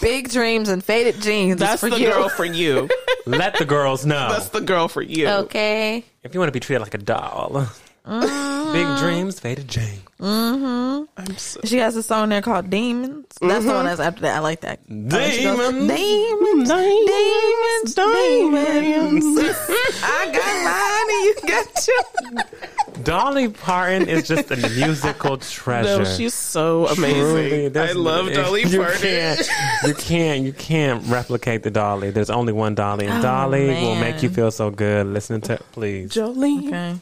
[0.00, 1.58] big dreams and faded jeans.
[1.58, 2.10] That's is the you.
[2.10, 2.88] girl for you.
[3.26, 4.28] Let the girls know.
[4.28, 5.28] That's the girl for you.
[5.28, 6.04] Okay.
[6.22, 7.66] if you want to be treated like a doll.
[8.06, 8.72] Mm-hmm.
[8.72, 10.00] Big dreams, faded Jane.
[10.20, 11.04] Mm-hmm.
[11.16, 13.26] I'm so She has a song there called Demons.
[13.40, 13.86] That's the one mm-hmm.
[13.86, 14.36] that's after that.
[14.36, 14.80] I like that.
[14.82, 15.88] Oh, Demons.
[15.88, 16.68] Demons.
[16.68, 17.94] Demons.
[17.94, 19.58] Demons.
[20.02, 23.02] I got mine and you got you.
[23.04, 25.98] Dolly Parton is just a musical treasure.
[25.98, 27.20] no, she's so amazing.
[27.20, 29.00] Truly, I there's- love Dolly you Parton.
[29.00, 29.48] Can't,
[29.86, 32.10] you can't, you can't replicate the Dolly.
[32.10, 35.06] There's only one Dolly, and Oh, Dolly will make you feel so good.
[35.06, 36.12] Listening to, please.
[36.12, 36.68] Jolene.
[36.68, 36.94] Okay.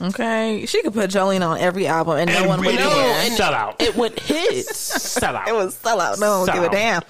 [0.00, 0.64] Okay.
[0.66, 3.20] She could put Jolene on every album and no one would No, care.
[3.24, 3.80] and- Sell out.
[3.82, 4.66] It would hit.
[4.74, 5.48] Sell out.
[5.48, 6.18] It was sell out.
[6.18, 7.02] No one would give a damn.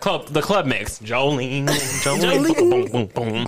[0.00, 0.98] club, the club mix.
[0.98, 3.46] Jolene, Jolene, boom, boom, boom, boom.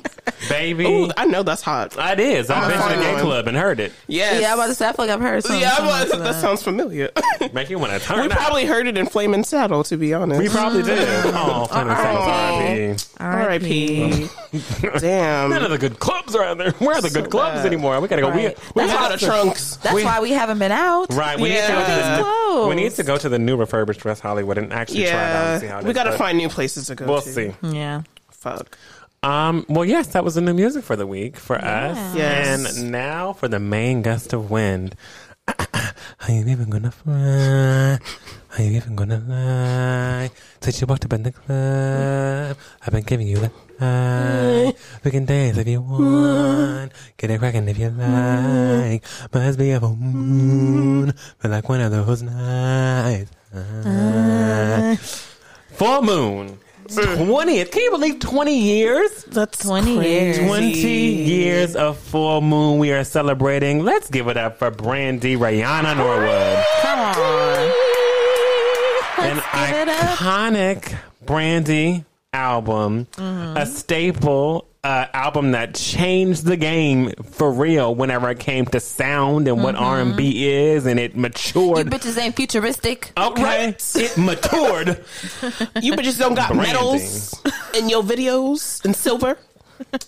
[0.48, 0.84] baby.
[0.86, 1.96] Ooh, I know that's hot.
[1.98, 2.50] it is.
[2.50, 3.92] I've been to the gay club and heard it.
[4.06, 4.40] Yes.
[4.40, 5.60] Yeah, I'm about to say, I like I've heard something.
[5.60, 7.10] yeah, similar but to that sounds familiar.
[7.52, 8.30] Make you want to turn we out.
[8.38, 10.40] probably heard it in Flamin' Saddle, to be honest.
[10.40, 10.98] We probably did.
[11.06, 11.36] Mm-hmm.
[11.36, 14.28] Oh, Flaming Saddle R.I.P.
[14.98, 15.50] Damn.
[15.50, 16.70] None of the good clubs are out there.
[16.72, 17.66] Where are the good clubs bad.
[17.66, 18.00] anymore?
[18.00, 18.30] We gotta go.
[18.30, 18.56] Right.
[18.58, 19.76] We, we That's have out of trunks.
[19.76, 21.12] That's We- why we haven't been out.
[21.14, 21.38] Right.
[21.38, 22.16] We, need to go to Yeah.
[22.62, 25.14] the, we need to go to the new refurbished West Hollywood and actually try it
[25.14, 27.06] out and see how it We is, got to but find new places to go
[27.06, 27.28] We'll to.
[27.28, 27.52] see.
[27.62, 28.02] Yeah.
[28.30, 28.76] Fuck.
[29.22, 29.66] Um.
[29.68, 31.96] Well, yes, that was the new music for the week for us.
[32.16, 32.78] Yes.
[32.78, 34.94] And now for the main gust of wind.
[35.48, 37.98] Are you even gonna fly?
[38.56, 40.30] Are you even gonna lie?
[40.60, 44.74] Since you walked up in the club, I've been giving you the high.
[45.04, 45.88] We can dance if you mm.
[45.88, 46.92] want.
[47.16, 48.92] Get it cracking if you mm.
[48.92, 49.04] like.
[49.32, 50.00] Must be a full mm.
[50.00, 53.30] moon, but like one of those nights.
[53.54, 54.96] Uh.
[55.72, 56.58] Full moon.
[56.88, 57.70] Twentieth.
[57.70, 59.24] Can you believe twenty years?
[59.24, 60.38] That's 20 years.
[60.38, 63.84] 20 years of full moon we are celebrating.
[63.84, 66.64] Let's give it up for Brandy Rayana Norwood.
[66.80, 67.88] Come on.
[69.20, 70.18] An give it up.
[70.18, 73.56] iconic Brandy album, Mm-hmm.
[73.56, 79.48] a staple uh, album that changed the game for real whenever it came to sound
[79.48, 81.78] and what R&B is and it Mm-hmm.
[81.78, 83.12] You bitches ain't futuristic.
[83.16, 83.92] Okay, Right.
[83.96, 85.04] it matured.
[85.82, 86.72] You bitches don't got Brandy.
[86.72, 87.34] medals
[87.74, 89.36] in your videos and silver.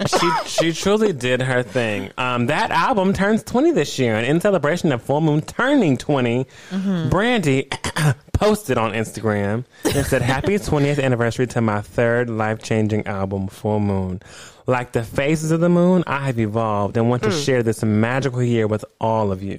[0.07, 2.11] She she truly did her thing.
[2.19, 6.45] Um, that album turns 20 this year, and in celebration of Full Moon turning 20,
[6.45, 7.09] mm-hmm.
[7.09, 7.69] Brandy
[8.33, 13.81] posted on Instagram and said, "Happy 20th anniversary to my third life changing album, Full
[13.81, 14.21] Moon.
[14.67, 17.45] Like the phases of the moon, I have evolved and want to mm.
[17.45, 19.59] share this magical year with all of you.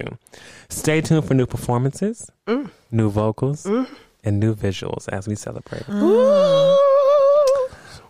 [0.70, 2.70] Stay tuned for new performances, mm.
[2.90, 3.88] new vocals." Mm.
[4.24, 5.82] And new visuals as we celebrate.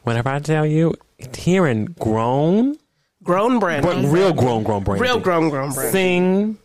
[0.02, 0.94] Whenever I tell you,
[1.34, 2.76] hearing grown
[3.22, 3.86] Grown Brandy.
[3.86, 5.02] but real grown, grown Brandy.
[5.02, 5.92] Real grown, grown Brandy.
[5.92, 6.58] Sing.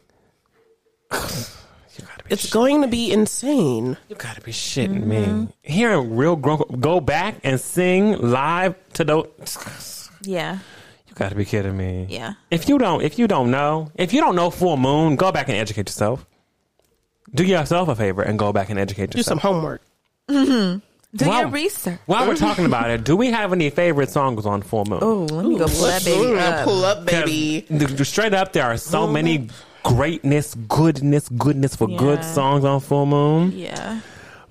[1.12, 2.30] you gotta be.
[2.30, 3.98] It's going to be insane.
[4.10, 5.48] you gotta be shitting me.
[5.62, 10.10] Hearing real grown, go back and sing live to those.
[10.22, 10.60] Yeah.
[11.08, 12.08] You gotta be kidding me.
[12.10, 12.34] Yeah.
[12.50, 15.50] If you don't, if you don't know, if you don't know Full Moon, go back
[15.50, 16.26] and educate yourself.
[17.34, 19.16] Do yourself a favor and go back and educate yourself.
[19.16, 19.54] Do some yourself.
[19.56, 19.82] homework.
[20.30, 20.80] Mm-hmm.
[21.16, 21.40] Do Wow.
[21.40, 22.00] your research.
[22.06, 25.00] While we're talking about it, do we have any favorite songs on Full Moon?
[25.02, 26.66] Oh, let me go pull that baby up.
[26.66, 27.66] Pull up, 'Cause baby.
[27.70, 29.48] the- the- straight up, there are so many
[29.84, 33.54] greatness, goodness, goodness for good songs on Full Moon.
[33.56, 34.00] Yeah.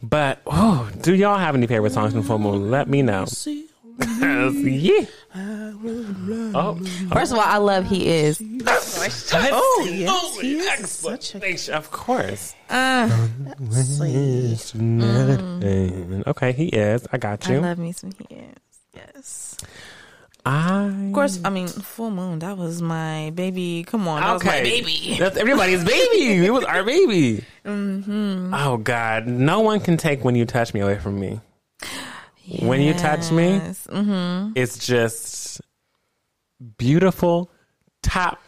[0.03, 2.71] But oh, do y'all have any favorite songs on Full Moon?
[2.71, 3.27] Let me know.
[3.27, 3.67] See
[3.99, 4.69] Mm-hmm.
[4.69, 5.05] yeah.
[6.55, 6.75] Oh,
[7.13, 8.41] First of all, I love he is.
[8.67, 9.09] Oh,
[9.53, 11.23] oh yes, he is excellent.
[11.23, 12.55] such a- Thanks, Of course.
[12.71, 13.09] Uh,
[16.27, 17.07] Okay, he is.
[17.13, 17.55] I got you.
[17.55, 17.63] I you.
[17.63, 18.55] love me some he is.
[18.95, 19.57] Yes.
[20.45, 22.39] I Of course, I mean, full moon.
[22.39, 23.85] That was my baby.
[23.85, 25.17] Come on, that was my baby.
[25.19, 26.47] That's everybody's baby.
[26.47, 27.45] It was our baby.
[27.67, 28.55] Mm-hmm.
[28.55, 31.41] Oh God, no one can take when you touch me away from me.
[32.61, 33.87] When you touch me, Yes.
[33.91, 34.53] Mhm.
[34.55, 35.61] it's just
[36.79, 37.51] beautiful,
[38.03, 38.39] top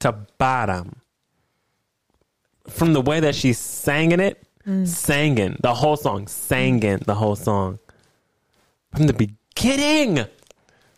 [0.00, 1.00] to bottom.
[2.68, 4.44] From the way that she's singing it,
[4.84, 7.78] singing the whole song, singing the whole song.
[8.94, 10.26] From the beginning,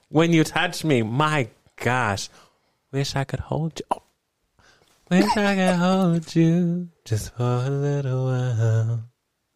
[0.09, 2.29] when you touch me, my gosh,
[2.93, 3.87] wish I could hold you.
[3.97, 4.03] Oh.
[5.11, 9.05] Wish I could hold you just for a little while.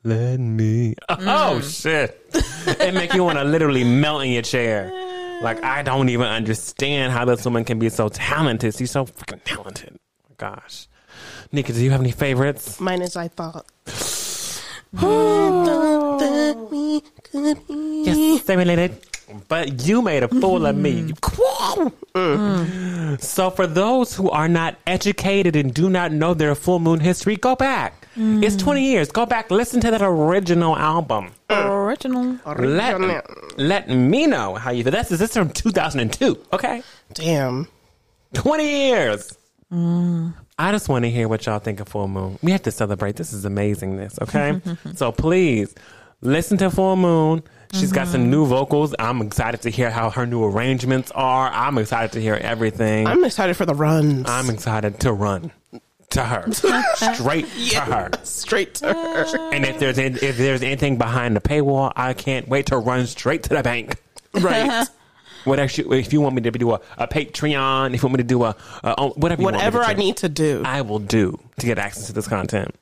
[0.05, 0.95] Let me.
[1.09, 1.25] Mm.
[1.27, 2.21] Oh shit!
[2.67, 4.93] it make you want to literally melt in your chair.
[5.43, 8.75] Like I don't even understand how this woman can be so talented.
[8.77, 9.99] She's so freaking talented.
[10.31, 10.89] Oh gosh,
[11.53, 12.79] Nika, do you have any favorites?
[12.81, 13.67] Mine is I thought.
[14.95, 17.59] Thought that we could.
[17.69, 18.99] Yes, they related.
[19.49, 21.03] But you made a fool of me.
[21.03, 21.09] Mm.
[21.09, 23.21] You- mm.
[23.21, 27.37] So, for those who are not educated and do not know their full moon history,
[27.37, 28.04] go back.
[28.17, 29.11] It's 20 years.
[29.11, 31.33] Go back, listen to that original album.
[31.51, 32.39] Original.
[32.47, 34.93] Let, let me know how you feel.
[34.93, 36.83] This is this is from 2002, okay?
[37.13, 37.69] Damn.
[38.35, 39.39] 20 years.
[39.71, 42.39] I just want to hear what y'all think of Full Moon.
[42.43, 43.17] We have to celebrate.
[43.17, 44.61] This is amazingness, okay?
[44.95, 45.75] so please
[46.21, 47.43] listen to Full Moon.
[47.73, 48.31] She's got some mm-hmm.
[48.31, 48.95] new vocals.
[49.01, 51.51] I'm excited to hear how her new arrangements are.
[51.51, 53.09] I'm excited to hear everything.
[53.09, 54.29] I'm, I'm excited for the runs.
[54.29, 55.51] I'm excited to run
[56.15, 56.51] to her,
[57.15, 58.11] straight to her.
[58.25, 59.53] straight to her.
[59.53, 63.07] And if there's any, if there's anything behind the paywall, I can't wait to run
[63.07, 63.97] straight to the bank.
[64.33, 64.87] Right.
[65.45, 68.23] Whatever, you- if you want me to do a, a Patreon, if you want me
[68.23, 69.99] to do a, a whatever, you want me Whatever to I do.
[69.99, 70.63] need to do.
[70.65, 72.75] I will do to get access to this content.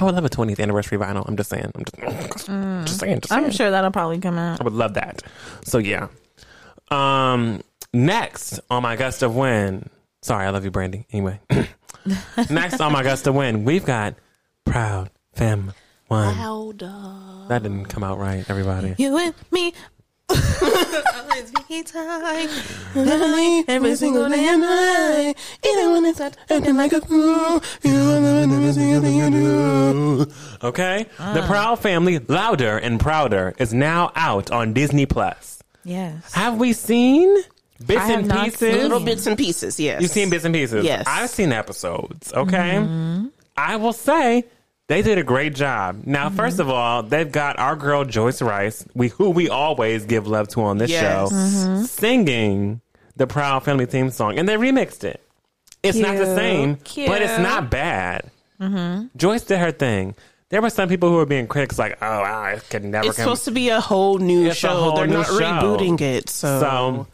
[0.00, 1.24] I would love a 20th anniversary vinyl.
[1.28, 1.70] I'm just saying.
[1.72, 2.46] I'm just,
[2.88, 3.20] just saying.
[3.20, 3.32] Just.
[3.32, 4.60] I'm sure that'll probably come out.
[4.60, 5.22] I would love that.
[5.62, 6.08] So yeah.
[6.90, 7.62] Um.
[7.92, 9.88] Next on my gust of wind.
[10.22, 11.06] Sorry, I love you, Brandy.
[11.12, 11.38] Anyway.
[12.50, 14.14] next on my gust of wind, we've got
[14.64, 15.72] proud femme
[16.08, 16.36] one.
[17.48, 18.94] That didn't come out right, everybody.
[18.98, 19.72] You and me.
[20.30, 22.48] Always be time.
[23.68, 25.34] Every single day and night.
[25.64, 29.30] Even when it's not acting like a fool, you are the every single thing you
[29.30, 30.32] do.
[30.62, 31.06] Okay.
[31.18, 31.34] Ah.
[31.34, 35.62] The Proud Family, louder and prouder, is now out on Disney Plus.
[35.84, 36.32] Yes.
[36.32, 37.36] Have we seen
[37.86, 38.82] bits I and pieces?
[38.82, 40.02] Little bits and pieces, yes.
[40.02, 40.84] You've seen bits and pieces.
[40.84, 41.04] Yes.
[41.06, 42.32] I've seen episodes.
[42.32, 42.74] Okay.
[42.76, 43.26] Mm-hmm.
[43.56, 44.44] I will say
[44.88, 46.02] they did a great job.
[46.04, 46.36] Now, Mm-hmm.
[46.36, 50.48] first of all, they've got our girl Joyce Rice, we who we always give love
[50.48, 51.02] to on this Yes.
[51.30, 51.84] show, Mm-hmm.
[51.84, 52.80] singing
[53.16, 55.20] the Proud Family theme song, and they remixed it.
[55.82, 56.36] It's not the Cute.
[56.36, 58.30] same, but it's not bad.
[59.16, 60.14] Joyce did her thing.
[60.48, 63.24] There were some people who were being critics, like, "Oh, I could never." It's com-
[63.24, 64.68] supposed to be a whole new It's show.
[64.68, 65.34] whole They're new not show.
[65.40, 67.06] rebooting it, so, So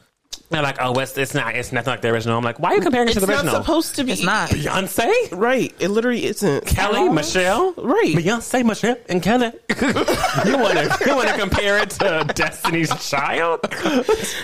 [0.51, 1.55] they're like, "Oh, it's, it's not.
[1.55, 3.44] It's nothing like the original." I'm like, "Why are you comparing it to the not
[3.44, 4.12] original?" supposed to be.
[4.12, 4.51] It's not.
[4.51, 5.74] Beyonce, right.
[5.78, 6.66] It literally isn't.
[6.66, 8.14] Kelly, Michelle, Right.
[8.16, 9.46] Beyonce, Michelle, and Kelly.
[9.80, 13.61] you want to you want to compare it to Destiny's Child?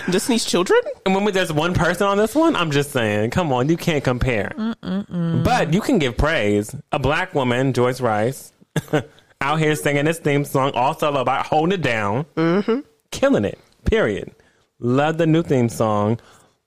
[0.09, 0.79] Disney's Children.
[1.05, 3.77] And when we- there's one person on this one, I'm just saying, come on, you
[3.77, 4.51] can't compare.
[4.81, 6.73] But you can give praise.
[6.91, 8.53] A black woman, Joyce Rice,
[9.41, 12.79] out here singing this theme song, also about holding it down, mm-hmm.
[13.11, 13.59] killing it.
[13.85, 14.31] Period.
[14.79, 16.19] Love the new theme song.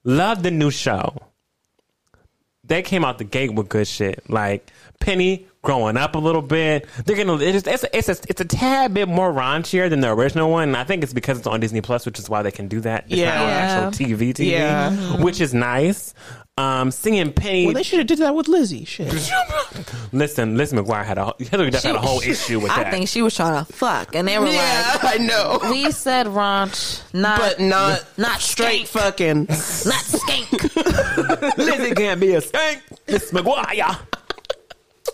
[0.04, 1.16] Love the new show.
[2.64, 4.28] They came out the gate with good shit.
[4.30, 6.86] Like Penny growing up a little bit.
[7.04, 7.36] They're gonna.
[7.38, 10.68] It's it's it's a, it's a tad bit more raunchier than the original one.
[10.68, 12.80] And I think it's because it's on Disney Plus, which is why they can do
[12.80, 13.04] that.
[13.08, 13.88] It's not on Yeah.
[13.88, 14.90] actual TV, TV, Yeah.
[15.22, 16.14] which is nice.
[16.61, 17.66] Um, singing Penny.
[17.66, 18.84] Well, they should have did that with Lizzie.
[18.84, 19.12] Shit.
[20.12, 22.86] listen, Lizzie McGuire had a Hilary Duff had a whole issue with I that.
[22.88, 25.58] I think she was trying to fuck, and they were like I know.
[25.70, 29.38] "We said raunch, not but not not straight skank, fucking.
[29.44, 32.82] not skank." Lizzie can't be a skank.
[33.08, 33.98] Miss McGuire.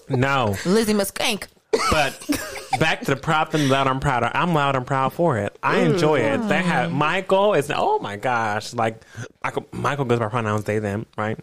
[0.09, 0.57] No.
[0.65, 1.47] Lizzie must skank.
[1.91, 2.41] But
[2.79, 4.23] back to the prop and loud and proud.
[4.23, 4.33] Of.
[4.35, 5.57] I'm loud and proud for it.
[5.63, 6.39] I enjoy it.
[6.49, 6.95] They have mm.
[6.95, 9.03] Michael is oh my gosh, like
[9.43, 11.39] Michael, Michael goes by pronouns they them right,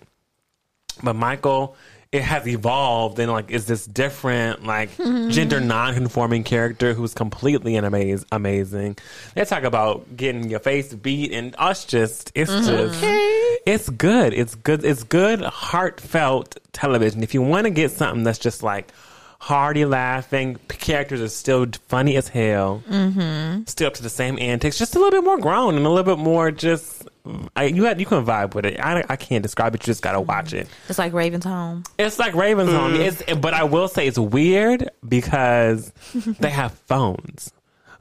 [1.01, 1.75] but Michael
[2.13, 5.31] it has evolved and like is this different like mm-hmm.
[5.31, 8.95] gender non-conforming character who's completely and amaze, amazing.
[9.34, 12.67] They talk about getting your face beat and us just it's mm-hmm.
[12.67, 13.03] just
[13.65, 14.34] it's good.
[14.34, 14.86] It's good.
[14.86, 17.23] It's good heartfelt television.
[17.23, 18.91] If you want to get something that's just like
[19.43, 20.57] hearty laughing.
[20.69, 22.81] Characters are still funny as hell.
[22.89, 23.63] Mm-hmm.
[23.65, 26.15] Still up to the same antics, just a little bit more grown and a little
[26.15, 27.07] bit more just.
[27.55, 28.79] I, you had, you can vibe with it.
[28.81, 29.81] I, I can't describe it.
[29.83, 30.67] You just gotta watch it.
[30.89, 31.83] It's like Raven's home.
[31.97, 32.95] It's like Raven's Home.
[32.95, 35.91] It's, but I will say it's weird because
[36.39, 37.51] they have phones.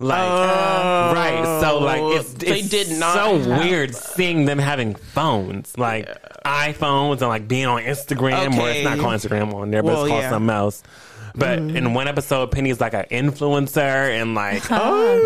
[0.00, 0.18] Like
[1.14, 5.78] right, so like it's, They it's did not so have weird seeing them having phones,
[5.78, 6.08] like
[6.44, 9.00] iPhones and like being on Instagram or it's not Okay.
[9.02, 10.30] called Instagram on there, but Well, it's called yeah.
[10.30, 10.82] something else.
[11.34, 11.76] But mm-hmm.
[11.76, 14.68] in one episode, Penny's like an influencer and like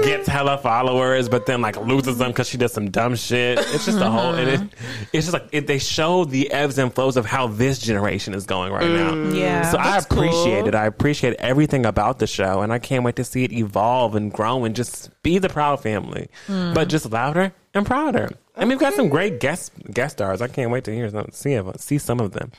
[0.04, 3.58] gets hella followers, but then like loses them because she does some dumb shit.
[3.58, 4.34] It's just a whole.
[4.34, 5.06] It, it, uh-huh.
[5.12, 8.46] it's just like it, they show the ebbs and flows of how this generation is
[8.46, 9.12] going right now.
[9.12, 9.36] Mm.
[9.36, 9.70] Yeah.
[9.70, 10.68] So I appreciate cool.
[10.68, 10.74] it.
[10.74, 14.32] I appreciate everything about the show, and I can't wait to see it evolve and
[14.32, 16.74] grow and just be the proud family, mm.
[16.74, 18.30] but just louder and prouder.
[18.54, 20.40] And we've got some great guest guest stars.
[20.40, 22.52] I can't wait to hear some, see see some of them.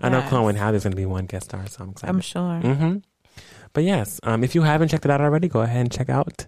[0.00, 0.28] I know Yes.
[0.28, 2.14] Chloe and Halle's going to be one guest star, so I'm excited.
[2.14, 2.60] I'm sure.
[2.60, 2.96] hmm
[3.72, 6.46] But yes, um, if you haven't checked it out already, go ahead and check out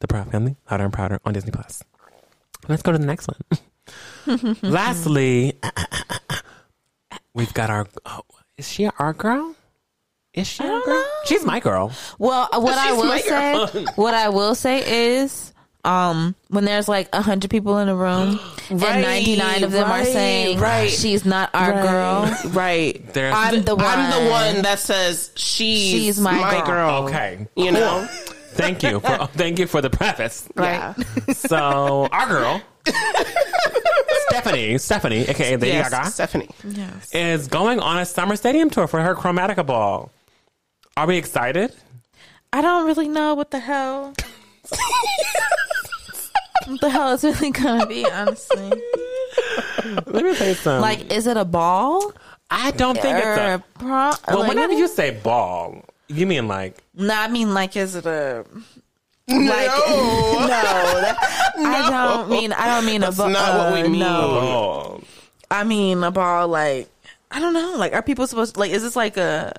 [0.00, 1.82] the Proud Family, Louder and Prouder on Disney Plus.
[2.68, 4.56] Let's go to the next one.
[4.62, 5.58] Lastly,
[7.34, 7.86] we've got our.
[8.06, 8.22] Oh,
[8.58, 9.54] is she our girl?
[10.32, 11.04] Is she our girl?
[11.26, 11.92] She's my girl.
[12.18, 15.52] Well, what I will say, what I will say is,
[15.84, 19.90] um, when there's like a hundred people in a room and ninety nine of them
[19.90, 20.90] are saying, right.
[20.90, 23.00] she's not our girl." right.
[23.12, 23.84] There's I'm the one.
[23.86, 27.04] I'm the one that says she's, She's my girl.
[27.04, 27.46] okay.
[27.56, 28.08] You know,
[28.54, 30.48] Thank you for thank you for the preface.
[30.56, 30.94] yeah.
[31.32, 32.62] So our girl,
[34.28, 36.48] Stefani, Stefani, aka Lady yes, Gaga, Stefani.
[36.64, 37.14] Yes.
[37.14, 40.12] is going on a summer stadium tour for her Chromatica ball.
[40.96, 41.74] Are we excited?
[42.52, 44.14] I don't really know what the hell.
[46.66, 48.04] What the hell is really gonna be?
[48.10, 48.72] Honestly,
[50.06, 50.80] Let me tell you something.
[50.80, 52.12] like, is it a ball
[52.50, 53.62] I don't think it's a.
[53.78, 54.14] prom?
[54.28, 58.06] Well, like, whenever you say ball, you mean like no, I mean, like, is it
[58.06, 58.44] a
[59.28, 59.70] like?
[60.44, 60.46] No.
[60.46, 61.16] no, that,
[61.56, 62.52] I don't mean.
[62.52, 63.30] I don't mean That's a ball.
[63.30, 64.00] not what we mean.
[64.00, 65.00] No, ball?
[65.50, 66.48] I mean a ball.
[66.48, 66.88] Like,
[67.30, 67.76] I don't know.
[67.78, 68.54] Like, are people supposed?
[68.54, 69.52] to, like, is this like a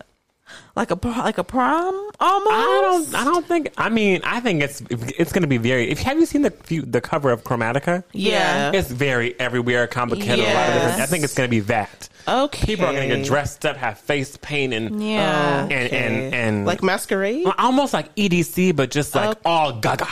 [0.76, 2.52] like a pro- like a prom almost?
[2.52, 3.16] I don't.
[3.16, 3.72] I don't think.
[3.78, 5.90] I mean, I think it's it's going to be very.
[5.90, 6.54] If have you seen the
[6.88, 8.04] the cover of Chromatica?
[8.14, 8.72] Yeah.
[8.74, 10.40] It's very everywhere, complicated.
[10.46, 12.10] A lot of different, I think it's going to be that.
[12.28, 12.66] Okay.
[12.66, 15.64] People are going to get dressed up, have face paint, and Yeah.
[15.64, 17.46] and and and like masquerade.
[17.58, 19.40] almost like EDC, but just like Okay.
[19.46, 20.08] all Gaga.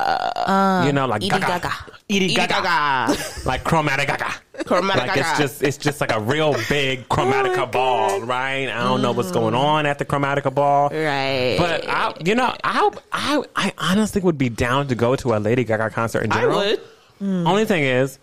[0.00, 1.72] Uh, you know, like Edie Gaga, Gaga.
[2.08, 3.46] Edie Edie Gaga, Gaga.
[3.46, 4.64] like Chromatica Gaga.
[4.64, 8.68] Chromatic like it's just it's just like a real big oh chromatica ball, right?
[8.68, 9.58] I don't know what's going mm.
[9.58, 11.56] on at the chromatica ball, Right.
[11.58, 15.38] But I, you know, I, I, I honestly would be down to go to a
[15.38, 16.58] Lady Gaga concert in I general.
[16.58, 16.80] would.
[17.18, 17.46] Hmm.
[17.46, 18.18] Only thing is,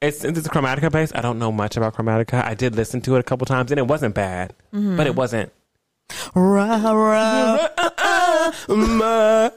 [0.00, 1.14] it's since it's Chromatica based.
[1.14, 2.44] I don't know much about Chromatica.
[2.44, 5.14] I did listen to it a couple times, and it wasn't bad, but it mm-hmm.
[5.14, 5.52] wasn't.
[6.34, 7.68] Rah, rah.
[8.68, 9.50] My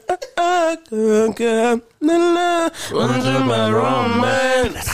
[0.90, 1.80] Gaga.
[2.00, 4.90] Na, na, under my romance.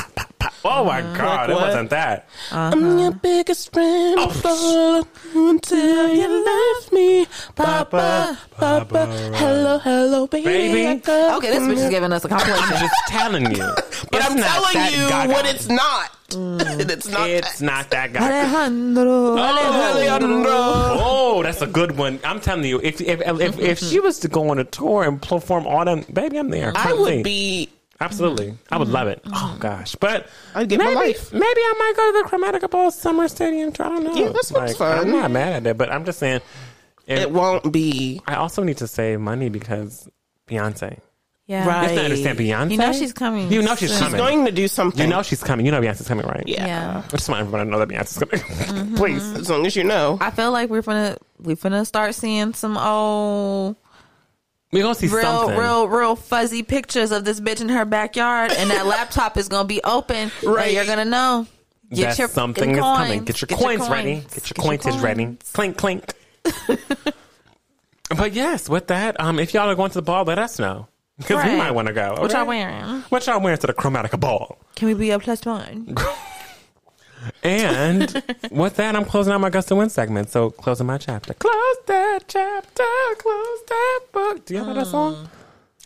[0.65, 2.29] Oh my uh, god, it wasn't that.
[2.51, 2.71] Uh-huh.
[2.73, 4.17] I'm your biggest friend.
[4.19, 7.27] Oh, follow until you left me.
[7.57, 9.07] Papa, Papa.
[9.35, 10.45] Hello, hello, baby.
[10.45, 10.87] Baby.
[10.87, 12.77] I got Okay, this bitch is giving us a I'm compilation.
[12.79, 13.75] just telling you.
[14.11, 15.33] But I'm telling you Gaga.
[15.33, 16.11] what it's not.
[16.31, 17.29] it's not.
[17.31, 17.65] It's that.
[17.65, 18.25] not that Gaga.
[18.25, 19.05] Alejandro.
[19.05, 20.51] Oh, Alejandro.
[20.53, 22.19] Oh, that's a good one.
[22.25, 23.87] I'm telling you, if if if, if mm-hmm.
[23.87, 26.73] she was to go on a tour and perform all them, baby, I'm there.
[26.75, 27.69] I would be.
[28.01, 28.57] absolutely.
[28.71, 29.23] I would love it.
[29.27, 31.33] Oh gosh, but I'd give my maybe life.
[31.33, 33.71] maybe I might go to the Chromatica Ball Summer Stadium.
[33.79, 34.15] I don't know.
[34.15, 34.99] Yeah, that sounds fun.
[34.99, 36.41] I'm not mad at it, but I'm just saying.
[37.07, 38.21] if- It won't be.
[38.27, 40.09] I also need to save money because
[40.49, 40.99] Beyonce.
[41.51, 41.67] Yeah.
[41.67, 41.83] Right.
[41.83, 42.71] You have to understand Beyonce.
[42.71, 43.51] You know she's coming.
[43.51, 43.99] You know she's soon.
[43.99, 44.19] She's coming.
[44.19, 45.01] going to do something.
[45.01, 45.67] You know she's coming.
[45.67, 46.45] You know Beyonce's coming, right?
[46.47, 46.65] Yeah.
[46.65, 47.03] Yeah.
[47.05, 48.19] I just want everybody to know that Beyonce's
[48.65, 48.95] coming.
[48.97, 49.33] Please.
[49.33, 50.17] As long as you know.
[50.21, 53.75] I feel like we're gonna we're gonna start seeing some old
[54.71, 55.59] We're gonna see real something.
[55.59, 59.67] real real fuzzy pictures of this bitch in her backyard, and that laptop is gonna
[59.67, 60.31] be open.
[60.45, 60.67] Right.
[60.67, 61.49] and you're gonna know.
[61.93, 63.19] Get that your something get is your coming.
[63.19, 63.27] coins.
[63.27, 64.25] Get your coins ready.
[64.33, 65.37] Get your coins ready.
[65.53, 66.15] Clink clink.
[68.17, 70.87] but yes, with that, um, if y'all are going to the ball, let us know
[71.21, 72.17] because we might want to go.
[72.19, 73.03] What y'all wearing?
[73.11, 74.59] What y'all wearing to the Chromatica ball?
[74.75, 75.95] Can we be a plus one?
[77.43, 80.31] And with that, I'm closing out my Gust of Wind segment.
[80.31, 81.35] So closing my chapter.
[81.35, 82.85] Close that chapter.
[83.19, 84.47] Close that book.
[84.47, 85.29] Do you know that song?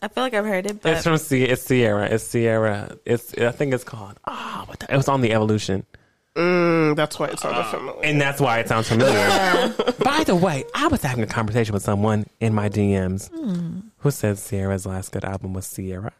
[0.00, 2.06] I feel like I've heard it, but It's from Sie- it's Ciara.
[2.06, 2.96] It's Ciara.
[3.04, 4.14] It's I think it's called.
[4.26, 5.84] Ah, what the, it was on the Evolution.
[6.36, 8.04] Mm, that's why it sounded uh, familiar.
[8.04, 9.74] And that's why it sounds familiar.
[10.04, 13.80] By the way, I was having a conversation with someone in my DMs hmm.
[13.98, 16.12] who said Ciara's last good album was Ciara.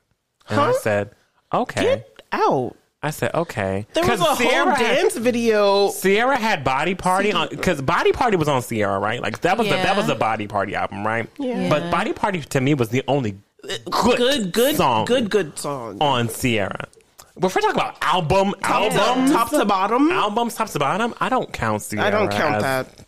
[0.48, 1.10] And I said,
[1.52, 1.82] okay.
[1.82, 2.76] Get out.
[3.02, 3.86] I said, okay.
[3.92, 5.90] There was 'Cause a whole Ciara had- dance video.
[5.92, 9.20] Ciara had Body Party on because Body Party was on Ciara, right?
[9.20, 11.28] Like that was the, that was the Body Party album, right?
[11.38, 11.68] Yeah.
[11.68, 15.58] But Body Party to me was the only uh, good Good, good, song good, good
[15.58, 15.98] song.
[16.00, 16.88] on Ciara.
[17.36, 20.10] But if we're talking about album, Top to, top to bottom.
[20.10, 22.06] albums, top to bottom, I don't count Ciara.
[22.06, 23.06] I don't count as that.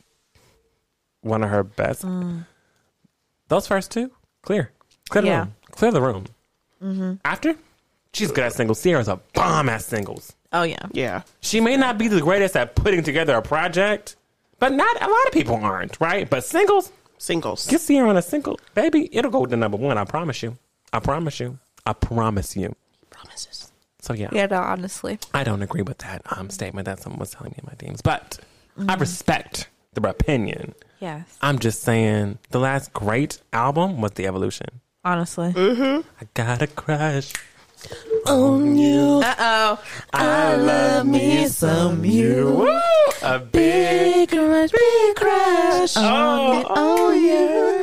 [1.20, 2.02] One of her best.
[2.04, 2.46] Mm.
[3.48, 4.10] Those first two,
[4.42, 4.72] clear,
[5.08, 5.38] clear the Yeah.
[5.40, 6.24] room, clear the room.
[6.82, 7.12] Mm-hmm.
[7.24, 7.54] After,
[8.12, 8.82] she's good at singles.
[8.82, 10.34] Ciara's a bomb at singles.
[10.52, 10.86] Oh yeah.
[10.92, 11.22] Yeah.
[11.40, 14.16] She may not be the greatest at putting together a project,
[14.58, 16.28] but not a lot of people aren't, right?
[16.28, 17.66] But singles, Singles.
[17.68, 19.98] get Ciara on a single, baby, it'll go to number one.
[19.98, 20.56] I promise you.
[20.92, 21.58] I promise you.
[21.84, 22.74] I promise you.
[24.06, 24.28] Promises.
[24.28, 25.18] So yeah, Yeah, no, honestly.
[25.34, 28.02] I don't agree with that um, statement that someone was telling me in my DMs,
[28.02, 28.38] but
[28.88, 30.74] I respect their opinion.
[31.00, 31.36] Yes.
[31.42, 34.80] I'm just saying the last great album was The Evolution.
[35.04, 35.52] Honestly.
[35.56, 36.02] I
[36.34, 37.32] got a crush.
[38.26, 39.20] On you.
[39.22, 39.82] Uh oh.
[40.12, 42.68] I love me some you.
[43.22, 45.94] A big crush, big crush.
[45.96, 47.75] oh, Oh yeah.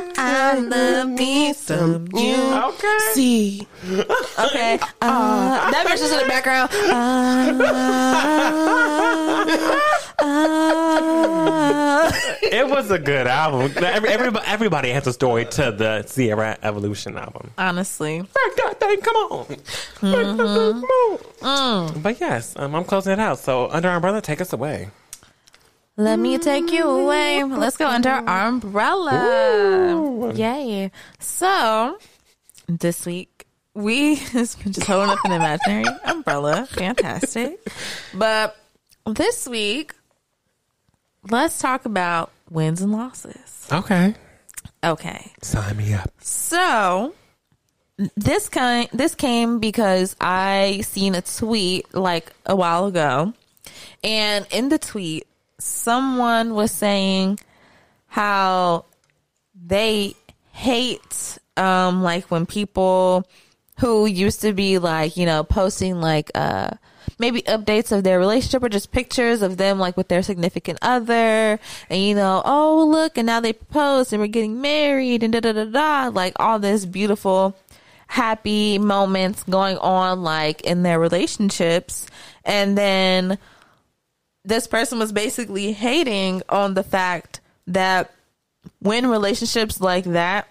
[0.54, 2.36] I love me some you.
[2.36, 2.98] okay.
[3.12, 3.66] See.
[4.38, 4.78] Okay.
[5.06, 6.70] Uh, that verse is in the background.
[6.72, 7.52] Uh,
[10.24, 12.10] uh,
[12.42, 13.70] It was a good album.
[13.84, 17.50] Every, everybody, everybody has a story to the Ciara Evolution album.
[17.58, 18.22] honestly.
[18.56, 19.56] God dang, come on.
[20.00, 20.84] Come
[21.42, 22.00] on.
[22.00, 23.38] But yes, um, I'm closing it out.
[23.38, 24.88] So, Under Umbrella, take us away.
[25.96, 27.44] Let me take you away.
[27.44, 30.32] Let's go under our umbrella.
[30.34, 30.90] Yay.
[31.20, 31.98] So,
[32.66, 36.66] this week, we just holding up an imaginary umbrella.
[36.66, 37.60] Fantastic.
[38.12, 38.56] But
[39.06, 39.94] this week,
[41.30, 43.68] let's talk about wins and losses.
[43.70, 44.14] Okay.
[44.82, 45.32] Okay.
[45.42, 46.12] Sign me up.
[46.20, 47.14] So
[48.16, 53.32] this kind this came because I seen a tweet like a while ago,
[54.02, 55.26] and in the tweet,
[55.58, 57.38] someone was saying
[58.06, 58.84] how
[59.54, 60.14] they
[60.52, 63.26] hate um like when people
[63.80, 66.70] who used to be like you know posting like uh
[67.18, 71.58] maybe updates of their relationship or just pictures of them like with their significant other
[71.88, 75.40] and you know oh look and now they proposed and we're getting married and da
[75.40, 77.56] da da da like all this beautiful
[78.14, 82.06] happy moments going on like in their relationships.
[82.44, 83.38] And then
[84.44, 88.12] this person was basically hating on the fact that
[88.80, 90.46] when relationships like that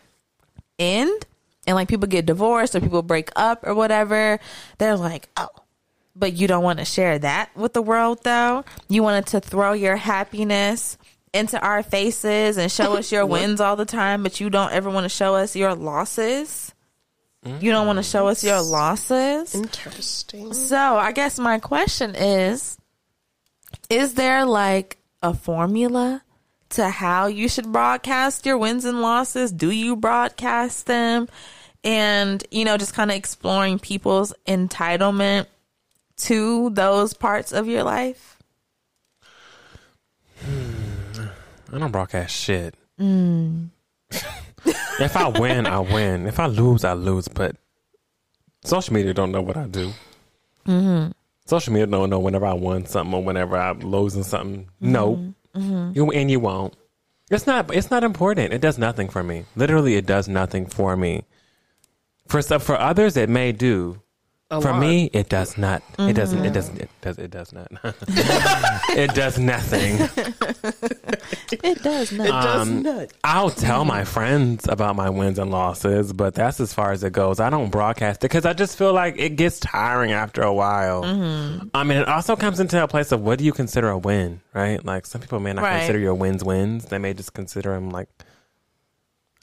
[0.79, 1.25] end
[1.67, 4.39] and like people get divorced or people break up or whatever,
[4.77, 5.49] they're like, oh,
[6.15, 8.65] but you don't want to share that with the world though.
[8.89, 10.97] You wanted to throw your happiness
[11.33, 14.89] into our faces and show us your wins all the time, but you don't ever
[14.89, 16.73] want to show us your losses.
[17.59, 18.11] You don't want to mm.
[18.11, 19.53] show us your losses.
[19.53, 20.53] Interesting.
[20.53, 22.77] So I guess my question is
[23.89, 26.23] Is there like a formula
[26.69, 29.51] to how you should broadcast your wins and losses?
[29.51, 31.27] Do you broadcast them?
[31.83, 35.47] And, you know, just kind of exploring people's entitlement
[36.17, 38.37] to those parts of your life?
[41.73, 42.75] I don't broadcast shit.
[42.99, 43.69] Mm.
[44.11, 46.27] if I win, I win.
[46.27, 47.27] If I lose, I lose.
[47.27, 47.55] But
[48.63, 49.91] social media don't know what I do.
[50.67, 51.11] Mm-hmm.
[51.45, 54.69] Social media don't know whenever I won something or whenever I'm losing something.
[54.79, 55.91] No, mm-hmm.
[55.93, 56.75] you and you won't.
[57.29, 57.73] It's not.
[57.73, 58.53] It's not important.
[58.53, 59.45] It does nothing for me.
[59.55, 61.23] Literally, it does nothing for me.
[62.27, 64.02] For for others, it may do.
[64.57, 64.79] A for lot.
[64.79, 65.81] me, it does not.
[65.99, 66.43] It doesn't.
[66.45, 66.79] It doesn't.
[66.81, 67.17] It does.
[67.17, 67.67] It does not.
[68.89, 70.09] it does nothing.
[71.51, 72.27] It does not.
[72.27, 73.09] It does Um, not.
[73.23, 77.13] I'll tell my friends about my wins and losses, but that's as far as it
[77.13, 77.39] goes.
[77.39, 81.03] I don't broadcast it because I just feel like it gets tiring after a while.
[81.73, 84.41] I mean, it also comes into a place of what do you consider a win,
[84.53, 84.83] right?
[84.83, 85.77] Like some people may not Right.
[85.79, 86.85] consider your wins wins.
[86.85, 88.09] They may just consider them like,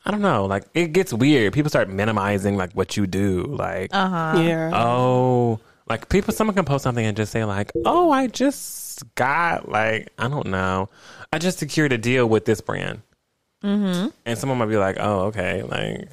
[0.05, 0.47] I don't know.
[0.47, 1.53] Like it gets weird.
[1.53, 3.43] People start minimizing like what you do.
[3.45, 4.41] Like, uh-huh.
[4.41, 4.71] Yeah.
[4.75, 9.69] oh, like people, someone can post something and just say like, oh, I just got
[9.69, 10.89] like, I don't know,
[11.33, 13.03] I just secured a deal with this brand,
[13.63, 14.09] mm-hmm.
[14.25, 16.09] and someone might be like, oh, okay, like.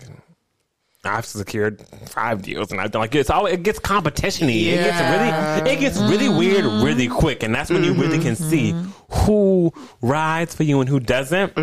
[1.06, 4.52] I've secured five deals, and I've done like it's all it gets competition-y.
[4.52, 8.36] It gets really, it gets really weird, really quick, and that's when you really can
[8.36, 8.76] see
[9.10, 9.72] who
[10.02, 11.56] rides for you and who doesn't.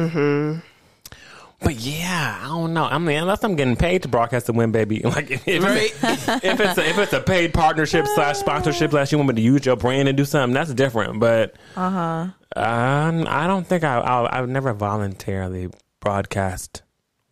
[1.64, 2.84] But yeah, I don't know.
[2.84, 5.00] I mean, unless I'm getting paid to broadcast the win, baby.
[5.14, 9.12] Like if, if, it's, if it's a, if it's a paid partnership slash sponsorship slash
[9.12, 11.20] you want me to use your brand and do something, that's different.
[11.20, 12.28] But uh-huh.
[12.56, 15.68] I don't think I I'll, I would never voluntarily
[16.00, 16.82] broadcast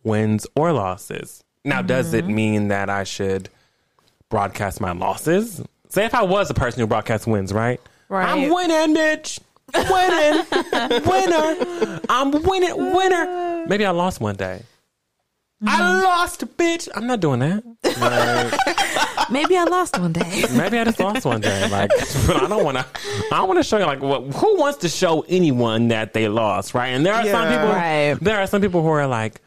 [0.03, 1.43] wins or losses.
[1.65, 3.49] Now, does it mean that I should
[4.29, 5.61] broadcast my losses?
[5.93, 7.79] say if I was the person who broadcasts wins, right?
[8.09, 8.27] Right.
[8.27, 9.39] I'm winning, bitch.
[9.73, 10.45] Winning,
[11.05, 11.99] winner.
[12.09, 13.65] I'm winning, winner.
[13.67, 14.61] Maybe I lost one day.
[15.65, 16.03] I mm-hmm.
[16.03, 16.89] lost, bitch.
[16.93, 17.63] I'm not doing that.
[17.83, 20.43] Like, Maybe I lost one day.
[20.51, 21.69] maybe I just lost one day.
[21.69, 21.89] Like,
[22.27, 22.85] but I don't want to.
[23.31, 24.23] I don't want to show you like what.
[24.35, 26.89] Who wants to show anyone that they lost, right?
[26.89, 27.69] And there are some people.
[27.69, 28.17] Right.
[28.19, 29.41] There are some people who are like,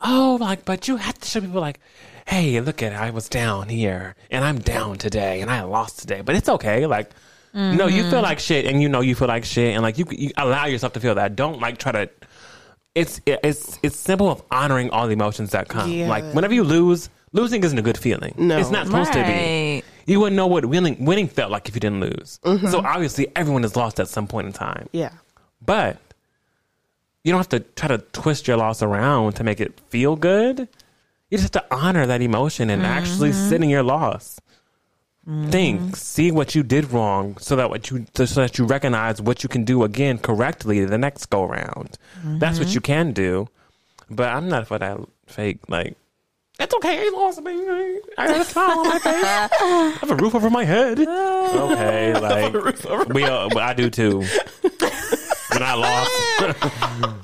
[0.00, 1.78] oh, like, but you have to show people like,
[2.26, 6.20] hey, look at, I was down here and I'm down today and I lost today,
[6.20, 6.86] but it's okay.
[6.86, 7.10] Like,
[7.54, 8.22] no, you feel mm-hmm.
[8.22, 10.92] like shit and you know you feel like shit and like you, you allow yourself
[10.94, 11.36] to feel that.
[11.36, 12.10] Don't like try to.
[12.94, 15.90] It's it's it's simple of honoring all the emotions that come.
[15.90, 16.08] Yeah.
[16.08, 18.34] Like whenever you lose, losing isn't a good feeling.
[18.36, 18.58] No.
[18.58, 19.82] it's not supposed to be.
[20.06, 22.40] You wouldn't know what winning winning felt like if you didn't lose.
[22.42, 22.68] Mm-hmm.
[22.68, 24.88] So obviously, everyone has lost at some point in time.
[24.92, 25.12] Yeah.
[25.64, 26.00] But
[27.24, 30.60] you don't have to try to twist your loss around to make it feel good.
[31.30, 33.48] You just have to honor that emotion and actually mm-hmm.
[33.48, 34.40] sit in your loss.
[35.50, 39.42] Think, see what you did wrong, so that what you so that you recognize what
[39.42, 41.98] you can do again correctly the next go round.
[42.24, 43.46] That's what you can do.
[44.08, 45.98] But I'm not for that fake like.
[46.58, 47.06] It's okay.
[47.06, 47.60] I lost, baby.
[48.16, 49.24] I got a smile on my face.
[49.24, 50.98] I have a roof over my head.
[51.08, 53.22] Okay, like we.
[53.24, 54.24] Uh, I do too.
[55.58, 56.10] When I lost,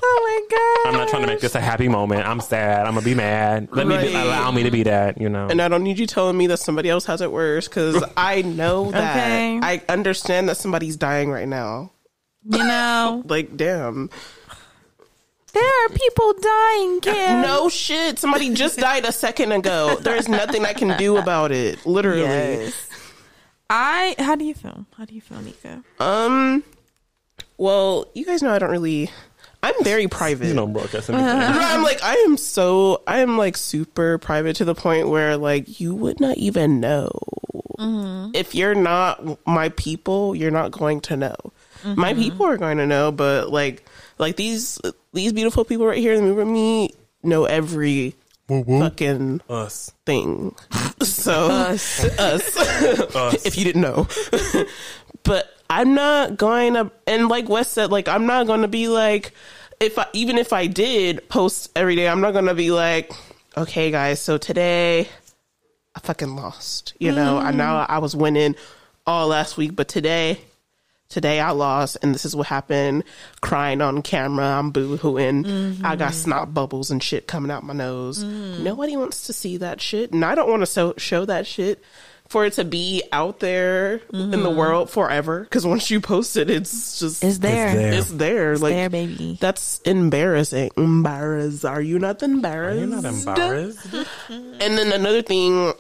[0.03, 0.93] Oh my god.
[0.93, 2.27] I'm not trying to make this a happy moment.
[2.27, 2.85] I'm sad.
[2.85, 3.69] I'm gonna be mad.
[3.71, 4.27] Let me be, Right.
[4.27, 5.21] allow me to be that.
[5.21, 5.47] You know.
[5.49, 8.43] And I don't need you telling me that somebody else has it worse because I
[8.43, 9.17] know that.
[9.17, 9.61] Okay.
[9.63, 11.93] I understand that somebody's dying right now.
[12.43, 14.11] You know, Like, damn.
[15.53, 17.41] there are people dying, Kim.
[17.43, 18.19] No shit.
[18.19, 19.95] Somebody just died a second ago.
[20.01, 21.87] There's nothing I can do about it.
[21.87, 22.23] Literally.
[22.23, 22.89] Yes.
[23.71, 24.17] I.
[24.19, 24.87] How do you feel?
[24.99, 25.85] How do you feel, Nika?
[26.01, 26.65] Um.
[27.57, 29.11] Well, you guys know I don't really.
[29.63, 30.47] I'm very private.
[30.49, 31.17] you know, broadcasting.
[31.17, 35.37] No, I'm like I am so I am like super private to the point where
[35.37, 37.11] like you would not even know
[37.79, 38.31] mm-hmm.
[38.35, 40.35] if you're not my people.
[40.35, 41.37] You're not going to know.
[41.85, 42.23] My mm-hmm.
[42.23, 43.85] people are going to know, but like
[44.19, 44.81] like these
[45.13, 46.91] these beautiful people right here in the room with me
[47.23, 48.15] know every
[48.49, 49.93] fucking Us.
[50.07, 50.55] thing.
[51.03, 54.09] So us us, if you didn't know.
[55.23, 58.89] but I'm not going to, and like Wes said, like I'm not going to be
[58.89, 59.33] like,
[59.81, 63.13] if I even if I did post every day, I'm not going to be like,
[63.57, 65.09] okay, guys, so today
[65.95, 66.95] I fucking lost.
[66.99, 67.57] You know, I mm.
[67.57, 68.55] know I was winning
[69.07, 70.41] all last week, but today.
[71.11, 73.05] Today I lost, and this is what happened.
[73.41, 75.45] Crying on camera, I'm boo-hooing.
[75.85, 76.13] I got mm-hmm.
[76.13, 78.25] snot bubbles and shit coming out my nose.
[78.25, 78.61] Mm.
[78.61, 81.85] Nobody wants to see that shit, and I don't want to so- show that shit
[82.35, 85.43] for it to be out there in the world forever.
[85.45, 87.73] Because once you post it, it's just It's there.
[87.73, 87.93] there.
[87.93, 88.57] It's there.
[88.59, 89.39] like there, baby.
[89.41, 90.73] That's embarrassing.
[90.77, 91.65] Embarrassed.
[91.65, 92.81] Are you not embarrassed?
[92.81, 93.87] You're not embarrassed.
[94.29, 95.75] And then another thing,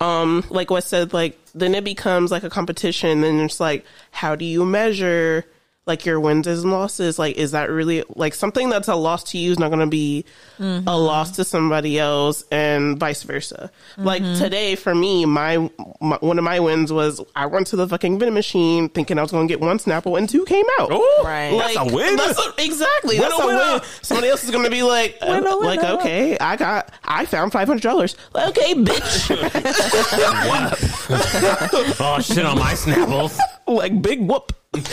[0.00, 3.20] um, like what said, like then it becomes like a competition.
[3.20, 5.44] Then it's like, how do you measure
[5.86, 7.18] like your wins and losses?
[7.18, 9.86] Like, is that really like something that's a loss to you is not going to
[9.86, 10.24] be
[10.58, 13.70] a loss to somebody else, and vice versa.
[13.98, 15.70] Like today for me, my,
[16.00, 19.22] my one of my wins was I went to the fucking vending machine thinking I
[19.22, 20.90] was going to get one Snapple, and two came out.
[20.92, 21.56] Ooh, Right.
[21.58, 22.16] That's a win.
[22.16, 23.18] That's a- exactly.
[23.18, 23.72] Winner, that's a winner.
[23.74, 23.80] win.
[24.02, 27.52] Somebody else is going to be like, uh, Winner, like, okay, I got, I found
[27.52, 28.16] five hundred dollars.
[28.34, 29.34] Okay, bitch.
[32.00, 33.38] oh shit on my snapples.
[33.66, 34.52] like big whoop.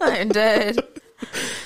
[0.00, 0.78] I'm dead.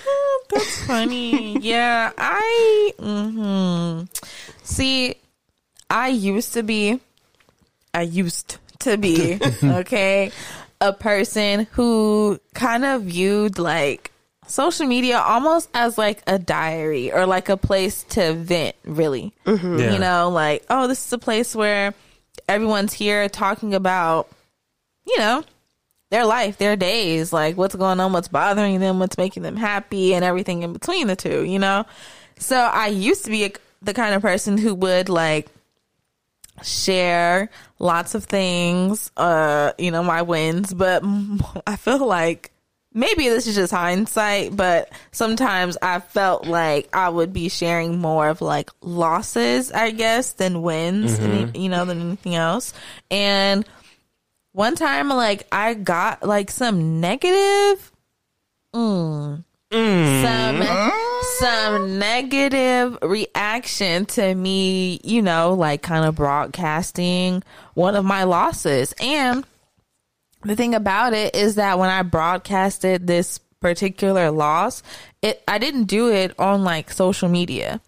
[0.07, 1.59] Oh, That's funny.
[1.59, 4.03] Yeah, I hmm
[4.63, 5.17] see.
[5.91, 7.01] I used to be.
[7.95, 10.31] I used to be okay,
[10.81, 14.13] a person who kind of viewed like
[14.47, 18.77] social media almost as like a diary or like a place to vent.
[18.85, 19.93] Really, Yeah.
[19.93, 21.95] you know, like oh, this is a place where
[22.49, 24.29] everyone's here talking about,
[25.07, 25.45] you know,
[26.11, 30.15] their life, their days, like what's going on, what's bothering them, what's making them happy,
[30.15, 31.85] and everything in between the two, you know?
[32.39, 33.53] So I used to be a,
[33.83, 35.49] the kind of person who would like
[36.63, 41.03] share lots of things, uh, you know, my wins, but
[41.67, 42.51] I feel like
[42.95, 48.29] maybe this is just hindsight, but sometimes I felt like I would be sharing more
[48.29, 52.73] of like losses, I guess, than wins, any- you know, than anything else.
[53.11, 53.67] And
[54.57, 57.93] one time, like, I got like some negative,
[58.75, 60.93] mm, some,
[61.39, 67.43] some negative reaction to me, you know, like kind of broadcasting
[67.75, 68.95] one of my losses.
[68.99, 69.45] And
[70.41, 74.83] the thing about it is that when I broadcasted this particular loss,
[75.21, 77.83] it I didn't do it on like social media.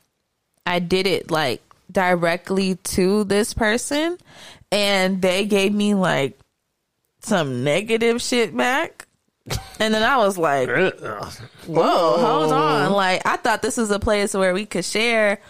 [0.67, 4.19] I did it like directly to this person
[4.71, 6.39] and they gave me like
[7.21, 9.07] some negative shit back.
[9.81, 12.93] And then I was like, whoa, hold on.
[12.93, 15.41] Like, I thought this was a place where we could share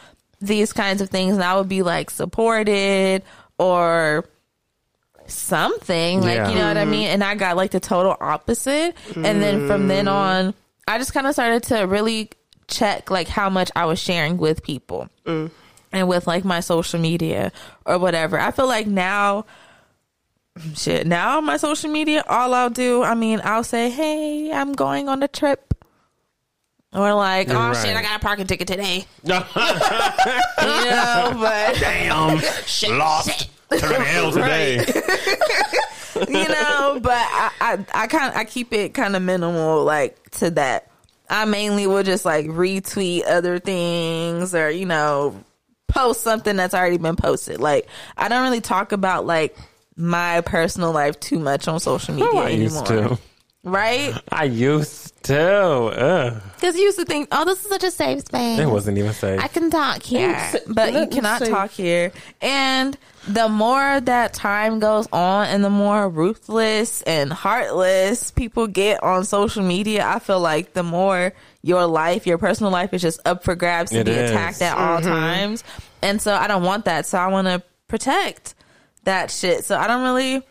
[0.41, 3.25] these kinds of things and I would be like supported
[3.59, 4.25] or
[5.27, 6.21] something.
[6.21, 6.49] Like, Yeah.
[6.51, 7.09] you know what I mean?
[7.09, 8.95] And I got like the total opposite.
[9.17, 10.13] And then from then mm.
[10.13, 10.55] on,
[10.87, 12.31] I just kind of started to really
[12.69, 15.51] check like how much I was sharing with people mm.
[15.93, 17.51] and with like my social media
[17.85, 18.39] or whatever.
[18.39, 19.45] I feel like now,
[20.77, 24.73] shit, now on my social media, all I'll do, I mean, I'll say, hey, I'm
[24.73, 25.75] going on a trip.
[26.93, 27.77] Or like, oh Right.
[27.77, 29.05] shit, I got a parking ticket today.
[29.25, 29.43] you know,
[31.39, 32.37] but Damn,
[32.99, 34.79] lost to the hell today.
[36.29, 40.51] you know, but I I, I kind I keep it kind of minimal like to
[40.53, 40.91] that.
[41.29, 45.45] I mainly will just like retweet other things or you know
[45.89, 47.61] post something that's already been posted.
[47.61, 47.87] Like
[48.17, 49.55] I don't really talk about like
[49.99, 52.63] my personal life too much on social oh, media Oh, I anymore.
[52.63, 53.19] used to.
[53.65, 54.15] Right?
[54.31, 55.37] I used to.
[55.43, 56.43] Ugh.
[56.55, 58.61] Because you used to think, oh, this is such a safe space.
[58.61, 59.41] It wasn't even safe.
[59.43, 61.51] I can talk here, It's- but you cannot safe.
[61.51, 62.13] talk here.
[62.41, 62.97] And
[63.27, 69.25] the more that time goes on and the more ruthless and heartless people get on
[69.25, 73.43] social media, I feel like the more your life, your personal life is just up
[73.43, 74.31] for grabs to It be is.
[74.31, 75.09] attacked at all mm-hmm.
[75.09, 75.65] times.
[76.01, 77.05] And so I don't want that.
[77.07, 78.55] So I want to protect
[79.05, 79.65] that shit.
[79.65, 80.43] So I don't really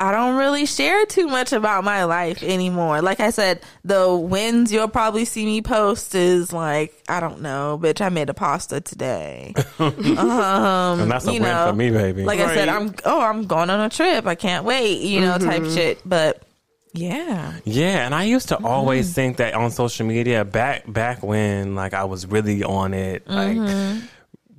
[0.00, 3.02] I don't really share too much about my life anymore.
[3.02, 7.80] Like I said, the wins you'll probably see me post is like, I don't know,
[7.82, 9.54] bitch, I made a pasta today.
[9.80, 12.22] and that's a you win know, for me, baby.
[12.24, 14.24] Like I said, I'm oh, I'm going on a trip.
[14.26, 15.98] I can't wait, you know, type shit.
[16.04, 16.44] But
[16.94, 17.54] yeah.
[17.64, 18.66] Yeah, and I used to Mm-hmm.
[18.66, 23.24] always think that on social media back back when like I was really on it,
[23.26, 24.06] Mm-hmm.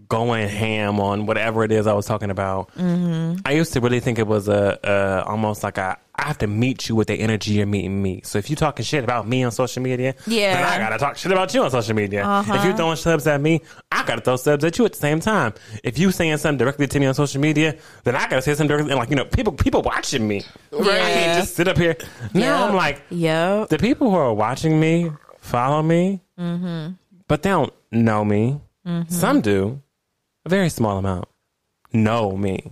[0.09, 2.73] Going ham on whatever it is I was talking about.
[2.75, 3.41] Mm-hmm.
[3.45, 6.47] I used to really think it was a, a almost like a I have to
[6.47, 8.19] meet you with the energy you're meeting me.
[8.25, 10.51] So if you talking shit about me on social media, Yeah.
[10.53, 10.63] Uh-huh.
[10.63, 12.43] then I gotta talk shit about you on social media.
[12.47, 15.19] If you throwing subs at me, I gotta throw subs at you at the same
[15.21, 15.53] time.
[15.83, 18.67] If you saying something directly to me on social media, then I gotta say something
[18.67, 18.91] directly.
[18.91, 20.41] And like you know, people people watching me.
[20.73, 20.83] I Yeah.
[20.97, 21.95] can't just sit up here.
[22.33, 23.69] Now I'm like, Yep.
[23.69, 28.59] the people who are watching me follow me, but they don't know me.
[29.07, 29.81] Some do,
[30.45, 31.27] a very small amount
[31.93, 32.71] know me,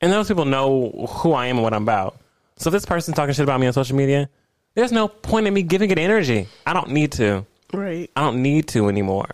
[0.00, 2.18] and those people know who I am and what I'm about.
[2.56, 4.28] So if this person's talking shit about me on social media,
[4.74, 6.48] there's no point in me giving it energy.
[6.66, 7.44] I don't need to.
[7.72, 8.10] Right.
[8.14, 9.28] I don't need to anymore.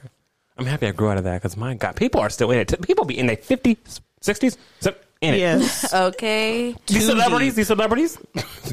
[0.57, 2.81] I'm happy I grew out of that because my God, people are still in it.
[2.83, 5.39] People be in their 50s, 60s, so- in it.
[5.39, 5.93] Yes.
[5.95, 6.73] Okay.
[6.87, 7.57] These Too celebrities, deep.
[7.57, 8.19] these celebrities,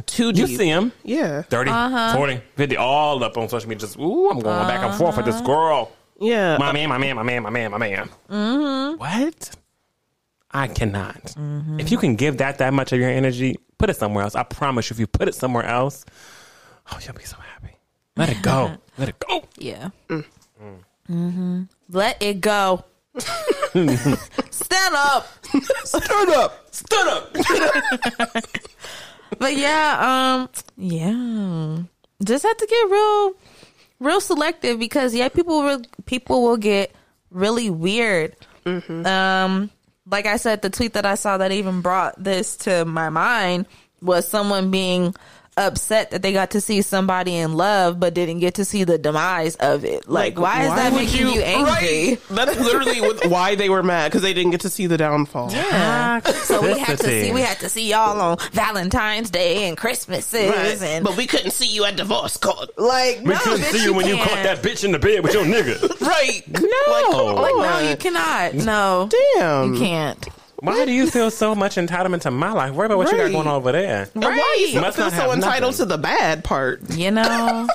[0.05, 0.91] Too you see them.
[1.03, 1.41] Yeah.
[1.43, 2.15] 30, Uh-huh.
[2.15, 3.81] 40, 50, all up on social media.
[3.81, 5.91] Just, ooh, I'm going back and forth with this girl.
[6.19, 6.57] Yeah.
[6.57, 8.09] My man, my man, my man, my man, my man.
[8.29, 8.97] Mm-hmm.
[8.99, 9.51] What?
[10.51, 11.21] I cannot.
[11.23, 11.79] Mm-hmm.
[11.79, 14.35] If you can give that that much of your energy, put it somewhere else.
[14.35, 16.05] I promise you, if you put it somewhere else,
[16.91, 17.75] oh, you'll be so happy.
[18.15, 18.77] Let it go.
[18.97, 19.43] Let it go.
[19.57, 19.89] Yeah.
[21.07, 22.83] hmm Let it go.
[23.19, 25.27] Stand up.
[25.83, 26.67] Stand up.
[26.73, 27.35] Stand up.
[29.39, 31.83] But yeah, um, yeah,
[32.23, 33.33] just have to get real,
[33.99, 36.93] real selective because yeah, people will people will get
[37.31, 38.35] really weird.
[39.05, 39.69] Um,
[40.09, 43.65] like I said, the tweet that I saw that even brought this to my mind
[44.01, 45.15] was someone being
[45.57, 48.97] upset that they got to see somebody in love but didn't get to see the
[48.97, 50.07] demise of it.
[50.07, 51.67] Like, why is that making you, angry?
[51.71, 52.17] Right.
[52.29, 55.51] That's literally why they were mad because they didn't get to see the downfall.
[55.51, 56.19] Yeah.
[56.21, 60.49] So we had to see we had to see y'all on Valentine's Day and Christmases
[60.49, 60.81] Right.
[60.81, 62.77] and But we couldn't see you at divorce court.
[62.77, 64.29] like We no, couldn't bitch, see you when you can't.
[64.29, 65.77] caught that bitch in the bed with your nigga.
[66.07, 66.41] Right.
[66.47, 67.35] No.
[67.35, 68.53] Like no, you cannot.
[68.53, 69.73] No, Damn.
[69.73, 70.27] you can't.
[70.59, 72.73] Why do you feel so much entitlement to my life?
[72.73, 73.31] Worry about what you got Right.
[73.31, 74.09] going on over there.
[74.13, 75.77] And why you so, Must feel not so have entitled nothing.
[75.77, 76.89] to the bad part?
[76.91, 77.67] You know,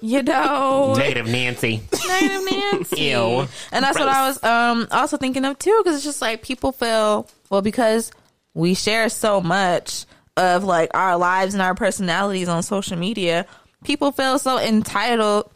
[0.00, 1.82] you know, Native Nancy.
[2.08, 3.00] Native Nancy.
[3.02, 3.46] Ew.
[3.72, 6.72] And that's what I was um also thinking of too, because it's just like people
[6.72, 8.10] feel well because
[8.54, 10.06] we share so much
[10.36, 13.44] of like our lives and our personalities on social media.
[13.84, 15.50] People feel so entitled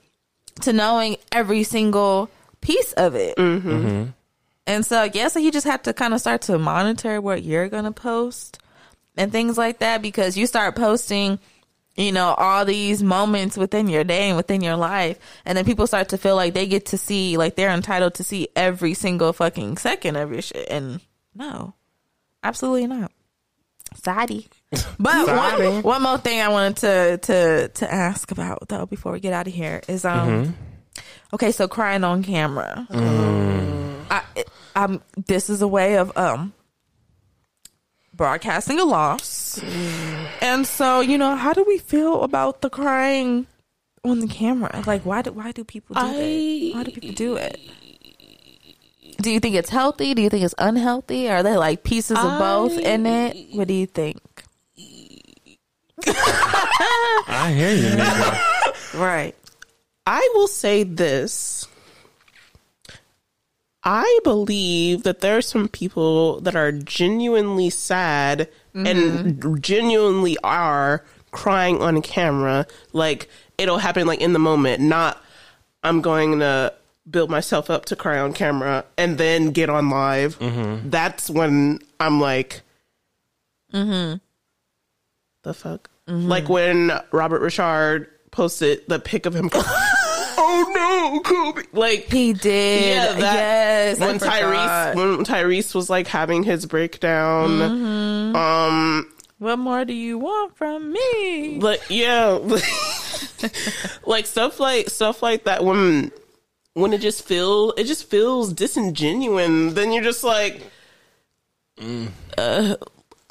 [0.62, 2.28] to knowing every single
[2.60, 3.34] piece of it.
[4.66, 7.68] And so, yeah, so you just have to kind of start to monitor what you're
[7.68, 8.58] going to post
[9.16, 11.38] and things like that because you start posting,
[11.96, 15.18] you know, all these moments within your day and within your life.
[15.44, 18.24] And then people start to feel like they get to see, like they're entitled to
[18.24, 20.66] see every single fucking second of your shit.
[20.70, 21.00] And
[21.34, 21.74] no,
[22.42, 23.12] absolutely not.
[23.94, 24.48] Saddy.
[24.98, 29.20] But one, one more thing I wanted to, to, to ask about though before we
[29.20, 30.56] get out of here is, um,
[31.32, 32.86] Okay, so crying on camera.
[34.14, 34.44] I,
[34.76, 36.52] um, this is a way of um
[38.12, 39.60] broadcasting a loss,
[40.40, 43.46] and so you know, how do we feel about the crying
[44.04, 44.82] on the camera?
[44.86, 46.74] Like, why do why do people do I- it?
[46.74, 47.58] Why do people do it?
[49.18, 50.12] Do you think it's healthy?
[50.14, 51.30] Do you think it's unhealthy?
[51.30, 53.54] Are there like pieces of both in it?
[53.54, 54.18] What do you think?
[56.06, 58.50] I hear you, nigga.
[59.00, 59.34] Right.
[60.06, 61.66] I will say this.
[63.84, 68.98] I believe that there are some people that are genuinely sad and
[69.42, 69.56] mm-hmm.
[69.60, 72.66] genuinely are crying on camera.
[72.92, 73.28] Like
[73.58, 75.22] it'll happen like in the moment, not
[75.82, 76.72] I'm going to
[77.08, 80.38] build myself up to cry on camera and then get on live.
[80.38, 80.88] Mm-hmm.
[80.88, 82.62] That's when I'm like,
[83.72, 84.16] mm-hmm.
[85.42, 85.90] the fuck?
[86.06, 89.50] Like when Robert Ri'chard posted the pic of him.
[90.36, 91.62] oh no, Kobe!
[91.72, 92.86] Like He did.
[92.94, 94.00] yeah, that, yes.
[94.00, 94.42] I when forgot.
[94.42, 98.34] Tyrese when Tyrese was like having his breakdown.
[98.36, 101.58] Um, What more do you want from me?
[101.60, 102.38] like yeah,
[104.06, 105.64] like stuff like stuff like that.
[105.64, 106.10] When
[106.74, 109.74] when it just feel it just feels disingenuine.
[109.74, 110.62] Then you're just like,
[112.38, 112.76] uh,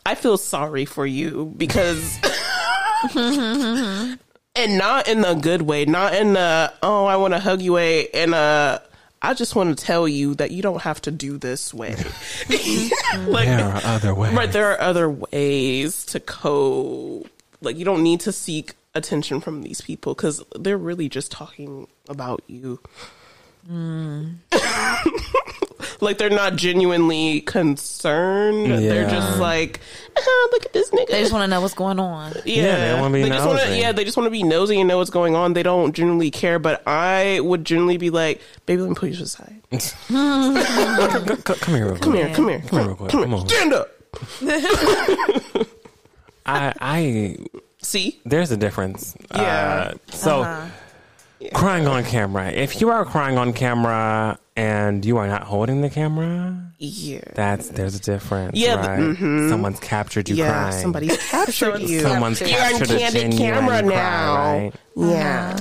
[0.05, 2.17] I feel sorry for you because.
[4.55, 7.73] And not in a good way, not in the oh I want to hug you
[7.73, 8.79] way, and uh
[9.21, 11.95] I just want to tell you that you don't have to do this way.
[13.25, 14.33] like There are other ways.
[14.33, 17.29] Right, there are other ways to cope.
[17.61, 21.87] Like you don't need to seek attention from these people because they're really just talking
[22.07, 22.79] about you.
[26.01, 28.71] like they're not genuinely concerned.
[28.71, 29.79] They're just like,
[30.17, 31.07] ah, look at this nigga.
[31.07, 32.33] They just want to know what's going on.
[32.45, 34.97] yeah, they wanna be just wanna- yeah, they just want to be nosy and know
[34.97, 35.53] what's going on.
[35.53, 36.59] They don't genuinely care.
[36.59, 39.61] But I would generally be like, baby, let me put you to the side.
[39.71, 43.11] C- c- come here, real Come here, come here, come, Come here here, real quick.
[43.11, 43.39] come Come here.
[43.39, 43.47] on.
[43.49, 43.89] Stand up.
[46.45, 47.37] I, I,
[47.81, 49.15] See, there's a difference.
[49.33, 49.91] Yeah.
[49.93, 50.67] Uh, so,
[51.53, 52.49] crying on camera.
[52.51, 57.21] If you are crying on camera and you are not holding the camera, yeah.
[57.33, 58.57] that's there's a difference.
[58.57, 59.17] Yeah, right?
[59.19, 60.81] the- Someone's captured you yeah, crying.
[60.81, 62.01] somebody's captured you.
[62.01, 64.43] Someone's You're on captured a candid camera cry, now.
[64.45, 64.71] right?
[64.95, 65.59] Yeah.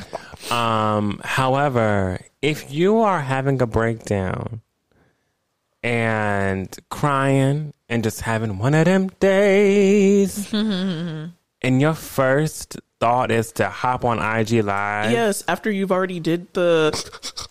[0.51, 4.61] Um, however, if you are having a breakdown
[5.83, 11.33] and crying and just having one of them days, and
[11.63, 16.93] your first thought is to hop on IG Live, Yes, after you've already did the,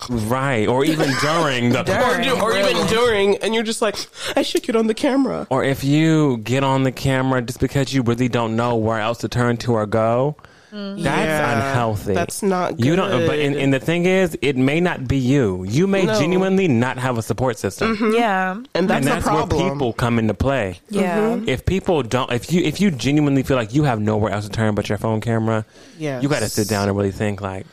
[0.10, 3.98] right, or even during the, or, do- or even during, and you're just like,
[4.38, 5.48] I should get on the camera.
[5.50, 9.18] or if you get on the camera just because you really don't know where else
[9.20, 10.38] to turn to or go.
[10.72, 11.02] Mm-hmm.
[11.04, 12.14] That's Yeah, unhealthy.
[12.14, 12.86] that's not good.
[12.86, 13.28] You don't.
[13.28, 15.64] But and, and the thing is, it may not be you.
[15.66, 16.18] You may No.
[16.20, 17.96] genuinely not have a support system.
[17.96, 18.16] Mm-hmm.
[18.16, 18.52] Yeah.
[18.74, 20.80] And that's, and that's the where people come into play.
[20.90, 21.20] Yeah.
[21.20, 21.50] Mm-hmm.
[21.50, 24.52] If people don't, if you if you genuinely feel like you have nowhere else to
[24.52, 25.66] turn but your phone camera,
[25.98, 26.24] Yes.
[26.24, 27.66] you got to sit down and really think like,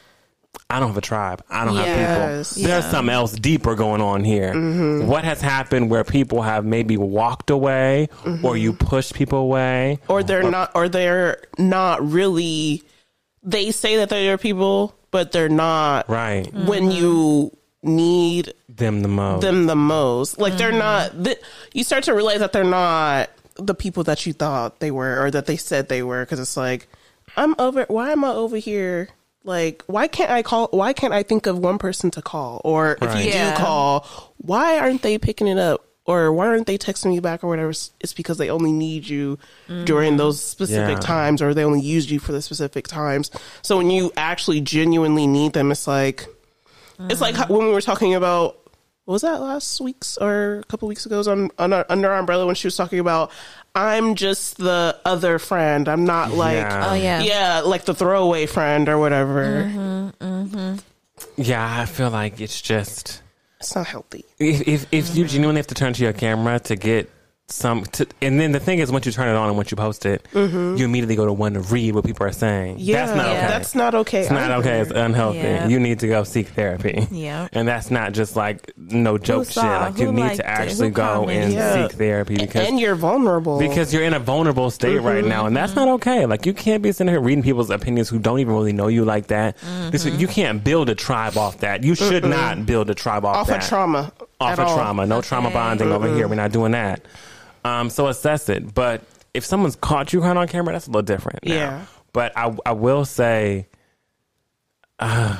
[0.70, 1.42] I don't have a tribe.
[1.48, 1.86] I don't Yes.
[1.86, 2.68] have people.
[2.68, 2.90] There's Yeah.
[2.90, 4.52] something else deeper going on here.
[4.52, 5.06] Mm-hmm.
[5.06, 8.44] What has happened where people have maybe walked away mm-hmm.
[8.44, 9.98] or you pushed people away?
[10.08, 12.82] or they're not, or they're not really.
[13.42, 16.06] They say that they're your people, but they're not.
[16.08, 16.52] Right.
[16.52, 16.90] When mm-hmm.
[16.90, 19.40] you need Them the most.
[19.40, 21.24] them the most, like they're not.
[21.24, 21.40] Th-
[21.72, 25.30] you start to realize that they're not the people that you thought they were, or
[25.30, 26.88] that they said they were, because it's like,
[27.38, 27.86] I'm over.
[27.88, 29.08] Why am I over here?
[29.48, 30.68] Like, why can't I call?
[30.72, 32.60] Why can't I think of one person to call?
[32.64, 33.24] Or if Right.
[33.24, 33.56] you Yeah.
[33.56, 34.06] do call,
[34.36, 35.86] why aren't they picking it up?
[36.04, 37.70] Or why aren't they texting me back or whatever?
[37.70, 39.38] It's because they only need you
[39.86, 40.18] during mm.
[40.18, 41.00] those specific Yeah.
[41.00, 43.30] times, or they only used you for the specific times.
[43.62, 46.26] So when you actually genuinely need them, it's like
[47.08, 47.48] it's like mm.
[47.48, 48.58] when we were talking about
[49.08, 52.18] what was that last week's or a couple weeks ago on, on our, under our
[52.18, 53.30] umbrella when she was talking about
[53.74, 55.88] I'm just the other friend.
[55.88, 56.90] I'm not like Yeah.
[56.90, 57.22] Oh yeah.
[57.22, 59.62] yeah, like the throwaway friend or whatever.
[59.64, 60.74] Mm-hmm, mm-hmm.
[61.40, 63.22] yeah, I feel like it's just.
[63.60, 64.26] It's not healthy.
[64.38, 67.10] if if, if you genuinely have to turn to your camera to get
[67.50, 69.76] some, to, and then the thing is, once you turn it on and once you
[69.76, 72.76] post it, you immediately go to one to read what people are saying.
[72.78, 73.40] Yeah, that's not okay.
[73.48, 74.20] That's not okay.
[74.20, 74.80] it's not okay.
[74.80, 75.38] It's unhealthy.
[75.38, 75.66] Yeah.
[75.68, 77.06] You need to go seek therapy.
[77.10, 77.48] Yeah.
[77.52, 79.62] and that's not just like no joke shit.
[79.64, 81.88] Like you need to actually go and Yeah.
[81.88, 85.28] seek therapy because and you're vulnerable because you're in a vulnerable state right Mm-hmm.
[85.28, 86.26] now, and that's not okay.
[86.26, 89.04] Like you can't be sitting here reading people's opinions who don't even really know you
[89.06, 89.56] like that.
[89.90, 90.20] This, Mm-hmm.
[90.20, 91.82] you can't build a tribe off that.
[91.82, 93.62] You should not build a tribe off, off that.
[93.62, 94.12] of trauma.
[94.40, 94.76] Off of all.
[94.76, 96.28] trauma, no trauma bonding over here.
[96.28, 97.00] We're not doing that.
[97.68, 98.74] Um, so assess it.
[98.74, 99.02] But
[99.34, 101.44] if someone's caught you crying on camera, that's a little different.
[101.44, 101.54] now.
[101.54, 101.86] Yeah.
[102.12, 103.68] But I, I will say,
[104.98, 105.38] uh,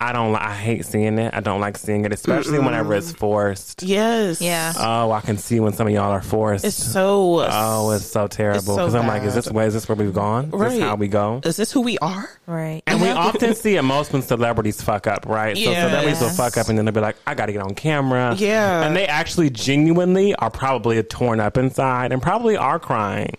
[0.00, 0.32] I don't.
[0.32, 1.34] li- I hate seeing it.
[1.34, 3.82] I don't like seeing it, especially whenever it's forced.
[3.82, 4.40] Yes.
[4.40, 4.72] Yeah.
[4.78, 6.64] Oh, I can see when some of y'all are forced.
[6.64, 7.44] It's so.
[7.50, 8.60] oh, it's so terrible.
[8.60, 10.46] so Because I'm like, is this where is this where we've gone?
[10.46, 10.70] Is Right.
[10.70, 11.40] this how we go?
[11.44, 12.30] Is this who we are?
[12.46, 12.82] Right.
[12.86, 15.56] And we often see it most when celebrities fuck up, right?
[15.56, 15.90] So Yes.
[15.90, 18.36] celebrities will fuck up and then they'll be like, I gotta get on camera.
[18.38, 18.84] Yeah.
[18.86, 23.34] And they actually genuinely are probably torn up inside and probably are crying.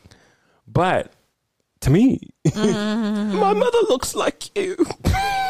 [0.68, 1.14] But
[1.82, 3.60] to me, My mm-hmm.
[3.60, 4.76] mother looks like you.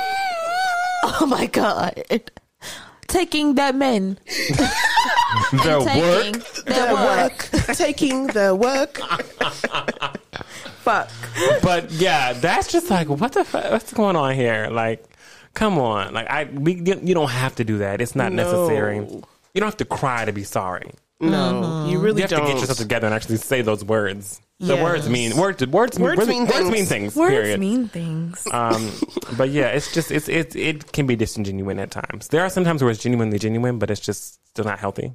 [1.21, 2.03] Oh my god.
[3.07, 4.19] Taking that men.
[5.63, 6.65] their Taking work.
[6.65, 7.37] their work.
[7.73, 8.97] Taking the work.
[10.83, 11.09] Fuck.
[11.63, 13.71] But yeah, that's just like, what the fuck?
[13.71, 14.67] What's going on here?
[14.71, 15.03] Like,
[15.53, 16.13] come on.
[16.13, 18.01] Like, I, we, you don't have to do that.
[18.01, 18.43] It's not No.
[18.43, 18.97] necessary.
[18.97, 19.23] You
[19.55, 20.91] don't have to cry to be sorry.
[21.19, 21.89] No, mm-hmm.
[21.91, 22.41] you really You have don't.
[22.41, 24.39] to get yourself together and actually say those words.
[24.59, 24.83] The Yes.
[24.83, 25.65] words mean words.
[25.65, 26.69] Words, Words words, mean words things.
[26.71, 27.15] mean things.
[27.15, 27.59] Words period.
[27.61, 28.45] mean things.
[28.51, 28.91] Um,
[29.37, 32.27] but yeah, it's just it's it it can be disingenuine at times.
[32.27, 35.13] There are some times where it's genuinely genuine, but it's just still not healthy.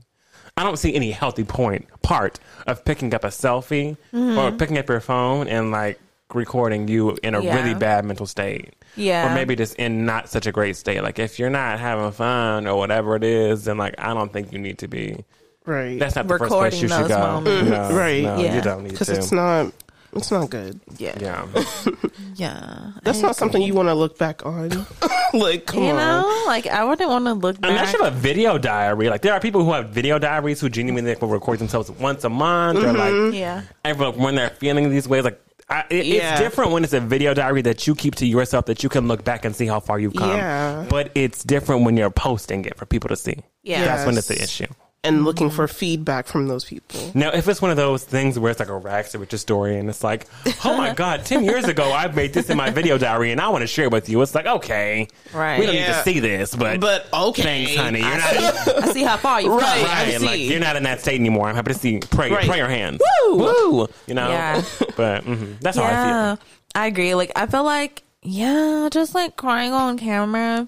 [0.57, 4.39] I don't see any healthy point part of picking up a selfie Mm-hmm.
[4.39, 6.01] or picking up your phone and like
[6.33, 7.55] recording you in a Yeah.
[7.55, 8.73] really bad mental state.
[8.97, 9.31] Yeah.
[9.31, 11.03] Or maybe just in not such a great state.
[11.03, 14.53] Like if you're not having fun or whatever it is, then like I don't think
[14.53, 15.25] you need to be.
[15.67, 15.99] Right.
[15.99, 17.19] That's not the first Recording place you should those go.
[17.19, 17.71] moments.
[17.71, 18.23] No, Right.
[18.23, 18.55] No, Yeah.
[18.57, 19.15] you don't need because to.
[19.17, 19.73] it's not.
[20.17, 20.81] It's not good.
[20.99, 21.19] yeah.
[21.21, 21.47] yeah.
[22.37, 22.93] Yeah.
[23.03, 24.71] That's not something you want to look back on.
[25.35, 25.97] like, come You on.
[25.97, 27.71] know, like I wouldn't want to look back.
[27.71, 30.69] Unless you have a video diary, like there are people who have video diaries who
[30.69, 33.35] genuinely like, will record themselves once a month or like mm-hmm.
[33.35, 33.63] yeah.
[33.85, 35.25] every- when they're feeling these ways.
[35.25, 36.33] Like I, it, Yeah.
[36.33, 39.09] it's different when it's a video diary that you keep to yourself that you can
[39.09, 40.31] look back and see how far you've come.
[40.31, 40.87] Yeah.
[40.89, 43.37] But it's different when you're posting it for people to see.
[43.65, 43.85] Yeah.
[43.85, 44.39] That's when it's Yes.
[44.39, 44.73] the issue.
[45.05, 46.99] And looking for feedback from those people.
[47.15, 49.79] Now, if it's one of those things where it's like a rags to riches story
[49.79, 50.27] and it's like,
[50.65, 53.49] oh my God, 10 years ago I made this in my video diary and I
[53.51, 54.21] want to share it with you.
[54.23, 55.07] It's like, okay.
[55.33, 55.61] Right.
[55.61, 57.43] We don't need to see this, but, But okay.
[57.43, 58.01] thanks, honey.
[58.01, 58.85] You're not.
[58.85, 59.63] I see how far you Right.
[59.63, 59.85] come.
[59.85, 60.51] Right, like see.
[60.51, 61.49] you're not in that state anymore.
[61.49, 62.47] I'm happy to see pray Right.
[62.49, 63.01] pray your hands.
[63.29, 63.37] Woo!
[63.37, 63.87] Woo!
[64.07, 64.29] You know.
[64.31, 64.63] Yeah.
[64.97, 66.47] But mhm, that's how I feel.
[66.75, 67.15] I agree.
[67.15, 70.67] Like I feel like yeah, just like crying on camera.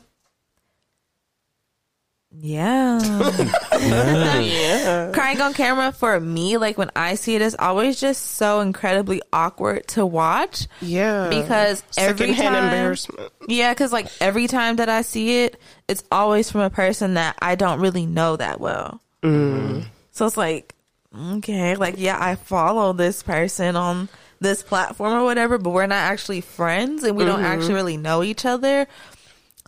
[2.40, 2.98] Yeah.
[3.76, 5.10] Yeah.
[5.12, 9.20] crying on camera for me, like when I see it, is always just so incredibly
[9.32, 10.66] awkward to watch.
[10.80, 11.28] Yeah.
[11.28, 13.32] Because every Secondhand time- embarrassment.
[13.48, 17.36] Yeah, because like every time that I see it, it's always from a person that
[17.40, 19.00] I don't really know that well.
[19.22, 19.86] Mm.
[20.12, 20.74] So it's like,
[21.14, 24.08] okay, like yeah, I follow this person on
[24.40, 27.46] this platform or whatever, but we're not actually friends and we don't mm-hmm.
[27.46, 28.86] actually really know each other.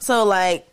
[0.01, 0.67] So like,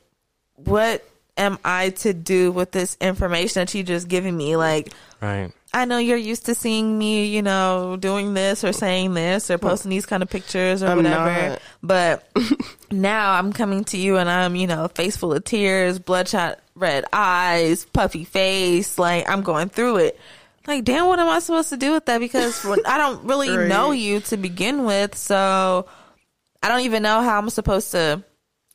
[0.55, 1.03] what
[1.37, 4.55] am I to do with this information that you just giving me?
[4.55, 4.91] Like,
[5.21, 5.51] Right.
[5.73, 9.57] I know you're used to seeing me, you know, doing this or saying this or
[9.57, 11.49] posting these kind of pictures or I'm whatever.
[11.49, 11.61] not.
[11.83, 12.29] But
[12.91, 17.03] now I'm coming to you and I'm, you know, face full of tears, bloodshot red
[17.11, 18.97] eyes, puffy face.
[18.97, 20.19] Like I'm going through it.
[20.67, 22.19] Like, damn, what am I supposed to do with that?
[22.19, 23.67] Because when, I don't really Right.
[23.67, 25.15] know you to begin with.
[25.15, 25.87] So
[26.63, 28.23] I don't even know how I'm supposed to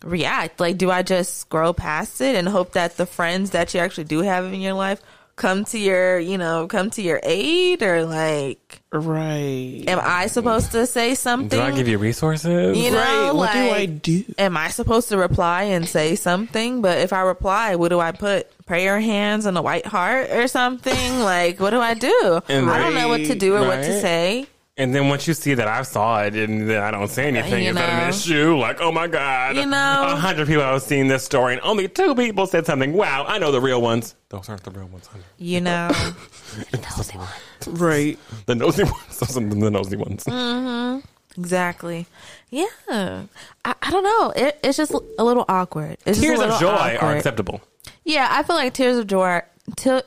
[0.04, 0.60] react.
[0.60, 4.04] Like, do I just scroll past it and hope that the friends that you actually
[4.04, 5.00] do have in your life
[5.36, 9.84] come to your, you know, come to your aid or like, Right.
[9.88, 11.58] am I supposed to say something?
[11.58, 12.76] Do I give you resources?
[12.76, 13.32] You know, right.
[13.34, 14.24] What do I do?
[14.36, 16.82] Am I supposed to reply and say something?
[16.82, 18.48] But if I reply, what do I put?
[18.66, 21.20] Prayer hands and a white heart or something?
[21.20, 22.40] like, what do I do?
[22.48, 24.46] And I don't know what to do or what to say.
[24.76, 27.64] And then once you see that I saw it and then I don't say anything,
[27.64, 28.56] You is that an issue?
[28.56, 29.56] Like, oh my God.
[29.56, 30.04] You know.
[30.08, 32.92] A hundred people have seen this story and only two people said something.
[32.94, 34.14] Wow, I know the real ones.
[34.30, 35.24] Those aren't the real ones, honey.
[35.38, 35.88] You know,
[36.70, 37.30] the nosy ones.
[37.66, 38.18] Right.
[38.46, 39.18] The nosy ones.
[39.18, 40.24] Those are the nosy ones.
[40.24, 41.02] Mm.
[41.36, 42.06] exactly.
[42.48, 44.32] Yeah, I, I don't know.
[44.34, 45.98] It, it's just a little awkward.
[46.06, 47.16] It's just a Tears little of joy are awkward.
[47.18, 47.60] acceptable.
[48.04, 49.42] Yeah, I feel like tears of joy.
[49.76, 50.02] Te-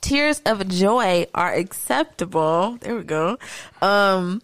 [0.00, 2.78] tears of joy are acceptable.
[2.80, 3.38] There we go.
[3.80, 4.42] Um,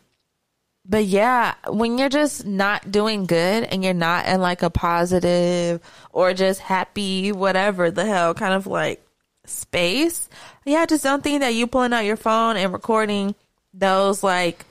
[0.85, 5.81] but yeah, when you're just not doing good and you're not in like a positive
[6.11, 9.05] or just happy, whatever the hell kind of like
[9.45, 10.29] space,
[10.65, 13.35] yeah, just don't think that you pulling out your phone and recording
[13.73, 14.65] those like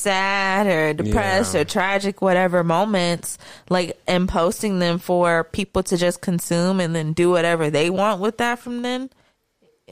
[0.00, 1.60] sad or depressed Yeah.
[1.60, 7.12] or tragic whatever moments like and posting them for people to just consume and then
[7.12, 9.10] do whatever they want with that from then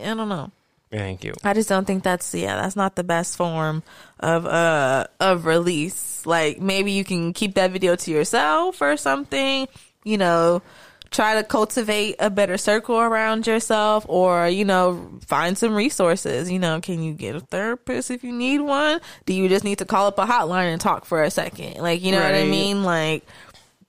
[0.00, 0.50] i don't know
[0.90, 1.34] Thank you.
[1.44, 3.82] i just don't think that's yeah that's not the best form
[4.20, 9.68] of uh of release like maybe you can keep that video to yourself or something
[10.04, 10.62] you know
[11.10, 16.58] try to cultivate a better circle around yourself or you know find some resources you
[16.58, 19.86] know can you get a therapist if you need one do you just need to
[19.86, 22.82] call up a hotline and talk for a second like you know what i mean
[22.82, 23.24] like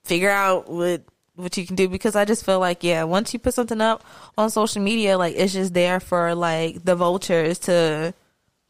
[0.04, 1.04] figure out what
[1.40, 4.04] what you can do because I just feel like yeah, once you put something up
[4.38, 8.14] on social media, like it's just there for like the vultures to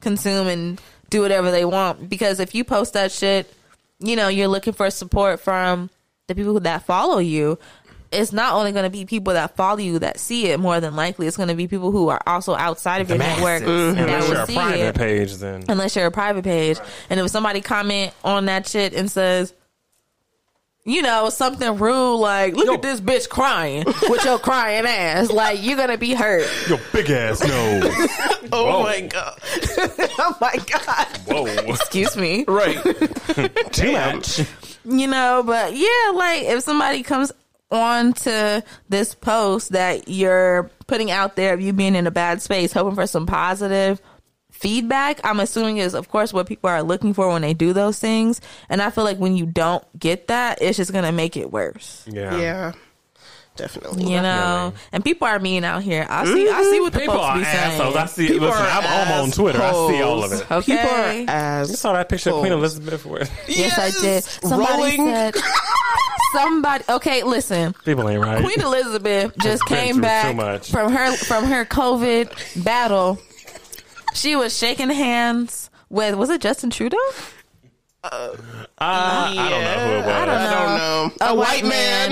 [0.02, 2.10] consume and do whatever they want.
[2.10, 3.52] Because if you post that shit,
[4.00, 5.90] you know, you're looking for support from
[6.28, 7.58] the people that follow you.
[8.12, 10.60] It's not only going to be people that follow you that see it.
[10.60, 13.20] More than likely, it's going to be people who are also outside of The your
[13.20, 13.42] masses.
[13.44, 13.96] network mm-hmm.
[13.96, 16.80] that Unless you're a private it page, then unless you're a private page.
[17.10, 19.54] And if somebody comment on that shit and says,
[20.86, 22.74] you know, something rude like, look Yo.
[22.74, 26.50] at this bitch crying with your crying ass, like you're gonna be hurt.
[26.68, 28.08] your big ass nose.
[28.52, 28.84] Oh Whoa.
[28.84, 29.40] my god!
[30.18, 31.08] oh my god.
[31.28, 32.46] Whoa, Excuse me.
[32.48, 32.82] Right.
[33.72, 34.40] too much.
[34.86, 37.32] You know, but yeah, like if somebody comes
[37.72, 42.42] on to this post that you're putting out there of you being in a bad
[42.42, 44.02] space, hoping for some positive
[44.52, 48.00] feedback, I'm assuming is of course what people are looking for when they do those
[48.00, 48.42] things.
[48.68, 52.06] And I feel like when you don't get that, it's just gonna make it worse.
[52.08, 52.38] Yeah.
[52.38, 52.72] Yeah.
[53.60, 54.04] Definitely.
[54.06, 56.08] You know, and people are mean out here.
[56.10, 56.48] I see.
[56.50, 56.84] I see mm-hmm.
[56.84, 57.96] what the People folks are be assholes.
[57.96, 58.28] I see.
[58.28, 59.62] People listen, I'm, I'm on Twitter.
[59.62, 60.42] I see all of it.
[60.44, 60.66] assholes.
[60.66, 64.24] People are as You saw that picture of Queen Elizabeth with Yes, I did.
[64.24, 65.14] Somebody Rolling.
[65.14, 65.36] said.
[66.34, 66.84] Somebody.
[66.88, 67.74] Okay, listen.
[67.84, 68.42] people ain't right.
[68.42, 70.72] Queen Elizabeth just came back much.
[70.72, 73.20] from her from her COVID battle.
[74.14, 76.98] She was shaking hands with was it Justin Trudeau?
[78.02, 78.30] Uh,
[78.78, 80.08] I don't know who it was.
[80.08, 81.26] I don't I don't know.
[81.26, 82.12] A A, white white man.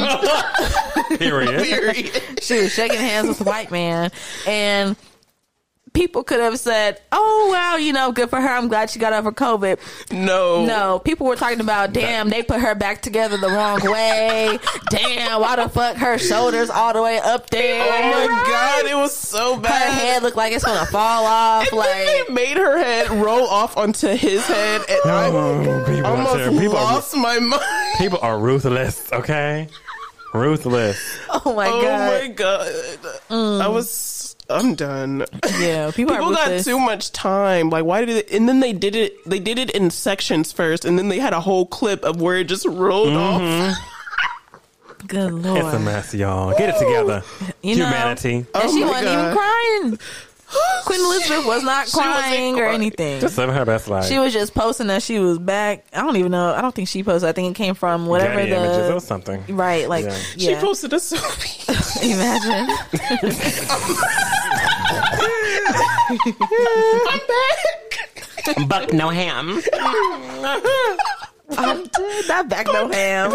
[1.17, 1.63] Period.
[1.63, 2.43] Period.
[2.43, 4.11] She was shaking hands with a white man,
[4.45, 4.97] and
[5.97, 8.47] people could have said, "Oh wow, you know, good for her.
[8.47, 9.79] I'm glad she got over COVID."
[10.11, 10.63] No.
[10.63, 14.59] No, people were talking about, damn, they put her back together the wrong way.
[14.91, 17.81] damn, why the fuck her shoulders all the way up there?
[17.81, 19.91] Oh my god, it was so bad.
[19.91, 21.63] Her head looked like it's gonna fall off.
[21.71, 25.83] And then Like, they made her head roll off onto his head, and I Oh,
[25.87, 26.59] people, are almost terrible.
[26.59, 27.63] people, are, lost my mind.
[27.97, 29.11] people are ruthless.
[29.11, 29.67] Okay,
[30.33, 30.99] ruthless.
[31.29, 32.23] oh my oh, god.
[32.23, 32.67] oh god,
[33.29, 34.16] my god, I was.
[34.49, 35.25] I'm done.
[35.59, 36.65] yeah, people, People are got ruthless.
[36.65, 37.69] too much time.
[37.69, 38.31] Like, why did it?
[38.31, 39.23] And then they did it.
[39.29, 42.37] They did it in sections first, and then they had a whole clip of where
[42.37, 43.71] it just rolled Mm-hmm.
[43.71, 43.77] off.
[45.07, 46.57] Good lord, It's a mess, y'all.
[46.57, 47.23] Get it together.
[47.61, 48.35] You know- Humanity.
[48.37, 49.99] and Oh she wasn't even crying.
[50.85, 53.19] Queen Elizabeth was not She wasn't crying or anything.
[53.19, 54.05] Just living her best life.
[54.05, 55.85] She was just posting that she was back.
[55.91, 56.53] I don't even know.
[56.53, 57.27] I don't think she posted.
[57.27, 58.77] I think it came from whatever Getty images.
[58.77, 59.43] It the was something.
[59.49, 60.15] right, like Yeah.
[60.35, 61.67] She posted a selfie.
[62.03, 62.67] Imagine.
[67.07, 68.69] I'm back.
[68.69, 69.61] Buck no ham.
[71.57, 72.25] I'm dead.
[72.27, 73.31] That back no ham.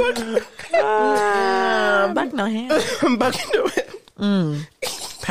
[0.74, 2.80] Uh, back no ham.
[3.02, 3.70] I'm back into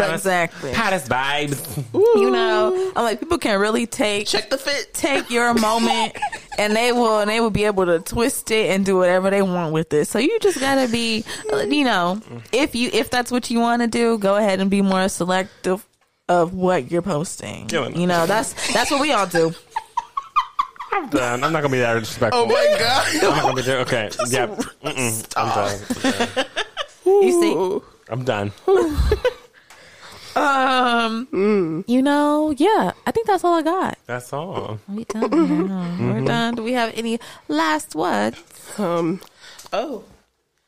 [0.10, 0.14] it.
[0.15, 0.73] Exactly.
[0.73, 1.84] Hottest vibes.
[1.94, 4.94] You know, I'm like people can really take Check the fit.
[4.94, 6.15] take your moment
[6.57, 9.41] and they will and they will be able to twist it and do whatever they
[9.41, 10.06] want with it.
[10.07, 11.23] So you just gotta be,
[11.68, 12.19] you know,
[12.52, 15.86] if you if that's what you want to do, go ahead and be more selective
[16.30, 17.68] of what you're posting.
[17.68, 17.99] Killing.
[17.99, 19.53] You know, that's that's what we all do.
[20.94, 21.44] I'm done.
[21.44, 22.44] I'm not gonna be that disrespectful.
[22.44, 23.07] Oh my god.
[23.15, 23.80] I'm not gonna be there.
[23.80, 24.10] Okay.
[24.30, 24.48] Yeah.
[24.84, 25.34] Mm-mm.
[25.38, 25.80] I'm done.
[26.06, 26.45] I'm done.
[27.06, 28.52] You see, I'm done.
[30.36, 33.98] um, you know, yeah, I think that's all I got.
[34.06, 34.80] That's all.
[34.88, 35.68] We done.
[35.68, 36.14] now.
[36.14, 36.56] We're done.
[36.56, 38.40] Do we have any last words?
[38.78, 39.22] Um.
[39.74, 40.03] Oh,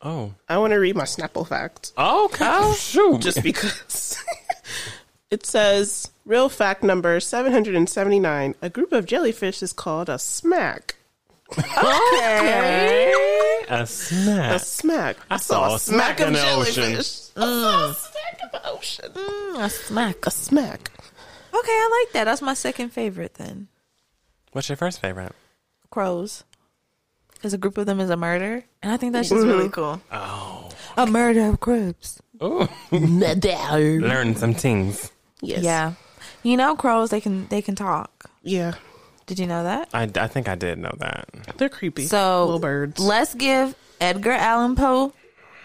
[0.05, 0.33] Oh.
[0.49, 1.93] I want to read my Snapple fact.
[1.97, 2.73] Okay.
[2.75, 3.21] Shoot.
[3.21, 4.21] just because
[5.31, 10.95] it says real fact number 779 a group of jellyfish is called a smack
[11.57, 13.13] Okay.
[13.69, 14.55] a smack.
[14.55, 16.95] a smack I saw a smack in the ocean.
[16.97, 20.25] I saw a smack in the ocean Mm, a smack.
[20.25, 20.91] a smack
[21.55, 22.23] Okay, I like that.
[22.25, 23.67] That's my second favorite then.
[24.53, 25.33] What's your first favorite?
[25.91, 26.43] Crows.
[27.33, 28.63] Because a group of them is a murder.
[28.81, 30.01] And I think that's just really cool.
[30.11, 30.69] Oh.
[30.97, 32.19] A murder of crows.
[32.41, 32.67] Ooh.
[32.91, 35.11] Learn some things.
[35.41, 35.93] yes Yeah.
[36.41, 38.29] You know crows they can they can talk.
[38.41, 38.73] yeah
[39.25, 39.89] Did you know that?
[39.93, 41.29] I, I think I did know that.
[41.57, 45.13] they're creepy So little birds Let's give Edgar Allan Poe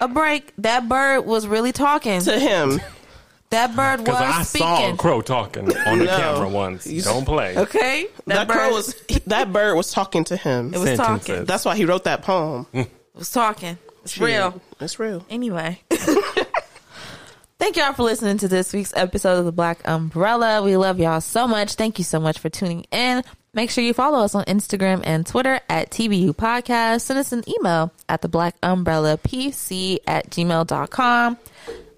[0.01, 0.53] a break.
[0.59, 2.21] That bird was really talking.
[2.23, 2.81] to him
[3.51, 4.97] That bird Because I was saw a speaking.
[4.97, 6.17] crow talking on the No.
[6.17, 6.87] camera once.
[6.87, 7.57] You- Don't play.
[7.57, 8.07] Okay.
[8.27, 8.95] that, bird crow was
[9.27, 11.45] that bird was talking to him it was talking.
[11.45, 12.81] That's why he wrote that poem hmm.
[12.81, 13.77] It was talking.
[14.05, 14.61] It's real.
[14.81, 15.81] it's real Anyway.
[17.59, 20.63] Thank y'all for listening to this week's episode of The Black Umbrella.
[20.63, 21.75] We love y'all so much.
[21.75, 23.25] Thank you so much for tuning in.
[23.59, 27.01] Make sure you follow us on Instagram and Twitter at TBU Podcast.
[27.01, 31.37] Send us an email at the Black Umbrella PC at gmail.com.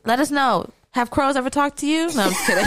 [0.06, 0.70] Let us know.
[0.92, 2.06] Have crows ever talked to you?
[2.14, 2.64] No, I'm just kidding.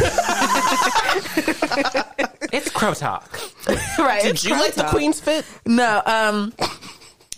[2.53, 3.39] It's crow talk.
[3.97, 4.21] right.
[4.21, 6.53] did you like the queen's fit No, um,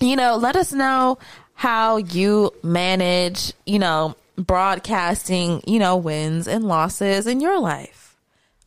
[0.01, 1.19] you know, let us know
[1.53, 8.04] how you manage, you know, broadcasting, you know, wins and losses in your life.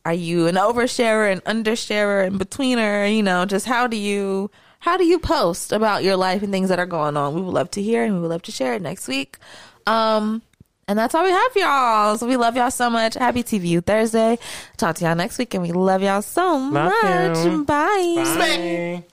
[0.09, 3.15] Are you an oversharer, an undersharer, and betweener?
[3.15, 4.49] You know, just how do you
[4.79, 7.35] how do you post about your life and things that are going on?
[7.35, 9.37] We would love to hear and we would love to share it next week.
[9.85, 10.41] Um,
[10.87, 12.17] and that's all we have, y'all.
[12.17, 13.13] So we love y'all so much.
[13.13, 14.39] Happy TBU Thursday.
[14.77, 17.45] Talk to y'all next week, and we love y'all so Love much.
[17.45, 17.63] you.
[17.65, 18.23] Bye.
[18.35, 19.03] Bye.